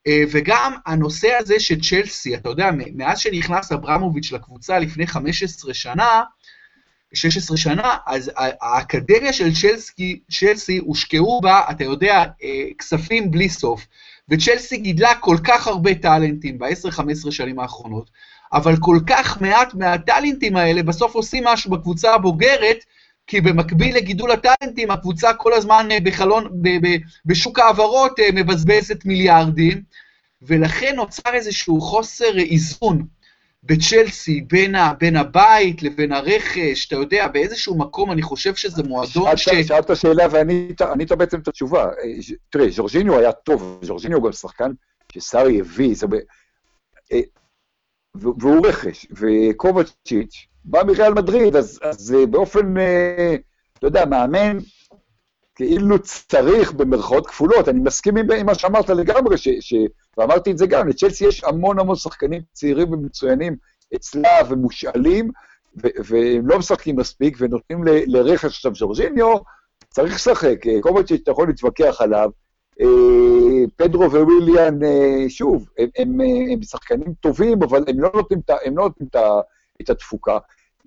אה, 0.07 0.23
וגם 0.31 0.75
הנושא 0.87 1.33
הזה 1.39 1.61
של 1.61 1.81
צ'לסי, 1.81 2.35
אתה 2.35 2.49
יודע, 2.49 2.71
מאז 2.95 3.19
שנכנס 3.19 3.73
אברמוביץ' 3.73 4.33
לקבוצה 4.33 4.79
לפני 4.79 5.07
15 5.07 5.75
שנה, 5.75 6.23
16 7.15 7.57
שנה, 7.57 7.97
אז 8.07 8.31
האקדמיה 8.37 9.33
של 9.33 9.55
צ'לסי, 9.55 10.21
צ'לסי 10.31 10.79
הושקעו 10.79 11.41
בה, 11.41 11.63
אתה 11.71 11.85
יודע, 11.85 12.25
אה, 12.43 12.65
כספים 12.79 13.31
בלי 13.31 13.49
סוף. 13.49 13.87
וצ'לסי 14.31 14.77
גידלה 14.77 15.15
כל 15.15 15.37
כך 15.45 15.67
הרבה 15.67 15.95
טאלנטים 15.95 16.59
ב-10-15 16.59 17.31
שנים 17.31 17.61
האחרונות, 17.61 18.11
אבל 18.53 18.77
כל 18.81 18.99
כך 19.07 19.41
מעט 19.41 19.75
מהטאלנטים 19.75 20.57
האלה 20.57 20.83
בסוף 20.83 21.15
עושים 21.15 21.45
משהו 21.45 21.71
בקבוצה 21.71 22.15
הבוגרת, 22.15 22.85
כי 23.27 23.41
במקביל 23.41 23.97
לגידול 23.97 24.31
הטאלנטים, 24.31 24.91
הקבוצה 24.91 25.35
כל 25.35 25.53
הזמן 25.53 25.89
אה, 25.91 26.01
בחלון, 26.01 26.49
ב, 26.63 26.69
ב, 26.69 26.97
בשוק 27.27 27.59
ההעברות 27.59 28.21
אה, 28.21 28.29
מבזבזת 28.35 29.05
מיליארדים, 29.05 29.83
ולכן 30.43 30.97
נוצר 30.97 31.35
איזשהו 31.35 31.81
חוסר 31.81 32.39
איזון 32.39 33.07
בצ'לסי 33.63 34.41
בין, 34.41 34.75
ה, 34.75 34.93
בין 34.99 35.17
הבית 35.17 35.83
לבין 35.83 36.13
הרכש, 36.13 36.87
אתה 36.87 36.97
יודע, 36.97 37.29
באיזשהו 37.29 37.79
מקום 37.79 38.13
אני 38.13 38.23
חושב 38.23 38.55
שזה 38.55 38.83
מועדון 38.83 39.37
ש... 39.37 39.49
שאלת 39.49 39.97
שאלה 39.97 40.27
וענית 40.31 41.13
בעצם 41.13 41.41
את 41.41 41.49
התשובה. 41.49 41.85
אה, 41.85 42.35
תראה, 42.51 42.71
ז'ורג'יניו 42.71 43.19
היה 43.19 43.33
טוב, 43.33 43.81
ז'ורג'יניו 43.83 44.23
גם 44.23 44.33
שחקן 44.33 44.71
שסארי 45.13 45.61
הביא, 45.61 45.95
זה... 45.95 46.07
והוא 48.15 48.67
רכש, 48.67 49.07
וקובצ'יץ', 49.11 50.47
בא 50.65 50.83
מריאל 50.87 51.15
מדריד, 51.15 51.57
אז, 51.57 51.81
אז 51.83 52.15
אה, 52.15 52.27
באופן, 52.27 52.79
אה, 52.79 53.37
אתה 53.79 53.87
יודע, 53.87 54.05
מאמן 54.05 54.59
כאילו 55.55 55.99
צריך 55.99 56.73
במרכאות 56.73 57.27
כפולות, 57.27 57.69
אני 57.69 57.81
מסכים 57.81 58.17
עם 58.17 58.47
מה 58.47 58.55
שאמרת 58.55 58.91
לגמרי, 58.91 59.39
ש, 59.39 59.49
ש, 59.61 59.75
ואמרתי 60.19 60.51
את 60.51 60.59
זה 60.59 60.67
גם, 60.67 60.89
לצ'לסי 60.89 61.27
יש 61.27 61.45
המון 61.45 61.79
המון 61.79 61.97
שחקנים 61.97 62.43
צעירים 62.53 62.93
ומצוינים 62.93 63.57
אצלה 63.95 64.39
ומושאלים, 64.49 65.31
והם 65.77 66.47
לא 66.47 66.59
משחקים 66.59 66.97
מספיק, 66.97 67.37
ונותנים 67.41 67.85
לרכש 67.85 68.45
עכשיו 68.45 68.75
ז'ורג'יניו, 68.75 69.37
צריך 69.89 70.15
לשחק, 70.15 70.67
אה, 70.67 70.81
קובצ'יץ', 70.81 71.21
אתה 71.23 71.31
יכול 71.31 71.47
להתווכח 71.49 72.01
עליו, 72.01 72.31
פדרו 73.77 74.11
וויליאן, 74.11 74.79
שוב, 75.29 75.69
הם, 75.79 75.89
הם, 75.99 76.21
הם 76.53 76.63
שחקנים 76.63 77.15
טובים, 77.21 77.63
אבל 77.63 77.85
הם 77.89 78.01
לא 78.01 78.11
נותנים, 78.15 78.41
הם 78.65 78.79
לא 78.79 78.85
נותנים 78.85 79.09
את 79.81 79.91
התפוקה. 79.91 80.39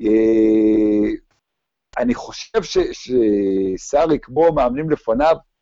אה, 0.02 1.10
אני 1.98 2.14
חושב 2.14 2.64
שסארי, 2.92 4.20
כמו 4.20 4.54
מאמנים 4.54 4.90
לפניו, 4.90 5.36
אה, 5.36 5.53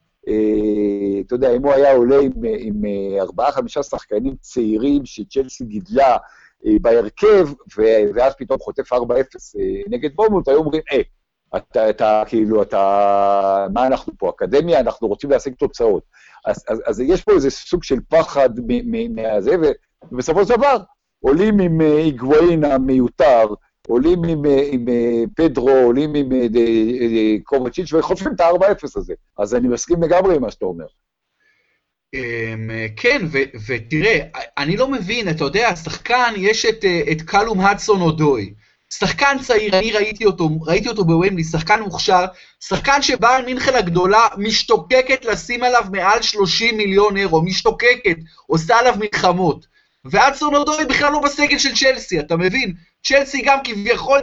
אתה 1.26 1.36
יודע, 1.36 1.55
אם 1.55 1.63
הוא 1.63 1.74
היה 1.74 1.93
עולה 1.93 2.19
עם, 2.19 2.32
עם 2.59 2.86
אה, 2.86 3.22
ארבעה-חמישה 3.22 3.84
שחקנים 3.84 4.36
צעירים 4.41 5.05
שצ'לסי 5.05 5.65
גידלה 5.65 6.17
בהרכב, 6.82 7.47
ואז 8.13 8.34
פתאום 8.38 8.59
חוטף 8.59 8.93
4-0 8.93 8.95
נגד 9.89 10.09
בורמוט, 10.15 10.47
היו 10.47 10.57
אומרים, 10.57 10.82
אה, 10.91 11.01
אתה, 11.57 11.89
אתה, 11.89 12.24
כאילו, 12.28 12.61
אתה, 12.61 13.67
מה 13.74 13.88
אנחנו 13.88 14.13
פה, 14.17 14.30
אקדמיה, 14.30 14.80
אנחנו 14.80 15.07
רוצים 15.07 15.30
להשיג 15.30 15.53
תוצאות. 15.53 16.03
אז, 16.45 16.63
אז, 16.69 16.82
אז 16.88 16.99
יש 16.99 17.24
פה 17.24 17.32
איזה 17.32 17.49
סוג 17.49 17.84
של 17.84 17.99
פחד 18.09 18.49
מהזה, 19.15 19.55
ובסופו 20.11 20.45
של 20.45 20.55
דבר, 20.55 20.78
עולים 21.19 21.59
עם 21.59 21.82
אה, 21.82 21.97
היגואין 21.97 22.63
המיותר, 22.63 23.45
עולים 23.88 24.23
עם, 24.23 24.45
אה, 24.45 24.69
עם 24.71 24.89
אה, 24.89 25.23
פדרו, 25.36 25.69
עולים 25.69 26.15
עם 26.15 26.29
קובצ'יץ' 27.43 27.93
וחוטפים 27.93 28.32
את 28.36 28.41
ה-4-0 28.41 28.88
הזה. 28.95 29.13
אז 29.38 29.55
אני 29.55 29.67
מסכים 29.67 30.03
לגמרי 30.03 30.36
עם 30.36 30.41
מה 30.41 30.51
שאתה 30.51 30.65
אומר. 30.65 30.86
אמ, 32.13 32.69
כן, 32.95 33.21
ותראה, 33.67 34.19
אני 34.57 34.77
לא 34.77 34.88
מבין, 34.88 35.29
אתה 35.29 35.43
יודע, 35.43 35.75
שחקן, 35.75 36.34
יש 36.38 36.65
את, 36.65 36.86
את 37.11 37.21
קלום 37.21 37.61
הדסון 37.61 38.01
אודוי. 38.01 38.53
שחקן 38.93 39.38
צעיר, 39.41 39.79
אני 39.79 39.91
ראיתי 39.91 40.25
אותו, 40.25 40.49
ראיתי 40.61 40.89
אותו 40.89 41.05
בוומלי, 41.05 41.43
שחקן 41.43 41.82
מוכשר, 41.82 42.25
שחקן 42.59 43.01
שבאה 43.01 43.41
מינכן 43.41 43.75
הגדולה 43.75 44.27
משתוקקת 44.38 45.25
לשים 45.25 45.63
עליו 45.63 45.84
מעל 45.91 46.21
30 46.21 46.77
מיליון 46.77 47.17
אירו, 47.17 47.41
משתוקקת, 47.41 48.17
עושה 48.47 48.79
עליו 48.79 48.95
מלחמות. 48.99 49.70
ואדסון 50.05 50.55
אודוי 50.55 50.85
בכלל 50.85 51.11
לא 51.11 51.19
בסגל 51.19 51.57
של 51.57 51.75
צ'לסי, 51.75 52.19
אתה 52.19 52.37
מבין? 52.37 52.73
צ'לסי 53.03 53.41
גם 53.41 53.59
כביכול 53.63 54.21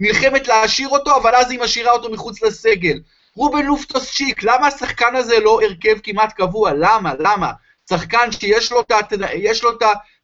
נלחמת 0.00 0.48
להשאיר 0.48 0.88
אותו, 0.88 1.16
אבל 1.16 1.34
אז 1.34 1.50
היא 1.50 1.60
משאירה 1.60 1.92
אותו 1.92 2.10
מחוץ 2.10 2.42
לסגל. 2.42 3.00
רובן 3.34 3.66
לופטוס 3.66 4.14
צ'יק, 4.14 4.42
למה 4.42 4.66
השחקן 4.66 5.16
הזה 5.16 5.38
לא 5.40 5.60
הרכב 5.62 5.98
כמעט 6.02 6.32
קבוע? 6.32 6.72
למה? 6.74 7.12
למה? 7.18 7.52
שחקן 7.90 8.32
שיש 8.32 8.72
לו 8.72 8.80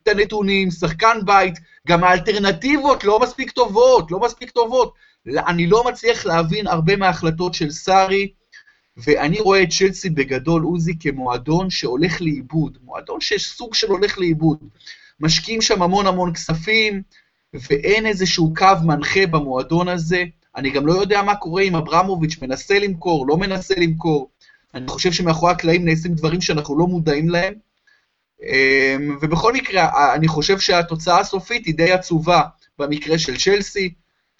את 0.03 0.09
הנתונים, 0.09 0.71
שחקן 0.71 1.19
בית, 1.25 1.55
גם 1.89 2.05
האלטרנטיבות 2.05 3.05
לא 3.05 3.21
מספיק 3.21 3.51
טובות, 3.51 4.11
לא 4.11 4.21
מספיק 4.21 4.51
טובות. 4.51 4.95
אני 5.47 5.67
לא 5.67 5.85
מצליח 5.85 6.27
להבין 6.27 6.67
הרבה 6.67 6.97
מההחלטות 6.97 7.55
של 7.55 7.71
סארי, 7.71 8.33
ואני 8.97 9.41
רואה 9.41 9.63
את 9.63 9.69
צ'לסי 9.71 10.11
בגדול, 10.11 10.63
עוזי, 10.63 10.99
כמועדון 11.01 11.71
שהולך 11.71 12.21
לאיבוד, 12.21 12.79
מועדון 12.85 13.21
שסוג 13.21 13.75
של 13.75 13.91
הולך 13.91 14.19
לאיבוד. 14.19 14.59
משקיעים 15.21 15.61
שם 15.61 15.83
המון 15.83 16.07
המון 16.07 16.35
כספים, 16.35 17.03
ואין 17.55 18.07
איזשהו 18.07 18.55
קו 18.57 18.67
מנחה 18.87 19.27
במועדון 19.27 19.89
הזה. 19.89 20.25
אני 20.57 20.71
גם 20.71 20.87
לא 20.87 20.93
יודע 20.93 21.23
מה 21.23 21.37
קורה 21.37 21.63
אם 21.63 21.77
אברמוביץ' 21.77 22.43
מנסה 22.43 22.79
למכור, 22.79 23.27
לא 23.27 23.37
מנסה 23.37 23.75
למכור. 23.77 24.31
אני 24.75 24.89
חושב 24.89 25.13
שמאחורי 25.13 25.53
הקלעים 25.53 25.85
נעשים 25.85 26.15
דברים 26.15 26.41
שאנחנו 26.41 26.79
לא 26.79 26.87
מודעים 26.87 27.29
להם. 27.29 27.55
אמ, 28.43 29.17
ובכל 29.21 29.53
מקרה, 29.53 30.15
אני 30.15 30.29
חושב 30.29 30.59
שהתוצאה 30.59 31.21
הסופית 31.21 31.67
היא 31.67 31.75
די 31.75 31.93
עצובה 31.93 32.43
במקרה 32.79 33.19
של 33.19 33.37
צ'לסי. 33.37 33.95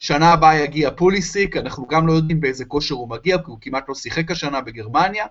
שנה 0.05 0.33
הבאה 0.33 0.61
יגיע 0.61 0.91
פוליסיק, 0.91 1.57
אנחנו 1.57 1.87
גם 1.87 2.07
לא 2.07 2.13
יודעים 2.13 2.41
באיזה 2.41 2.65
כושר 2.65 2.95
הוא 2.95 3.09
מגיע, 3.09 3.39
כי 3.39 3.45
הוא 3.47 3.59
כמעט 3.61 3.89
לא 3.89 3.95
שיחק 3.95 4.31
השנה 4.31 4.61
בגרמניה. 4.61 5.27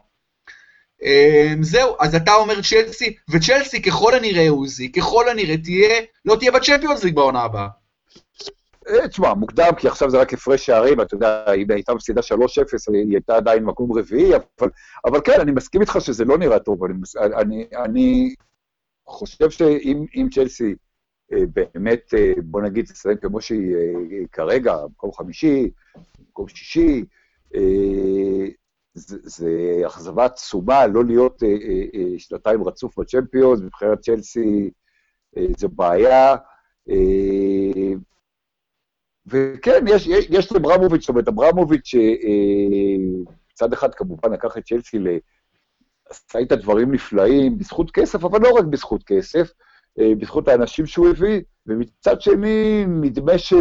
אמ, 1.02 1.64
זהו, 1.64 1.96
אז 2.00 2.16
אתה 2.16 2.34
אומר 2.34 2.62
צ'לסי, 2.62 3.16
וצ'לסי 3.30 3.82
ככל 3.82 4.14
הנראה, 4.14 4.50
עוזי, 4.50 4.92
ככל 4.92 5.30
הנראה 5.30 5.58
תהיה, 5.58 6.02
לא 6.26 6.36
תהיה 6.36 6.52
בצ'מפיונס 6.52 7.04
ליג 7.04 7.16
בעונה 7.16 7.42
הבאה. 7.42 7.68
אה, 8.90 9.08
תשמע, 9.08 9.34
מוקדם, 9.34 9.72
כי 9.78 9.88
עכשיו 9.88 10.10
זה 10.10 10.18
רק 10.22 10.34
הפרש 10.34 10.66
שערים, 10.66 11.02
אתה 11.02 11.16
יודע, 11.16 11.54
אם 11.54 11.72
הייתה 11.72 11.94
מפסידה 11.94 12.22
3-0, 12.22 12.34
היא 12.94 13.12
הייתה 13.12 13.36
עדיין 13.36 13.64
מקום 13.64 13.98
רביעי, 13.98 14.36
אבל, 14.36 14.70
אבל 15.06 15.22
כן, 15.24 15.40
אני 15.42 15.52
מסכים 15.52 15.82
איתך 15.82 15.98
שזה 16.00 16.26
לא 16.26 16.38
נראה 16.38 16.60
טוב, 16.60 16.84
אני, 16.84 16.94
אני, 17.42 17.66
אני 17.86 18.36
חושב 19.08 19.50
שאם 19.50 20.28
צ'לסי 20.32 20.76
באמת, 21.32 22.14
אה, 22.18 22.34
בוא 22.44 22.62
נגיד, 22.62 22.86
תסיים 22.86 23.18
כמו 23.18 23.42
שהיא 23.42 23.76
כרגע, 24.32 24.76
מקום 24.92 25.14
חמישי, 25.14 25.72
מקום 26.30 26.48
שישי, 26.48 27.06
זה, 28.94 29.18
זה 29.22 29.82
אכזבה 29.88 30.26
עצומה 30.26 30.88
לא 30.88 31.06
להיות 31.06 31.44
שנתיים 32.18 32.64
רצוף 32.64 33.00
בצ'מפיונס, 33.00 33.62
מבחינת 33.62 34.00
צ'לסי 34.00 34.70
זו 35.58 35.70
בעיה. 35.70 36.36
וכן, 39.28 39.86
יש, 39.88 40.08
יש, 40.08 40.28
יש 40.30 40.52
לאברמוביץ', 40.52 41.02
זאת 41.02 41.10
אומרת, 41.10 41.28
אברמוביץ', 41.28 41.96
מצד 43.52 43.74
אה, 43.74 43.80
אחד 43.80 43.96
כמובן 43.96 44.32
לקח 44.32 44.58
את 44.58 44.64
צ'לסי. 44.66 44.98
עשה 46.10 46.40
איתה 46.40 46.56
דברים 46.56 46.92
נפלאים, 46.92 47.58
בזכות 47.58 47.92
כסף, 47.92 48.24
אבל 48.24 48.40
לא 48.42 48.50
רק 48.50 48.66
בזכות 48.66 49.04
כסף, 49.04 49.40
אה, 49.40 49.54
בזכות 49.98 50.48
האנשים 50.48 50.86
שהוא 50.86 51.10
הביא, 51.10 51.42
ומצד 51.68 52.22
שני, 52.22 52.86
נדמה 52.88 53.38
ש... 53.38 53.54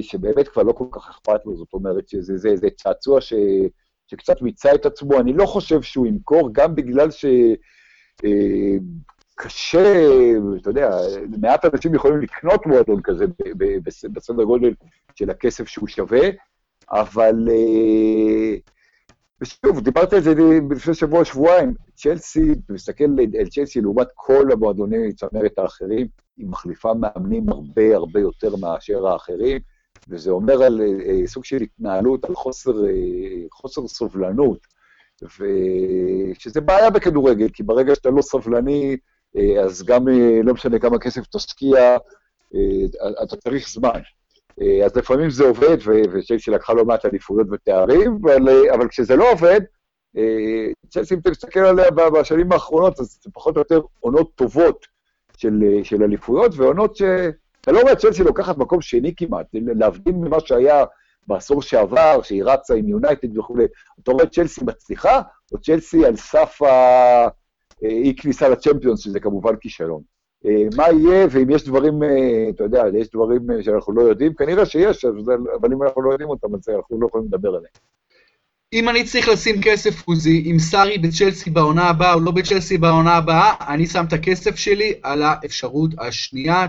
שבאמת 0.00 0.48
כבר 0.48 0.62
לא 0.62 0.72
כל 0.72 0.86
כך 0.92 1.10
אכפת 1.10 1.46
לו, 1.46 1.56
זאת 1.56 1.72
אומרת 1.72 2.08
שזה 2.08 2.36
זה, 2.36 2.56
זה 2.56 2.68
צעצוע 2.76 3.20
ש... 3.20 3.32
שקצת 4.06 4.42
מיצה 4.42 4.74
את 4.74 4.86
עצמו, 4.86 5.20
אני 5.20 5.32
לא 5.32 5.46
חושב 5.46 5.82
שהוא 5.82 6.06
ימכור, 6.06 6.50
גם 6.52 6.74
בגלל 6.74 7.10
ש... 7.10 7.24
אה, 8.24 8.76
אתה 10.60 10.70
יודע, 10.70 10.90
מעט 11.40 11.64
אנשים 11.64 11.94
יכולים 11.94 12.20
לקנות 12.20 12.66
מועדון 12.66 13.00
כזה 13.02 13.24
בסדר 14.12 14.44
גודל 14.44 14.74
של 15.14 15.30
הכסף 15.30 15.68
שהוא 15.68 15.88
שווה, 15.88 16.28
אבל... 16.90 17.48
אה, 19.42 19.46
ושוב, 19.66 19.80
דיברתי 19.80 20.16
על 20.16 20.22
זה 20.22 20.34
לפני 20.70 20.94
שבוע, 20.94 21.24
שבועיים, 21.24 21.74
צ'לסי, 21.94 22.52
אתה 22.52 22.72
מסתכל 22.72 23.04
על 23.40 23.48
צ'לסי 23.48 23.80
לעומת 23.80 24.06
כל 24.14 24.52
המועדוני 24.52 25.12
צמרת 25.12 25.58
האחרים, 25.58 26.06
היא 26.36 26.46
מחליפה 26.46 26.94
מאמנים 26.94 27.48
הרבה 27.48 27.96
הרבה 27.96 28.20
יותר 28.20 28.56
מאשר 28.56 29.06
האחרים, 29.06 29.60
וזה 30.08 30.30
אומר 30.30 30.62
על 30.62 30.80
אה, 30.80 31.26
סוג 31.26 31.44
של 31.44 31.56
התנהלות, 31.62 32.24
על 32.24 32.34
חוסר, 32.34 32.86
אה, 32.86 32.90
חוסר 33.52 33.88
סובלנות, 33.88 34.66
ושזה 35.22 36.60
בעיה 36.60 36.90
בכדורגל, 36.90 37.48
כי 37.48 37.62
ברגע 37.62 37.94
שאתה 37.94 38.10
לא 38.10 38.22
סבלני, 38.22 38.96
אה, 39.36 39.62
אז 39.64 39.82
גם 39.82 40.08
אה, 40.08 40.40
לא 40.42 40.54
משנה 40.54 40.78
כמה 40.78 40.98
כסף 40.98 41.26
תשקיע, 41.26 41.96
אה, 42.54 43.22
אתה 43.22 43.36
צריך 43.36 43.68
זמן. 43.68 44.00
אז 44.84 44.96
לפעמים 44.96 45.30
זה 45.30 45.44
עובד, 45.44 45.76
וצ'לסי 46.12 46.50
לקחה 46.50 46.72
לא 46.72 46.84
מעט 46.84 47.06
אליפויות 47.06 47.46
ותארים, 47.52 48.18
אבל, 48.22 48.48
אבל 48.74 48.88
כשזה 48.88 49.16
לא 49.16 49.32
עובד, 49.32 49.60
צ'לסי, 50.90 51.14
אם 51.14 51.20
אתה 51.20 51.30
מסתכל 51.30 51.60
עליה 51.60 51.90
בשנים 51.90 52.52
האחרונות, 52.52 53.00
אז 53.00 53.18
זה 53.22 53.30
פחות 53.34 53.56
או 53.56 53.60
יותר 53.60 53.80
עונות 54.00 54.34
טובות 54.34 54.86
של, 55.36 55.64
של 55.82 56.02
אליפויות, 56.02 56.52
ועונות 56.56 56.96
ש... 56.96 57.02
אתה 57.60 57.72
לא 57.72 57.80
רואה 57.80 57.96
צ'לסי 57.96 58.22
לוקחת 58.22 58.58
מקום 58.58 58.80
שני 58.80 59.14
כמעט, 59.16 59.46
להבדיל 59.52 60.14
ממה 60.14 60.40
שהיה 60.40 60.84
בעשור 61.26 61.62
שעבר, 61.62 62.22
שהיא 62.22 62.44
רצה 62.44 62.74
עם 62.74 62.88
יונייטד 62.88 63.38
וכולי. 63.38 63.64
אתה 64.02 64.12
רואה 64.12 64.26
צ'לסי 64.26 64.64
מצליחה, 64.64 65.20
או 65.52 65.60
צ'לסי 65.60 66.06
על 66.06 66.16
סף 66.16 66.62
ה... 66.62 67.28
אי 67.82 68.14
כניסה 68.16 68.48
לצ'מפיונס, 68.48 69.00
שזה 69.00 69.20
כמובן 69.20 69.56
כישלון. 69.56 70.02
אה, 70.46 70.64
מה 70.76 70.84
יהיה, 70.88 71.26
ואם 71.30 71.50
יש 71.50 71.64
דברים, 71.64 72.02
אה, 72.02 72.48
אתה 72.50 72.64
יודע, 72.64 72.82
יש 72.98 73.10
דברים 73.10 73.50
אה, 73.50 73.62
שאנחנו 73.62 73.92
לא 73.92 74.02
יודעים, 74.02 74.34
כנראה 74.34 74.66
שיש, 74.66 75.04
אבל 75.60 75.72
אם 75.72 75.82
אנחנו 75.82 76.02
לא 76.02 76.12
יודעים 76.12 76.30
אותם, 76.30 76.54
אז 76.54 76.68
אנחנו 76.68 77.00
לא 77.00 77.06
יכולים 77.06 77.26
לדבר 77.26 77.48
עליהם. 77.48 77.72
אם 78.72 78.88
אני 78.88 79.04
צריך 79.04 79.28
לשים 79.28 79.56
כסף, 79.62 80.06
עוזי, 80.06 80.50
אם 80.50 80.58
סארי 80.58 80.98
בצ'לסי 80.98 81.50
בעונה 81.50 81.88
הבאה 81.88 82.14
או 82.14 82.20
לא 82.20 82.30
בצ'לסי 82.30 82.78
בעונה 82.78 83.16
הבאה, 83.16 83.54
אני 83.68 83.86
שם 83.86 84.04
את 84.08 84.12
הכסף 84.12 84.56
שלי 84.56 84.94
על 85.02 85.22
האפשרות 85.22 85.90
השנייה, 85.98 86.66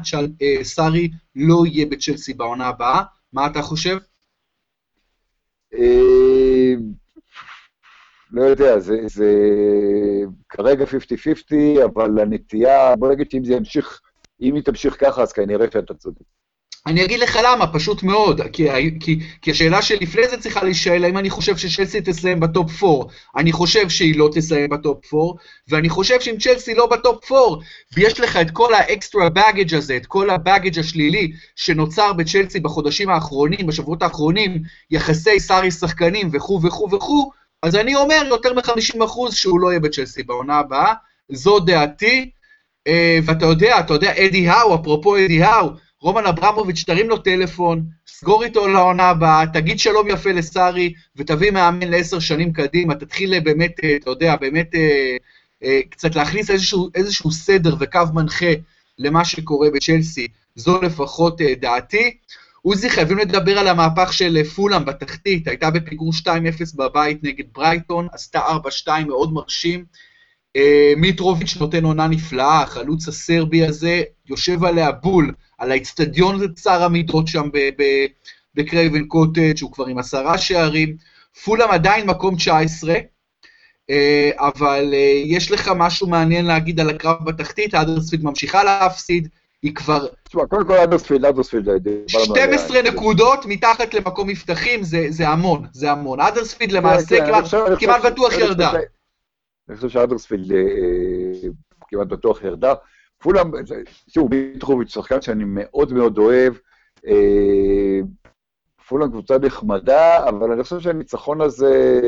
סארי 0.64 1.10
לא 1.36 1.64
יהיה 1.66 1.86
בצ'לסי 1.86 2.34
בעונה 2.34 2.68
הבאה. 2.68 3.04
מה 3.34 3.48
אתה 3.48 3.62
חושב? 3.62 3.98
לא 8.32 8.44
יודע, 8.44 8.80
זה, 8.80 8.98
זה 9.06 9.34
כרגע 10.50 10.86
50-50, 10.86 11.86
אבל 11.86 12.20
הנטייה, 12.20 12.96
בוא 12.96 13.12
נגיד 13.12 13.32
שאם 13.32 13.44
זה 13.44 13.54
ימשיך, 13.54 14.02
אם 14.42 14.56
היא 14.56 14.64
תמשיך 14.64 14.98
ככה, 15.00 15.22
אז 15.22 15.34
כנראה 15.34 15.66
שאתה 15.74 15.94
צודק. 15.94 16.22
אני 16.88 17.06
אגיד 17.06 17.20
לך 17.20 17.40
למה, 17.44 17.74
פשוט 17.74 18.04
מאוד, 18.04 18.42
כי, 18.54 18.68
כי, 19.00 19.20
כי 19.42 19.52
השאלה 19.52 19.82
שלפני 19.82 20.28
זה 20.28 20.38
צריכה 20.38 20.64
להישאל, 20.64 21.04
האם 21.04 21.18
אני 21.18 21.30
חושב 21.30 21.58
שצ'לסי 21.58 22.02
תסיים 22.02 22.40
ב 22.40 22.51
top 22.51 22.84
4. 22.84 23.06
אני 23.36 23.52
חושב 23.52 23.90
שהיא 23.90 24.20
לא 24.20 24.30
תסיים 24.34 24.70
ב 24.70 24.81
top 24.81 25.14
4, 25.14 25.34
ואני 25.68 25.90
חושב 25.90 26.22
שאם 26.22 26.36
צ'לסי 26.40 26.74
לא 26.74 26.86
ב 26.86 26.97
top 26.97 27.32
4, 27.32 27.64
ויש 27.98 28.20
לך 28.20 28.38
את 28.38 28.52
כל 28.52 28.74
ה 28.74 28.83
extra 28.83 29.30
baggage 29.30 29.76
הזה, 29.76 29.98
את 29.98 30.06
כל 30.06 30.30
ה 30.30 30.36
baggage 30.36 30.80
השלילי 30.80 31.32
שנוצר 31.56 32.14
בצ'לסי 32.14 32.60
בחודשים 32.60 33.10
האחרונים, 33.10 33.68
בשבועות 33.68 34.04
האחרונים, 34.04 34.62
יחסי 34.92 35.40
סארי 35.40 35.72
שחקנים 35.72 36.30
וכו' 36.34 36.62
וכו' 36.64 36.90
וכו', 36.92 37.32
אז 37.64 37.76
אני 37.76 37.96
אומר 37.96 38.24
יותר 38.28 38.54
מ-50% 38.54 39.32
שהוא 39.32 39.60
לא 39.60 39.70
יהיה 39.70 39.80
בצ'לסי 39.80 40.24
בעונה 40.24 40.58
הבאה, 40.58 40.94
זו 41.30 41.60
דעתי, 41.60 42.30
אה, 42.88 43.20
ואתה 43.26 43.46
יודע, 43.46 43.80
אתה 43.80 43.94
יודע, 43.94 44.12
אדי 44.26 44.50
האו, 44.50 44.76
אפרופו 44.76 45.18
אדי 45.18 45.44
האו, 45.44 45.70
רומן 46.02 46.26
אברמוביץ', 46.26 46.84
תרים 46.84 47.10
לו 47.10 47.18
טלפון, 47.18 47.84
סגור 48.08 48.44
איתו 48.44 48.68
לעונה 48.68 49.10
הבאה, 49.10 49.44
תגיד 49.54 49.80
שלום 49.80 50.08
יפה 50.08 50.32
לסארי, 50.32 50.94
ותביא 51.16 51.52
מאמן 51.52 51.88
לעשר 51.88 52.20
שנים 52.20 52.54
קדימה, 52.54 52.96
תתחיל 52.96 53.40
באמת, 53.40 53.72
אה, 53.84 53.96
אתה 53.96 54.10
יודע, 54.10 54.36
באמת 54.36 54.76
אה, 55.64 55.80
קצת 55.90 56.16
להכניס 56.16 56.50
איזשהו, 56.50 56.90
איזשהו 56.96 57.32
סדר 57.32 57.76
וקו 57.80 58.00
מנחה 58.14 58.54
למה 58.98 59.26
שקורה 59.26 59.70
בצ'לסי, 59.70 60.28
זו 60.56 60.82
לפחות 60.82 61.42
דעתי. 61.42 62.18
עוזי, 62.62 62.90
חייבים 62.90 63.18
לדבר 63.18 63.60
על 63.60 63.68
המהפך 63.68 64.14
של 64.14 64.38
אה, 64.38 64.44
פולאם 64.44 64.86
בתחתית, 64.86 65.48
הייתה 65.48 65.70
בפיגור 65.72 66.12
2-0 66.14 66.28
בבית 66.76 67.24
נגד 67.24 67.46
ברייטון, 67.52 68.08
עשתה 68.14 68.40
4-2 68.88 68.90
מאוד 69.08 69.34
מרשים. 69.34 69.86
אה, 70.56 70.94
מיטרוביץ' 70.98 71.58
נותן 71.58 71.84
עונה 71.84 72.08
נפלאה, 72.08 72.62
החלוץ 72.62 73.08
הסרבי 73.08 73.66
הזה 73.66 74.04
יושב 74.30 74.64
עליה 74.64 74.92
בול, 74.92 75.34
על 75.58 75.72
האצטדיון 75.72 76.40
הזה 76.40 76.46
צר 76.56 76.84
המידות 76.84 77.28
שם 77.28 77.50
בקרייבן 78.56 79.06
קוטג', 79.06 79.62
הוא 79.62 79.72
כבר 79.72 79.86
עם 79.86 79.98
עשרה 79.98 80.38
שערים. 80.38 80.96
פולאם 81.44 81.70
עדיין 81.72 82.08
מקום 82.08 82.36
19, 82.36 82.96
אה, 83.90 84.30
אבל 84.38 84.94
יש 85.26 85.52
לך 85.52 85.72
משהו 85.76 86.08
מעניין 86.08 86.46
להגיד 86.46 86.80
על 86.80 86.90
הקרב 86.90 87.26
בתחתית, 87.26 87.74
האדרספיד 87.74 88.24
ממשיכה 88.24 88.64
להפסיד, 88.64 89.28
היא 89.62 89.76
כבר... 89.76 90.08
תשמע, 90.24 90.46
קודם 90.46 90.68
כל 90.68 90.74
אדרספילד, 90.74 91.26
אדרספילד... 91.26 91.70
12 92.08 92.82
נקודות 92.82 93.46
מתחת 93.46 93.94
למקום 93.94 94.28
מבטחים, 94.28 94.80
זה 95.10 95.30
המון, 95.30 95.66
זה 95.72 95.92
המון. 95.92 96.20
אדרספילד 96.20 96.72
למעשה 96.72 97.18
כמעט 97.80 98.02
בטוח 98.06 98.34
ירדה. 98.34 98.72
אני 99.70 99.76
חושב 99.76 99.90
שאדרספילד 99.90 100.52
כמעט 101.88 102.08
בטוח 102.08 102.44
ירדה. 102.44 102.74
פולאם, 103.18 103.52
שוב, 104.10 104.36
מיטרוביץ' 104.36 104.94
שחקן 104.94 105.22
שאני 105.22 105.44
מאוד 105.48 105.94
מאוד 105.94 106.18
אוהב, 106.18 106.54
אה, 107.08 108.00
פולאם 108.88 109.10
קבוצה 109.10 109.38
נחמדה, 109.38 110.30
אבל 110.30 110.52
אני 110.52 110.64
חושב 110.64 110.80
שהניצחון 110.80 111.42
הזה, 111.42 112.02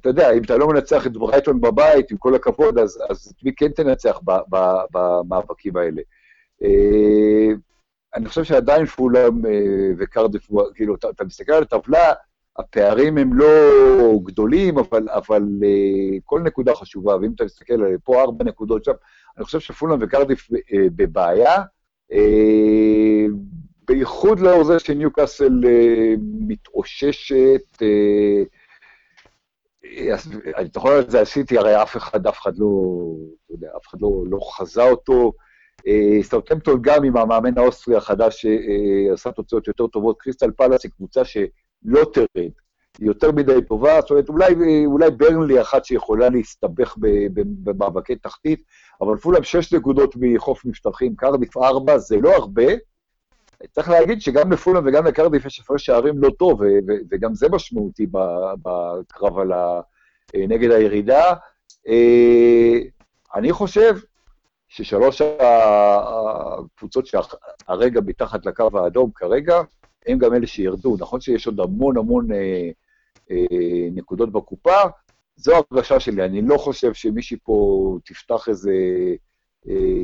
אתה 0.00 0.08
יודע, 0.08 0.32
אם 0.32 0.42
אתה 0.42 0.56
לא 0.56 0.68
מנצח 0.68 1.06
את 1.06 1.12
ברייטון 1.12 1.60
בבית, 1.60 2.10
עם 2.10 2.16
כל 2.16 2.34
הכבוד, 2.34 2.78
אז, 2.78 3.02
אז 3.10 3.32
מי 3.42 3.52
כן 3.54 3.68
תנצח 3.68 4.20
במאבקים 4.92 5.76
האלה? 5.76 6.02
אה, 6.62 7.48
אני 8.14 8.28
חושב 8.28 8.44
שעדיין 8.44 8.86
פולאם 8.86 9.46
אה, 9.46 9.90
וקרדיף, 9.98 10.48
כאילו, 10.74 10.94
אתה, 10.94 11.10
אתה 11.10 11.24
מסתכל 11.24 11.52
על 11.52 11.62
הטבלה, 11.62 12.12
הפערים 12.56 13.18
הם 13.18 13.34
לא 13.34 13.46
גדולים, 14.24 14.78
אבל, 14.78 15.08
אבל 15.08 15.42
אה, 15.64 16.18
כל 16.24 16.40
נקודה 16.40 16.74
חשובה, 16.74 17.16
ואם 17.16 17.32
אתה 17.34 17.44
מסתכל 17.44 17.74
על 17.74 17.96
פה 18.04 18.22
ארבע 18.22 18.44
נקודות 18.44 18.84
שם, 18.84 18.92
אני 19.36 19.44
חושב 19.44 19.60
שפולאם 19.60 19.98
וקרדיף 20.00 20.48
בבעיה, 20.96 21.62
בייחוד 23.88 24.40
לאור 24.40 24.64
זה 24.64 24.78
שניוקאסל 24.78 25.60
מתאוששת, 26.40 27.82
אני 30.56 30.68
זוכר 30.74 31.00
את 31.00 31.10
זה 31.10 31.20
עשיתי, 31.20 31.58
הרי 31.58 31.82
אף 31.82 31.96
אחד, 31.96 32.26
אף 32.26 32.38
אחד 32.38 32.52
לא, 32.58 32.68
אתה 33.46 33.54
יודע, 33.54 33.68
אף 33.76 33.86
אחד 33.86 33.98
לא, 34.00 34.22
לא 34.30 34.38
חזה 34.52 34.82
אותו. 34.82 35.32
אה, 35.86 36.22
סאוטמפטון 36.22 36.78
גם 36.82 37.04
עם 37.04 37.16
המאמן 37.16 37.58
האוסטרי 37.58 37.96
החדש 37.96 38.46
שעשה 38.46 39.32
תוצאות 39.32 39.68
יותר 39.68 39.86
טובות, 39.86 40.16
קריסטל 40.18 40.50
פאלאס 40.50 40.84
היא 40.84 40.92
קבוצה 40.92 41.24
שלא 41.24 42.04
תרד, 42.12 42.26
היא 42.98 43.06
יותר 43.06 43.32
מדי 43.32 43.62
טובה, 43.68 44.00
זאת 44.00 44.10
אומרת, 44.10 44.28
אולי, 44.28 44.54
אולי 44.86 45.10
ברנלי 45.10 45.60
אחת 45.60 45.84
שיכולה 45.84 46.28
להסתבך 46.28 46.94
במאבקי 47.62 48.16
תחתית, 48.16 48.62
אבל 49.00 49.16
פולאם 49.16 49.42
שש 49.42 49.72
נקודות 49.74 50.14
מחוף 50.20 50.64
מבטחים, 50.64 51.16
קרדיף 51.16 51.56
ארבע, 51.56 51.98
זה 51.98 52.16
לא 52.16 52.34
הרבה. 52.34 52.72
צריך 53.70 53.88
להגיד 53.88 54.20
שגם 54.20 54.52
לפולאם 54.52 54.86
וגם 54.86 55.06
לקרדיף 55.06 55.46
יש 55.46 55.60
הפרש 55.60 55.86
שערים 55.86 56.18
לא 56.18 56.30
טוב, 56.38 56.60
וגם 57.10 57.34
זה 57.34 57.48
משמעותי 57.48 58.06
בקרב 58.62 59.38
על 59.38 59.52
ה... 59.52 59.80
נגד 60.34 60.70
הירידה. 60.70 61.34
אה, 61.88 62.78
אני 63.34 63.52
חושב 63.52 63.96
ששלוש 64.68 65.22
הקבוצות 66.60 67.06
שהרגע 67.06 68.00
מתחת 68.00 68.46
לקו 68.46 68.68
האדום 68.74 69.10
כרגע, 69.14 69.60
הם 70.06 70.18
גם 70.18 70.34
אלה 70.34 70.46
שירדו. 70.46 70.96
נכון 70.98 71.20
שיש 71.20 71.46
עוד 71.46 71.60
המון 71.60 71.96
המון 71.96 72.32
אה, 72.32 72.70
אה, 73.30 73.88
נקודות 73.94 74.32
בקופה, 74.32 74.76
זו 75.36 75.52
הרגשה 75.72 76.00
שלי. 76.00 76.24
אני 76.24 76.42
לא 76.42 76.56
חושב 76.56 76.94
שמישהי 76.94 77.36
פה 77.42 77.98
תפתח 78.04 78.48
איזה, 78.48 78.70
אה, 78.70 79.14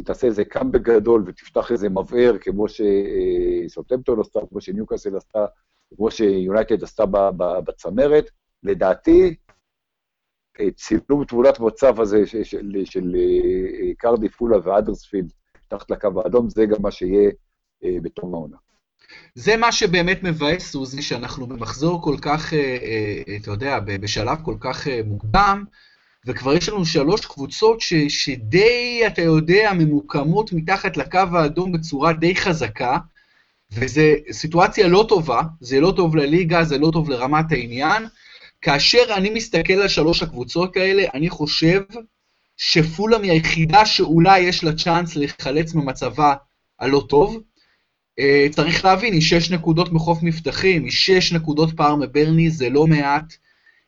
תעשה 0.04 0.26
איזה 0.26 0.44
קאמבק 0.44 0.80
גדול 0.80 1.24
ותפתח 1.26 1.72
איזה 1.72 1.88
מבער, 1.88 2.38
כמו 2.40 2.66
שסוטמפטון 2.68 4.20
עשתה, 4.20 4.40
כמו 4.48 4.60
שניוקאסל 4.60 5.16
עשתה, 5.16 5.46
כמו 5.96 6.10
שיונייטד 6.10 6.82
עשתה 6.82 7.04
בצמרת. 7.64 8.30
לדעתי, 8.62 9.34
צילום 10.76 11.24
תמונת 11.24 11.60
מצב 11.60 12.00
הזה 12.00 12.26
של, 12.26 12.44
של, 12.44 12.82
של 12.84 13.16
אה, 13.16 13.94
קרדי 13.98 14.28
פולה 14.28 14.56
ואדרספילד 14.64 15.32
תחת 15.68 15.90
לקו 15.90 16.08
האדום, 16.24 16.50
זה 16.50 16.66
גם 16.66 16.82
מה 16.82 16.90
שיהיה 16.90 17.30
אה, 17.84 17.96
בתום 18.02 18.34
העונה. 18.34 18.56
זה 19.34 19.56
מה 19.56 19.72
שבאמת 19.72 20.22
מבאס, 20.22 20.70
סוזי, 20.70 21.02
שאנחנו 21.02 21.46
במחזור 21.46 22.02
כל 22.02 22.16
כך, 22.22 22.52
אה, 22.54 23.22
אתה 23.42 23.50
יודע, 23.50 23.80
בשלב 23.80 24.38
כל 24.42 24.56
כך 24.60 24.86
מוקדם, 25.04 25.64
וכבר 26.26 26.54
יש 26.54 26.68
לנו 26.68 26.86
שלוש 26.86 27.26
קבוצות 27.26 27.80
ש, 27.80 27.94
שדי, 27.94 29.02
אתה 29.06 29.22
יודע, 29.22 29.72
ממוקמות 29.78 30.52
מתחת 30.52 30.96
לקו 30.96 31.18
האדום 31.32 31.72
בצורה 31.72 32.12
די 32.12 32.36
חזקה, 32.36 32.98
וזו 33.72 34.02
סיטואציה 34.32 34.88
לא 34.88 35.06
טובה, 35.08 35.42
זה 35.60 35.80
לא 35.80 35.92
טוב 35.96 36.16
לליגה, 36.16 36.64
זה 36.64 36.78
לא 36.78 36.90
טוב 36.92 37.10
לרמת 37.10 37.52
העניין, 37.52 38.06
כאשר 38.62 39.02
אני 39.16 39.30
מסתכל 39.30 39.72
על 39.72 39.88
שלוש 39.88 40.22
הקבוצות 40.22 40.76
האלה, 40.76 41.04
אני 41.14 41.30
חושב 41.30 41.82
שפולאם 42.56 43.22
היא 43.22 43.32
היחידה 43.32 43.86
שאולי 43.86 44.40
יש 44.40 44.64
לה 44.64 44.72
צ'אנס 44.72 45.16
להיחלץ 45.16 45.74
ממצבה 45.74 46.34
הלא 46.80 47.06
טוב. 47.08 47.42
Uh, 48.20 48.52
צריך 48.52 48.84
להבין, 48.84 49.12
היא 49.12 49.22
שש 49.22 49.50
נקודות 49.50 49.92
מחוף 49.92 50.18
מבטחים, 50.22 50.84
היא 50.84 50.92
שש 50.92 51.32
נקודות 51.32 51.76
פער 51.76 51.96
מברני, 51.96 52.50
זה 52.50 52.68
לא 52.70 52.86
מעט. 52.86 53.34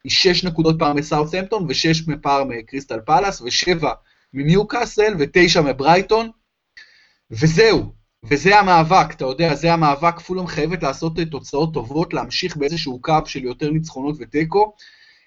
היא 0.07 0.13
שש 0.13 0.45
נקודות 0.45 0.79
פער 0.79 0.93
מסאות'המפטון, 0.93 1.67
ושש 1.69 2.03
פער 2.23 2.45
מקריסטל 2.45 3.01
פלאס, 3.01 3.43
ושבע 3.43 3.93
מניוקאסל, 4.35 5.15
ותשע 5.19 5.61
מברייטון. 5.61 6.31
וזהו, 7.31 7.93
וזה 8.25 8.59
המאבק, 8.59 9.15
אתה 9.15 9.25
יודע, 9.25 9.55
זה 9.55 9.73
המאבק, 9.73 10.21
פולאם 10.21 10.47
חייבת 10.47 10.83
לעשות 10.83 11.13
תוצאות 11.31 11.75
טובות, 11.75 12.15
להמשיך 12.15 12.57
באיזשהו 12.57 13.01
קו 13.03 13.19
של 13.25 13.45
יותר 13.45 13.71
ניצחונות 13.71 14.17
ותיקו. 14.21 14.73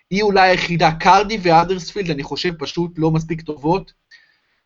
היא 0.10 0.24
אולי 0.24 0.50
היחידה, 0.50 0.92
קרדי 0.92 1.38
ואדרספילד, 1.42 2.12
אני 2.12 2.24
חושב, 2.24 2.54
פשוט 2.60 2.92
לא 2.98 3.12
מספיק 3.12 3.42
טובות. 3.42 3.94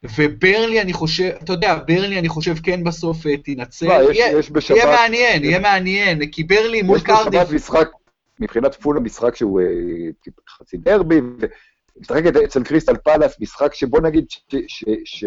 וברלי, 0.04 0.82
אני 0.82 0.94
חושב, 0.94 1.32
אתה 1.44 1.54
יודע, 1.54 1.80
ברלי, 1.88 2.20
אני 2.20 2.30
חושב, 2.30 2.56
כן 2.64 2.84
בסוף 2.84 3.28
אה, 3.28 3.38
תנצל. 3.38 3.86
לא, 3.88 4.12
יש, 4.12 4.18
יהיה, 4.18 4.40
יש 4.40 4.52
בשבת... 4.52 4.78
יהיה 4.78 4.86
מעניין, 4.86 5.44
יהיה 5.44 5.60
מעניין, 5.60 6.26
כי 6.32 6.44
ברלי 6.44 6.82
מול 6.82 7.00
קרדי... 7.00 7.38
יש 7.38 7.44
בשבת 7.44 7.56
משחק, 7.56 7.88
מבחינת 8.40 8.76
פולאם, 8.76 9.04
משחק 9.04 9.36
שהוא 9.36 9.62
אה, 9.62 10.32
חצי 10.50 10.78
דרבי, 10.78 11.22
ומשחקת 11.98 12.36
אצל 12.36 12.64
קריסטל 12.64 12.98
פלאס, 12.98 13.40
משחק 13.42 13.74
שבוא 13.74 14.02
נגיד 14.02 14.26
ש... 14.30 14.40
ש, 14.68 14.84
ש 15.06 15.26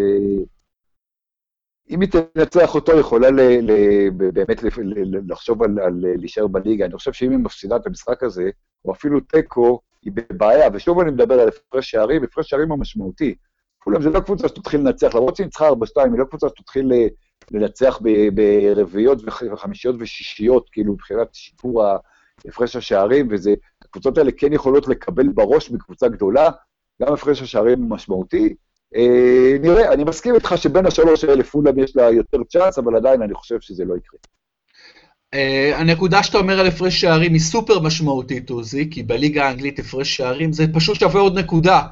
אם 1.90 2.00
היא 2.00 2.08
תנצח 2.10 2.74
אותו, 2.74 2.92
היא 2.92 3.00
יכולה 3.00 3.30
ל, 3.30 3.40
ל, 3.40 4.10
באמת 4.10 4.62
לחשוב 5.28 5.62
על, 5.62 5.78
על 5.78 6.04
להישאר 6.18 6.46
בליגה. 6.46 6.84
אני 6.84 6.96
חושב 6.96 7.12
שאם 7.12 7.30
היא 7.30 7.38
מפסידה 7.38 7.76
את 7.76 7.86
המשחק 7.86 8.22
הזה, 8.22 8.50
או 8.84 8.92
אפילו 8.92 9.20
תיקו, 9.20 9.80
היא 10.02 10.12
בבעיה. 10.14 10.68
ושוב 10.72 11.00
אני 11.00 11.10
מדבר 11.10 11.40
על 11.40 11.48
הפרש 11.48 11.90
שערים, 11.90 12.24
הפרש 12.24 12.48
שערים 12.48 12.72
המשמעותי. 12.72 13.34
כולם 13.78 14.02
זה 14.02 14.10
לא 14.10 14.20
קבוצה 14.20 14.48
שתתחיל 14.48 14.80
לנצח, 14.80 15.14
למרות 15.14 15.36
שהיא 15.36 15.44
ניצחה 15.44 15.68
4-2, 15.68 15.72
היא 15.96 16.18
לא 16.18 16.24
קבוצה 16.24 16.48
שתתחיל 16.48 16.92
לנצח 17.50 18.00
ברביעיות 18.34 19.18
וחמישיות 19.52 19.96
ושישיות, 19.98 20.68
כאילו 20.72 20.92
מבחינת 20.92 21.28
שיפור 21.32 21.84
הפרש 22.48 22.76
השערים, 22.76 23.28
וזה, 23.30 23.54
הקבוצות 23.84 24.18
האלה 24.18 24.30
כן 24.36 24.52
יכולות 24.52 24.88
לקבל 24.88 25.28
בראש 25.28 25.70
מקבוצה 25.70 26.08
גדולה, 26.08 26.50
גם 27.02 27.12
הפרש 27.12 27.42
השערים 27.42 27.82
הוא 27.82 27.90
משמעותי, 27.90 28.54
אה, 28.96 29.56
נראה, 29.60 29.92
אני 29.92 30.04
מסכים 30.04 30.34
איתך 30.34 30.54
שבין 30.56 30.86
השלוש 30.86 31.24
האלה 31.24 31.44
פולאם 31.44 31.78
יש 31.78 31.96
לה 31.96 32.10
יותר 32.10 32.38
צ'אנס, 32.48 32.78
אבל 32.78 32.96
עדיין 32.96 33.22
אני 33.22 33.34
חושב 33.34 33.60
שזה 33.60 33.84
לא 33.84 33.94
יקרה. 33.96 34.20
Uh, 35.34 35.74
הנקודה 35.74 36.22
שאתה 36.22 36.38
אומר 36.38 36.60
על 36.60 36.66
הפרש 36.66 37.00
שערים 37.00 37.32
היא 37.32 37.40
סופר 37.40 37.80
משמעותית, 37.80 38.50
עוזי, 38.50 38.90
כי 38.90 39.02
בליגה 39.02 39.46
האנגלית 39.46 39.78
הפרש 39.78 40.16
שערים 40.16 40.52
זה 40.52 40.64
פשוט 40.74 41.00
שווה 41.00 41.20
עוד 41.20 41.38
נקודה. 41.38 41.82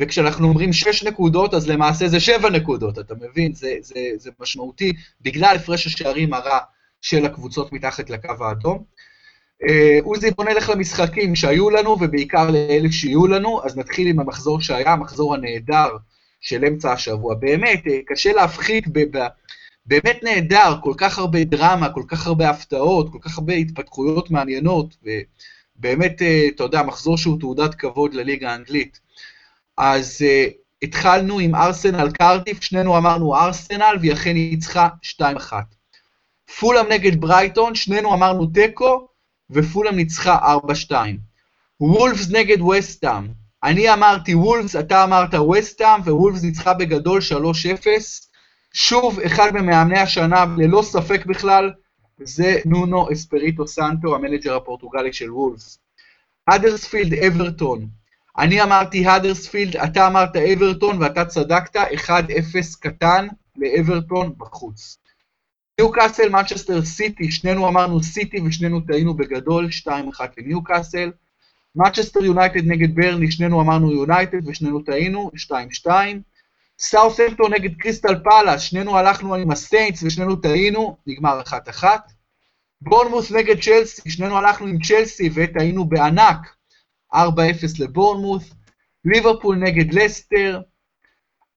וכשאנחנו 0.00 0.48
אומרים 0.48 0.72
שש 0.72 1.04
נקודות, 1.04 1.54
אז 1.54 1.68
למעשה 1.68 2.08
זה 2.08 2.20
שבע 2.20 2.50
נקודות, 2.50 2.98
אתה 2.98 3.14
מבין? 3.14 3.54
זה, 3.54 3.74
זה, 3.80 4.00
זה 4.16 4.30
משמעותי 4.40 4.92
בגלל 5.20 5.56
הפרש 5.56 5.86
השערים 5.86 6.34
הרע 6.34 6.58
של 7.00 7.24
הקבוצות 7.24 7.72
מתחת 7.72 8.10
לקו 8.10 8.34
האדום. 8.40 8.84
Uh, 9.62 10.04
עוזי, 10.04 10.30
בוא 10.30 10.44
נלך 10.44 10.68
למשחקים 10.68 11.34
שהיו 11.34 11.70
לנו, 11.70 11.90
ובעיקר 11.90 12.50
לאלה 12.50 12.92
שיהיו 12.92 13.26
לנו, 13.26 13.64
אז 13.64 13.76
נתחיל 13.76 14.06
עם 14.06 14.20
המחזור 14.20 14.60
שהיה, 14.60 14.92
המחזור 14.92 15.34
הנהדר 15.34 15.88
של 16.40 16.64
אמצע 16.64 16.92
השבוע. 16.92 17.34
באמת, 17.34 17.86
אה, 17.86 17.98
קשה 18.06 18.32
להפחית, 18.32 18.84
באמת 19.86 20.22
נהדר, 20.22 20.76
כל 20.82 20.94
כך 20.96 21.18
הרבה 21.18 21.44
דרמה, 21.44 21.88
כל 21.92 22.02
כך 22.08 22.26
הרבה 22.26 22.50
הפתעות, 22.50 23.12
כל 23.12 23.18
כך 23.20 23.38
הרבה 23.38 23.52
התפתחויות 23.52 24.30
מעניינות, 24.30 24.96
ובאמת, 25.02 26.22
אה, 26.22 26.48
אתה 26.54 26.62
יודע, 26.62 26.82
מחזור 26.82 27.18
שהוא 27.18 27.40
תעודת 27.40 27.74
כבוד 27.74 28.14
לליגה 28.14 28.50
האנגלית. 28.52 29.00
אז 29.76 30.24
uh, 30.24 30.52
התחלנו 30.82 31.38
עם 31.38 31.54
ארסנל 31.54 32.10
קרטיף, 32.10 32.62
שנינו 32.62 32.98
אמרנו 32.98 33.36
ארסנל, 33.36 33.96
והיא 34.00 34.12
אכן 34.12 34.32
ניצחה 34.32 34.88
2-1. 35.20 35.52
פולאם 36.60 36.86
נגד 36.88 37.20
ברייטון, 37.20 37.74
שנינו 37.74 38.14
אמרנו 38.14 38.46
תיקו, 38.46 39.08
ופולאם 39.50 39.96
ניצחה 39.96 40.56
4-2. 40.90 40.92
וולפס 41.80 42.30
נגד 42.30 42.60
וסטאם, 42.60 43.28
אני 43.64 43.92
אמרתי 43.92 44.34
וולפס, 44.34 44.76
אתה 44.76 45.04
אמרת 45.04 45.34
וסטאם, 45.34 46.00
ווולפס 46.00 46.42
ניצחה 46.42 46.74
בגדול 46.74 47.20
3-0. 47.20 47.86
שוב, 48.72 49.20
אחד 49.20 49.50
ממאמני 49.54 49.98
השנה, 49.98 50.44
ללא 50.58 50.82
ספק 50.82 51.26
בכלל, 51.26 51.72
זה 52.22 52.56
נונו 52.64 53.12
אספיריטו 53.12 53.66
סנטו, 53.66 54.14
המנג'ר 54.14 54.56
הפורטוגלי 54.56 55.12
של 55.12 55.32
וולפס. 55.32 55.78
האדרספילד 56.48 57.14
אברטון. 57.14 57.88
אני 58.38 58.62
אמרתי 58.62 59.06
האדרספילד, 59.06 59.76
אתה 59.76 60.06
אמרת 60.06 60.36
אברטון 60.36 61.02
ואתה 61.02 61.24
צדקת, 61.24 61.76
1-0 61.76 62.10
קטן 62.80 63.26
לאברטון 63.56 64.32
בחוץ. 64.38 64.98
ניו 65.78 65.92
קאסל, 65.92 66.28
מנצ'סטר 66.28 66.84
סיטי, 66.84 67.30
שנינו 67.30 67.68
אמרנו 67.68 68.02
סיטי 68.02 68.40
ושנינו 68.40 68.80
טעינו 68.80 69.14
בגדול, 69.14 69.68
2-1 69.86 69.90
לניו 70.38 70.62
קאסל. 70.62 71.10
מנצ'סטר 71.76 72.24
יונייטד 72.24 72.66
נגד 72.66 72.94
ברנלי, 72.94 73.30
שנינו 73.30 73.60
אמרנו 73.60 73.92
יונייטד 73.92 74.48
ושנינו 74.48 74.80
טעינו, 74.80 75.30
2-2. 75.86 75.90
סאות'המפטון 76.78 77.52
נגד 77.52 77.74
קריסטל 77.78 78.20
פאלאס, 78.24 78.60
שנינו 78.60 78.98
הלכנו 78.98 79.34
עם 79.34 79.50
הסיינטס 79.50 80.02
ושנינו 80.02 80.36
טעינו, 80.36 80.96
נגמר 81.06 81.40
אחת 81.40 81.68
אחת. 81.68 82.12
בורנמות' 82.80 83.32
נגד 83.32 83.60
צ'לסי, 83.60 84.10
שנינו 84.10 84.38
הלכנו 84.38 84.66
עם 84.66 84.78
צ'לסי 84.82 85.30
וטעינו 85.34 85.84
בענק, 85.84 86.54
4-0 87.14 87.18
לבורנמות'. 87.78 88.50
ליברפול 89.04 89.56
נגד 89.56 89.94
לסטר, 89.94 90.60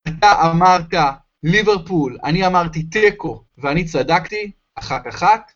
אתה 0.08 0.50
אמרת 0.50 0.94
ליברפול, 1.42 2.18
אני 2.24 2.46
אמרתי 2.46 2.82
תיקו 2.82 3.44
ואני 3.58 3.84
צדקתי, 3.84 4.50
אחת 4.74 5.06
אחת. 5.08 5.52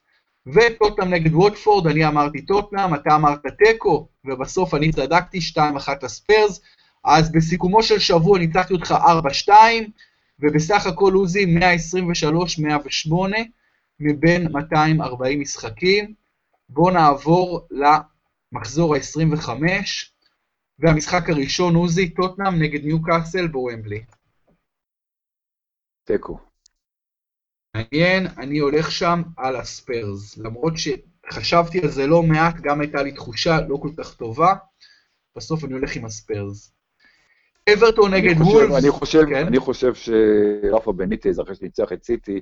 וטוטנאם 0.46 1.14
נגד 1.14 1.34
ווטפורד, 1.34 1.86
אני 1.86 2.06
אמרתי 2.06 2.42
טוטנאם, 2.42 2.94
אתה 2.94 3.14
אמרת 3.14 3.40
תיקו, 3.58 4.08
ובסוף 4.24 4.74
אני 4.74 4.92
צדקתי 4.92 5.38
2-1 5.38 5.60
לספיירס. 6.02 6.60
אז 7.04 7.32
בסיכומו 7.32 7.82
של 7.82 7.98
שבוע 7.98 8.38
ניצחתי 8.38 8.74
אותך 8.74 8.94
4-2, 9.46 9.50
ובסך 10.40 10.86
הכל 10.86 11.12
עוזי 11.12 11.58
123-108 11.58 13.12
מבין 14.00 14.52
240 14.52 15.40
משחקים. 15.40 16.14
בואו 16.68 16.90
נעבור 16.90 17.66
למחזור 17.70 18.94
ה-25, 18.94 19.48
והמשחק 20.78 21.30
הראשון, 21.30 21.74
עוזי, 21.74 22.08
טוטנאם 22.08 22.62
נגד 22.62 22.84
ניו 22.84 23.02
קאסל 23.02 23.46
בוומבלי. 23.46 24.00
תיקו. 26.06 26.38
מעניין, 27.76 28.26
אני 28.38 28.58
הולך 28.58 28.90
שם 28.90 29.22
על 29.36 29.56
הספיירס. 29.56 30.38
למרות 30.38 30.72
שחשבתי 30.76 31.80
על 31.80 31.88
זה 31.88 32.06
לא 32.06 32.22
מעט, 32.22 32.54
גם 32.60 32.80
הייתה 32.80 33.02
לי 33.02 33.12
תחושה 33.12 33.60
לא 33.68 33.76
כל 33.76 33.90
כך 33.98 34.14
טובה, 34.14 34.54
בסוף 35.36 35.64
אני 35.64 35.72
הולך 35.72 35.96
עם 35.96 36.04
הספיירס. 36.04 36.72
אברטון 37.72 38.14
נגד 38.14 38.40
וולפס. 38.40 38.84
אני 38.84 38.90
חושב, 38.90 39.22
כן? 39.28 39.46
אני 39.46 39.58
חושב 39.58 39.92
שרפה 39.94 40.92
בניטז, 40.92 41.40
אחרי 41.40 41.54
שניצח 41.54 41.92
את 41.92 42.04
סיטי, 42.04 42.40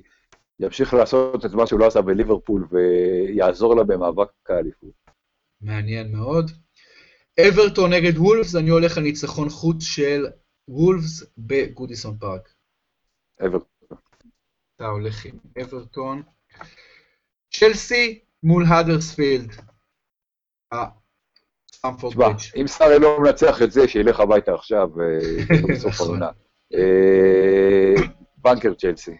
ימשיך 0.59 0.93
לעשות 0.93 1.45
את 1.45 1.51
מה 1.51 1.67
שהוא 1.67 1.79
לא 1.79 1.87
עשה 1.87 2.01
בליברפול 2.01 2.67
ויעזור 2.71 3.75
לה 3.75 3.83
במאבק 3.83 4.29
האליפות. 4.49 4.93
מעניין 5.61 6.11
מאוד. 6.11 6.51
אברטון 7.49 7.93
נגד 7.93 8.17
וולפס, 8.17 8.55
אני 8.55 8.69
הולך 8.69 8.97
על 8.97 9.03
ניצחון 9.03 9.49
חוץ 9.49 9.83
של 9.83 10.25
וולפס 10.67 11.23
בגודיסון 11.37 12.17
פארק. 12.17 12.54
אברטון. 13.41 13.97
אתה 14.75 14.85
הולך 14.85 15.25
עם 15.25 15.37
אברטון. 15.61 16.23
צ'לסי 17.51 18.19
מול 18.43 18.65
האדרספילד. 18.67 19.51
אה, 20.73 20.85
תשמע, 22.09 22.27
אם 22.61 22.67
סארי 22.67 22.99
לא 22.99 23.19
מנצח 23.19 23.61
את 23.61 23.71
זה, 23.71 23.87
שילך 23.87 24.19
הביתה 24.19 24.53
עכשיו, 24.53 24.89
אה, 25.01 25.19
בסוף 25.69 25.93
נכון. 25.93 26.07
העונה. 26.07 26.29
אה, 26.73 27.93
בנקר 28.37 28.73
צ'לסי. 28.73 29.17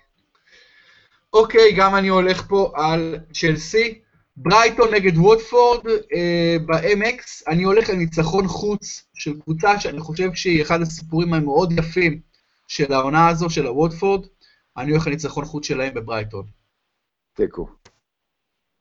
אוקיי, 1.33 1.73
גם 1.77 1.95
אני 1.95 2.07
הולך 2.07 2.47
פה 2.47 2.71
על 2.75 3.15
צ'לסי. 3.33 4.01
ברייטון 4.37 4.93
נגד 4.93 5.17
ווטפורד 5.17 5.87
אה, 5.87 6.57
ב-MX, 6.65 7.43
אני 7.47 7.63
הולך 7.63 7.89
על 7.89 7.95
ניצחון 7.95 8.47
חוץ 8.47 9.03
של 9.13 9.39
קבוצה 9.39 9.79
שאני 9.79 9.99
חושב 9.99 10.33
שהיא 10.33 10.61
אחד 10.61 10.81
הסיפורים 10.81 11.33
המאוד 11.33 11.71
יפים 11.71 12.19
של 12.67 12.93
העונה 12.93 13.29
הזו, 13.29 13.49
של 13.49 13.65
הווטפורד. 13.65 14.25
אני 14.77 14.91
הולך 14.91 15.07
לניצחון 15.07 15.45
חוץ 15.45 15.65
שלהם 15.65 15.93
בברייטון. 15.93 16.45
תיקו. 17.33 17.67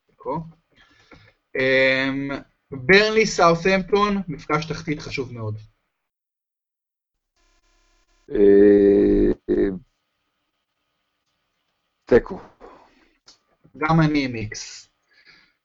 תיקו. 0.06 0.40
אמ, 1.56 2.30
ברלי 2.70 3.26
סאות'המפטון, 3.26 4.22
מפגש 4.28 4.66
תחתית 4.66 5.00
חשוב 5.00 5.32
מאוד. 5.32 5.58
אה, 8.30 9.32
תיקו. 12.04 12.40
גם 13.76 14.00
אני 14.00 14.24
עם 14.24 14.34
איקס. 14.34 14.88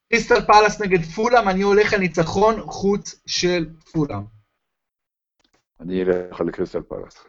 קריסטל 0.10 0.46
פלאס 0.46 0.82
נגד 0.82 1.02
פולאם, 1.16 1.50
אני 1.50 1.62
הולך 1.62 1.94
לניצחון 1.94 2.62
חוץ 2.62 3.22
של 3.26 3.70
פולאם. 3.92 4.24
אני 5.80 6.02
אלך 6.02 6.42
לקריסטל 6.42 6.82
פלאס. 6.82 7.24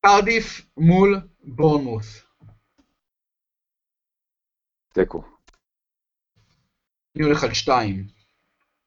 קרדיף 0.00 0.60
מול 0.76 1.20
בורנמות'. 1.44 2.24
תיקו. 4.94 5.22
אני 7.16 7.24
הולך 7.24 7.44
על 7.44 7.54
שתיים. 7.54 8.06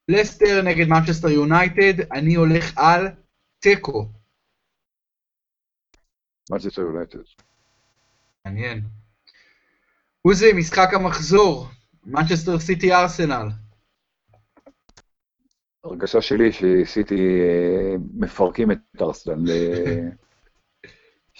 לסטר 0.08 0.62
נגד 0.64 0.86
מנצ'סטר 0.88 1.28
יונייטד, 1.28 2.12
אני 2.12 2.34
הולך 2.34 2.78
על 2.78 3.06
תיקו. 3.58 4.08
מנצ'סטר 6.50 6.82
יונייטד. 6.82 7.18
מעניין. 8.44 8.80
עוזי, 10.22 10.52
משחק 10.52 10.88
המחזור, 10.94 11.66
מנצ'סטר 12.04 12.58
סיטי 12.58 12.92
ארסנל. 12.92 13.48
הרגשה 15.84 16.22
שלי 16.22 16.52
שסיטי 16.52 17.14
אה, 17.14 17.94
מפרקים 18.14 18.70
את 18.70 18.78
ארסנל. 19.00 19.50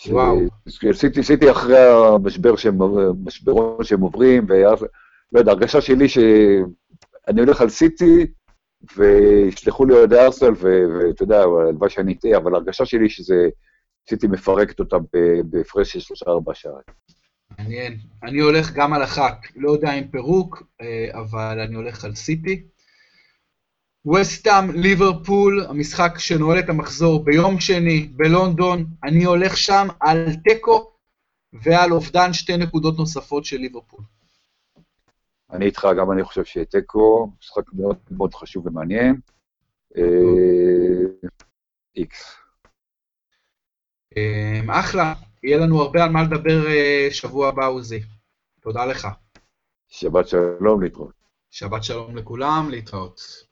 וואו. 0.09 0.41
עשיתי, 1.19 1.51
אחרי 1.51 1.79
המשבר 2.15 2.57
שהם, 2.57 2.79
משברון 3.25 3.85
שהם 3.85 4.01
עוברים, 4.01 4.47
ולא 4.49 4.77
יודע, 5.35 5.53
הרגשה 5.53 5.81
שלי 5.81 6.09
שאני 6.09 7.41
הולך 7.41 7.61
על 7.61 7.69
סיטי, 7.69 8.27
ויסלחו 8.97 9.85
לי 9.85 9.95
אוהדי 9.95 10.19
ארסנל, 10.19 10.55
ואתה 10.61 11.23
יודע, 11.23 11.43
הלוואי 11.43 11.91
שאני 11.91 12.13
אטעה, 12.13 12.37
אבל 12.37 12.55
הרגשה 12.55 12.87
שלי 12.87 13.09
שזה, 13.09 13.49
סיטי 14.09 14.27
מפרקת 14.27 14.81
אותם 14.81 14.99
בהפרש 15.45 15.93
של 15.93 16.01
שלושה-ארבעה 16.01 16.55
שערים. 16.55 16.83
מעניין. 17.59 17.97
אני 18.23 18.41
הולך 18.41 18.73
גם 18.73 18.93
על 18.93 19.05
אחת, 19.05 19.37
לא 19.57 19.71
יודע 19.71 19.93
אם 19.93 20.09
פירוק, 20.09 20.63
אה, 20.81 21.21
אבל 21.21 21.61
אני 21.61 21.75
הולך 21.75 22.05
על 22.05 22.15
סיטי. 22.15 22.63
וסטאם, 24.07 24.71
ליברפול, 24.71 25.67
המשחק 25.69 26.19
שנועל 26.19 26.59
את 26.59 26.69
המחזור 26.69 27.25
ביום 27.25 27.61
שני 27.61 28.09
בלונדון, 28.17 28.87
אני 29.05 29.25
הולך 29.25 29.57
שם 29.57 29.87
על 30.01 30.27
תיקו 30.45 30.93
ועל 31.53 31.93
אובדן 31.93 32.33
שתי 32.33 32.57
נקודות 32.57 32.99
נוספות 32.99 33.45
של 33.45 33.57
ליברפול. 33.57 34.05
אני 35.51 35.65
איתך, 35.65 35.89
גם 35.99 36.13
אני 36.13 36.25
חושב 36.25 36.45
שיהיה 36.45 36.67
תיקו, 36.67 37.31
משחק 37.41 37.73
מאוד 37.73 37.97
מאוד 38.11 38.35
חשוב 38.35 38.67
ומעניין. 38.67 39.21
אה, 39.97 40.03
איקס. 41.97 42.37
אמ, 44.17 44.71
אחלה, 44.71 45.15
יהיה 45.43 45.59
לנו 45.59 45.83
הרבה 45.83 46.05
על 46.05 46.11
מה 46.11 46.23
לדבר 46.23 46.67
אה, 46.67 47.09
שבוע 47.11 47.49
הבא, 47.49 47.67
עוזי. 47.67 48.01
תודה 48.61 48.85
לך. 48.85 49.09
שבת 49.89 50.29
שלום, 50.29 50.83
להתראות. 50.83 51.15
שבת 51.51 51.85
שלום 51.85 52.17
לכולם, 52.17 52.69
להתראות. 52.71 53.52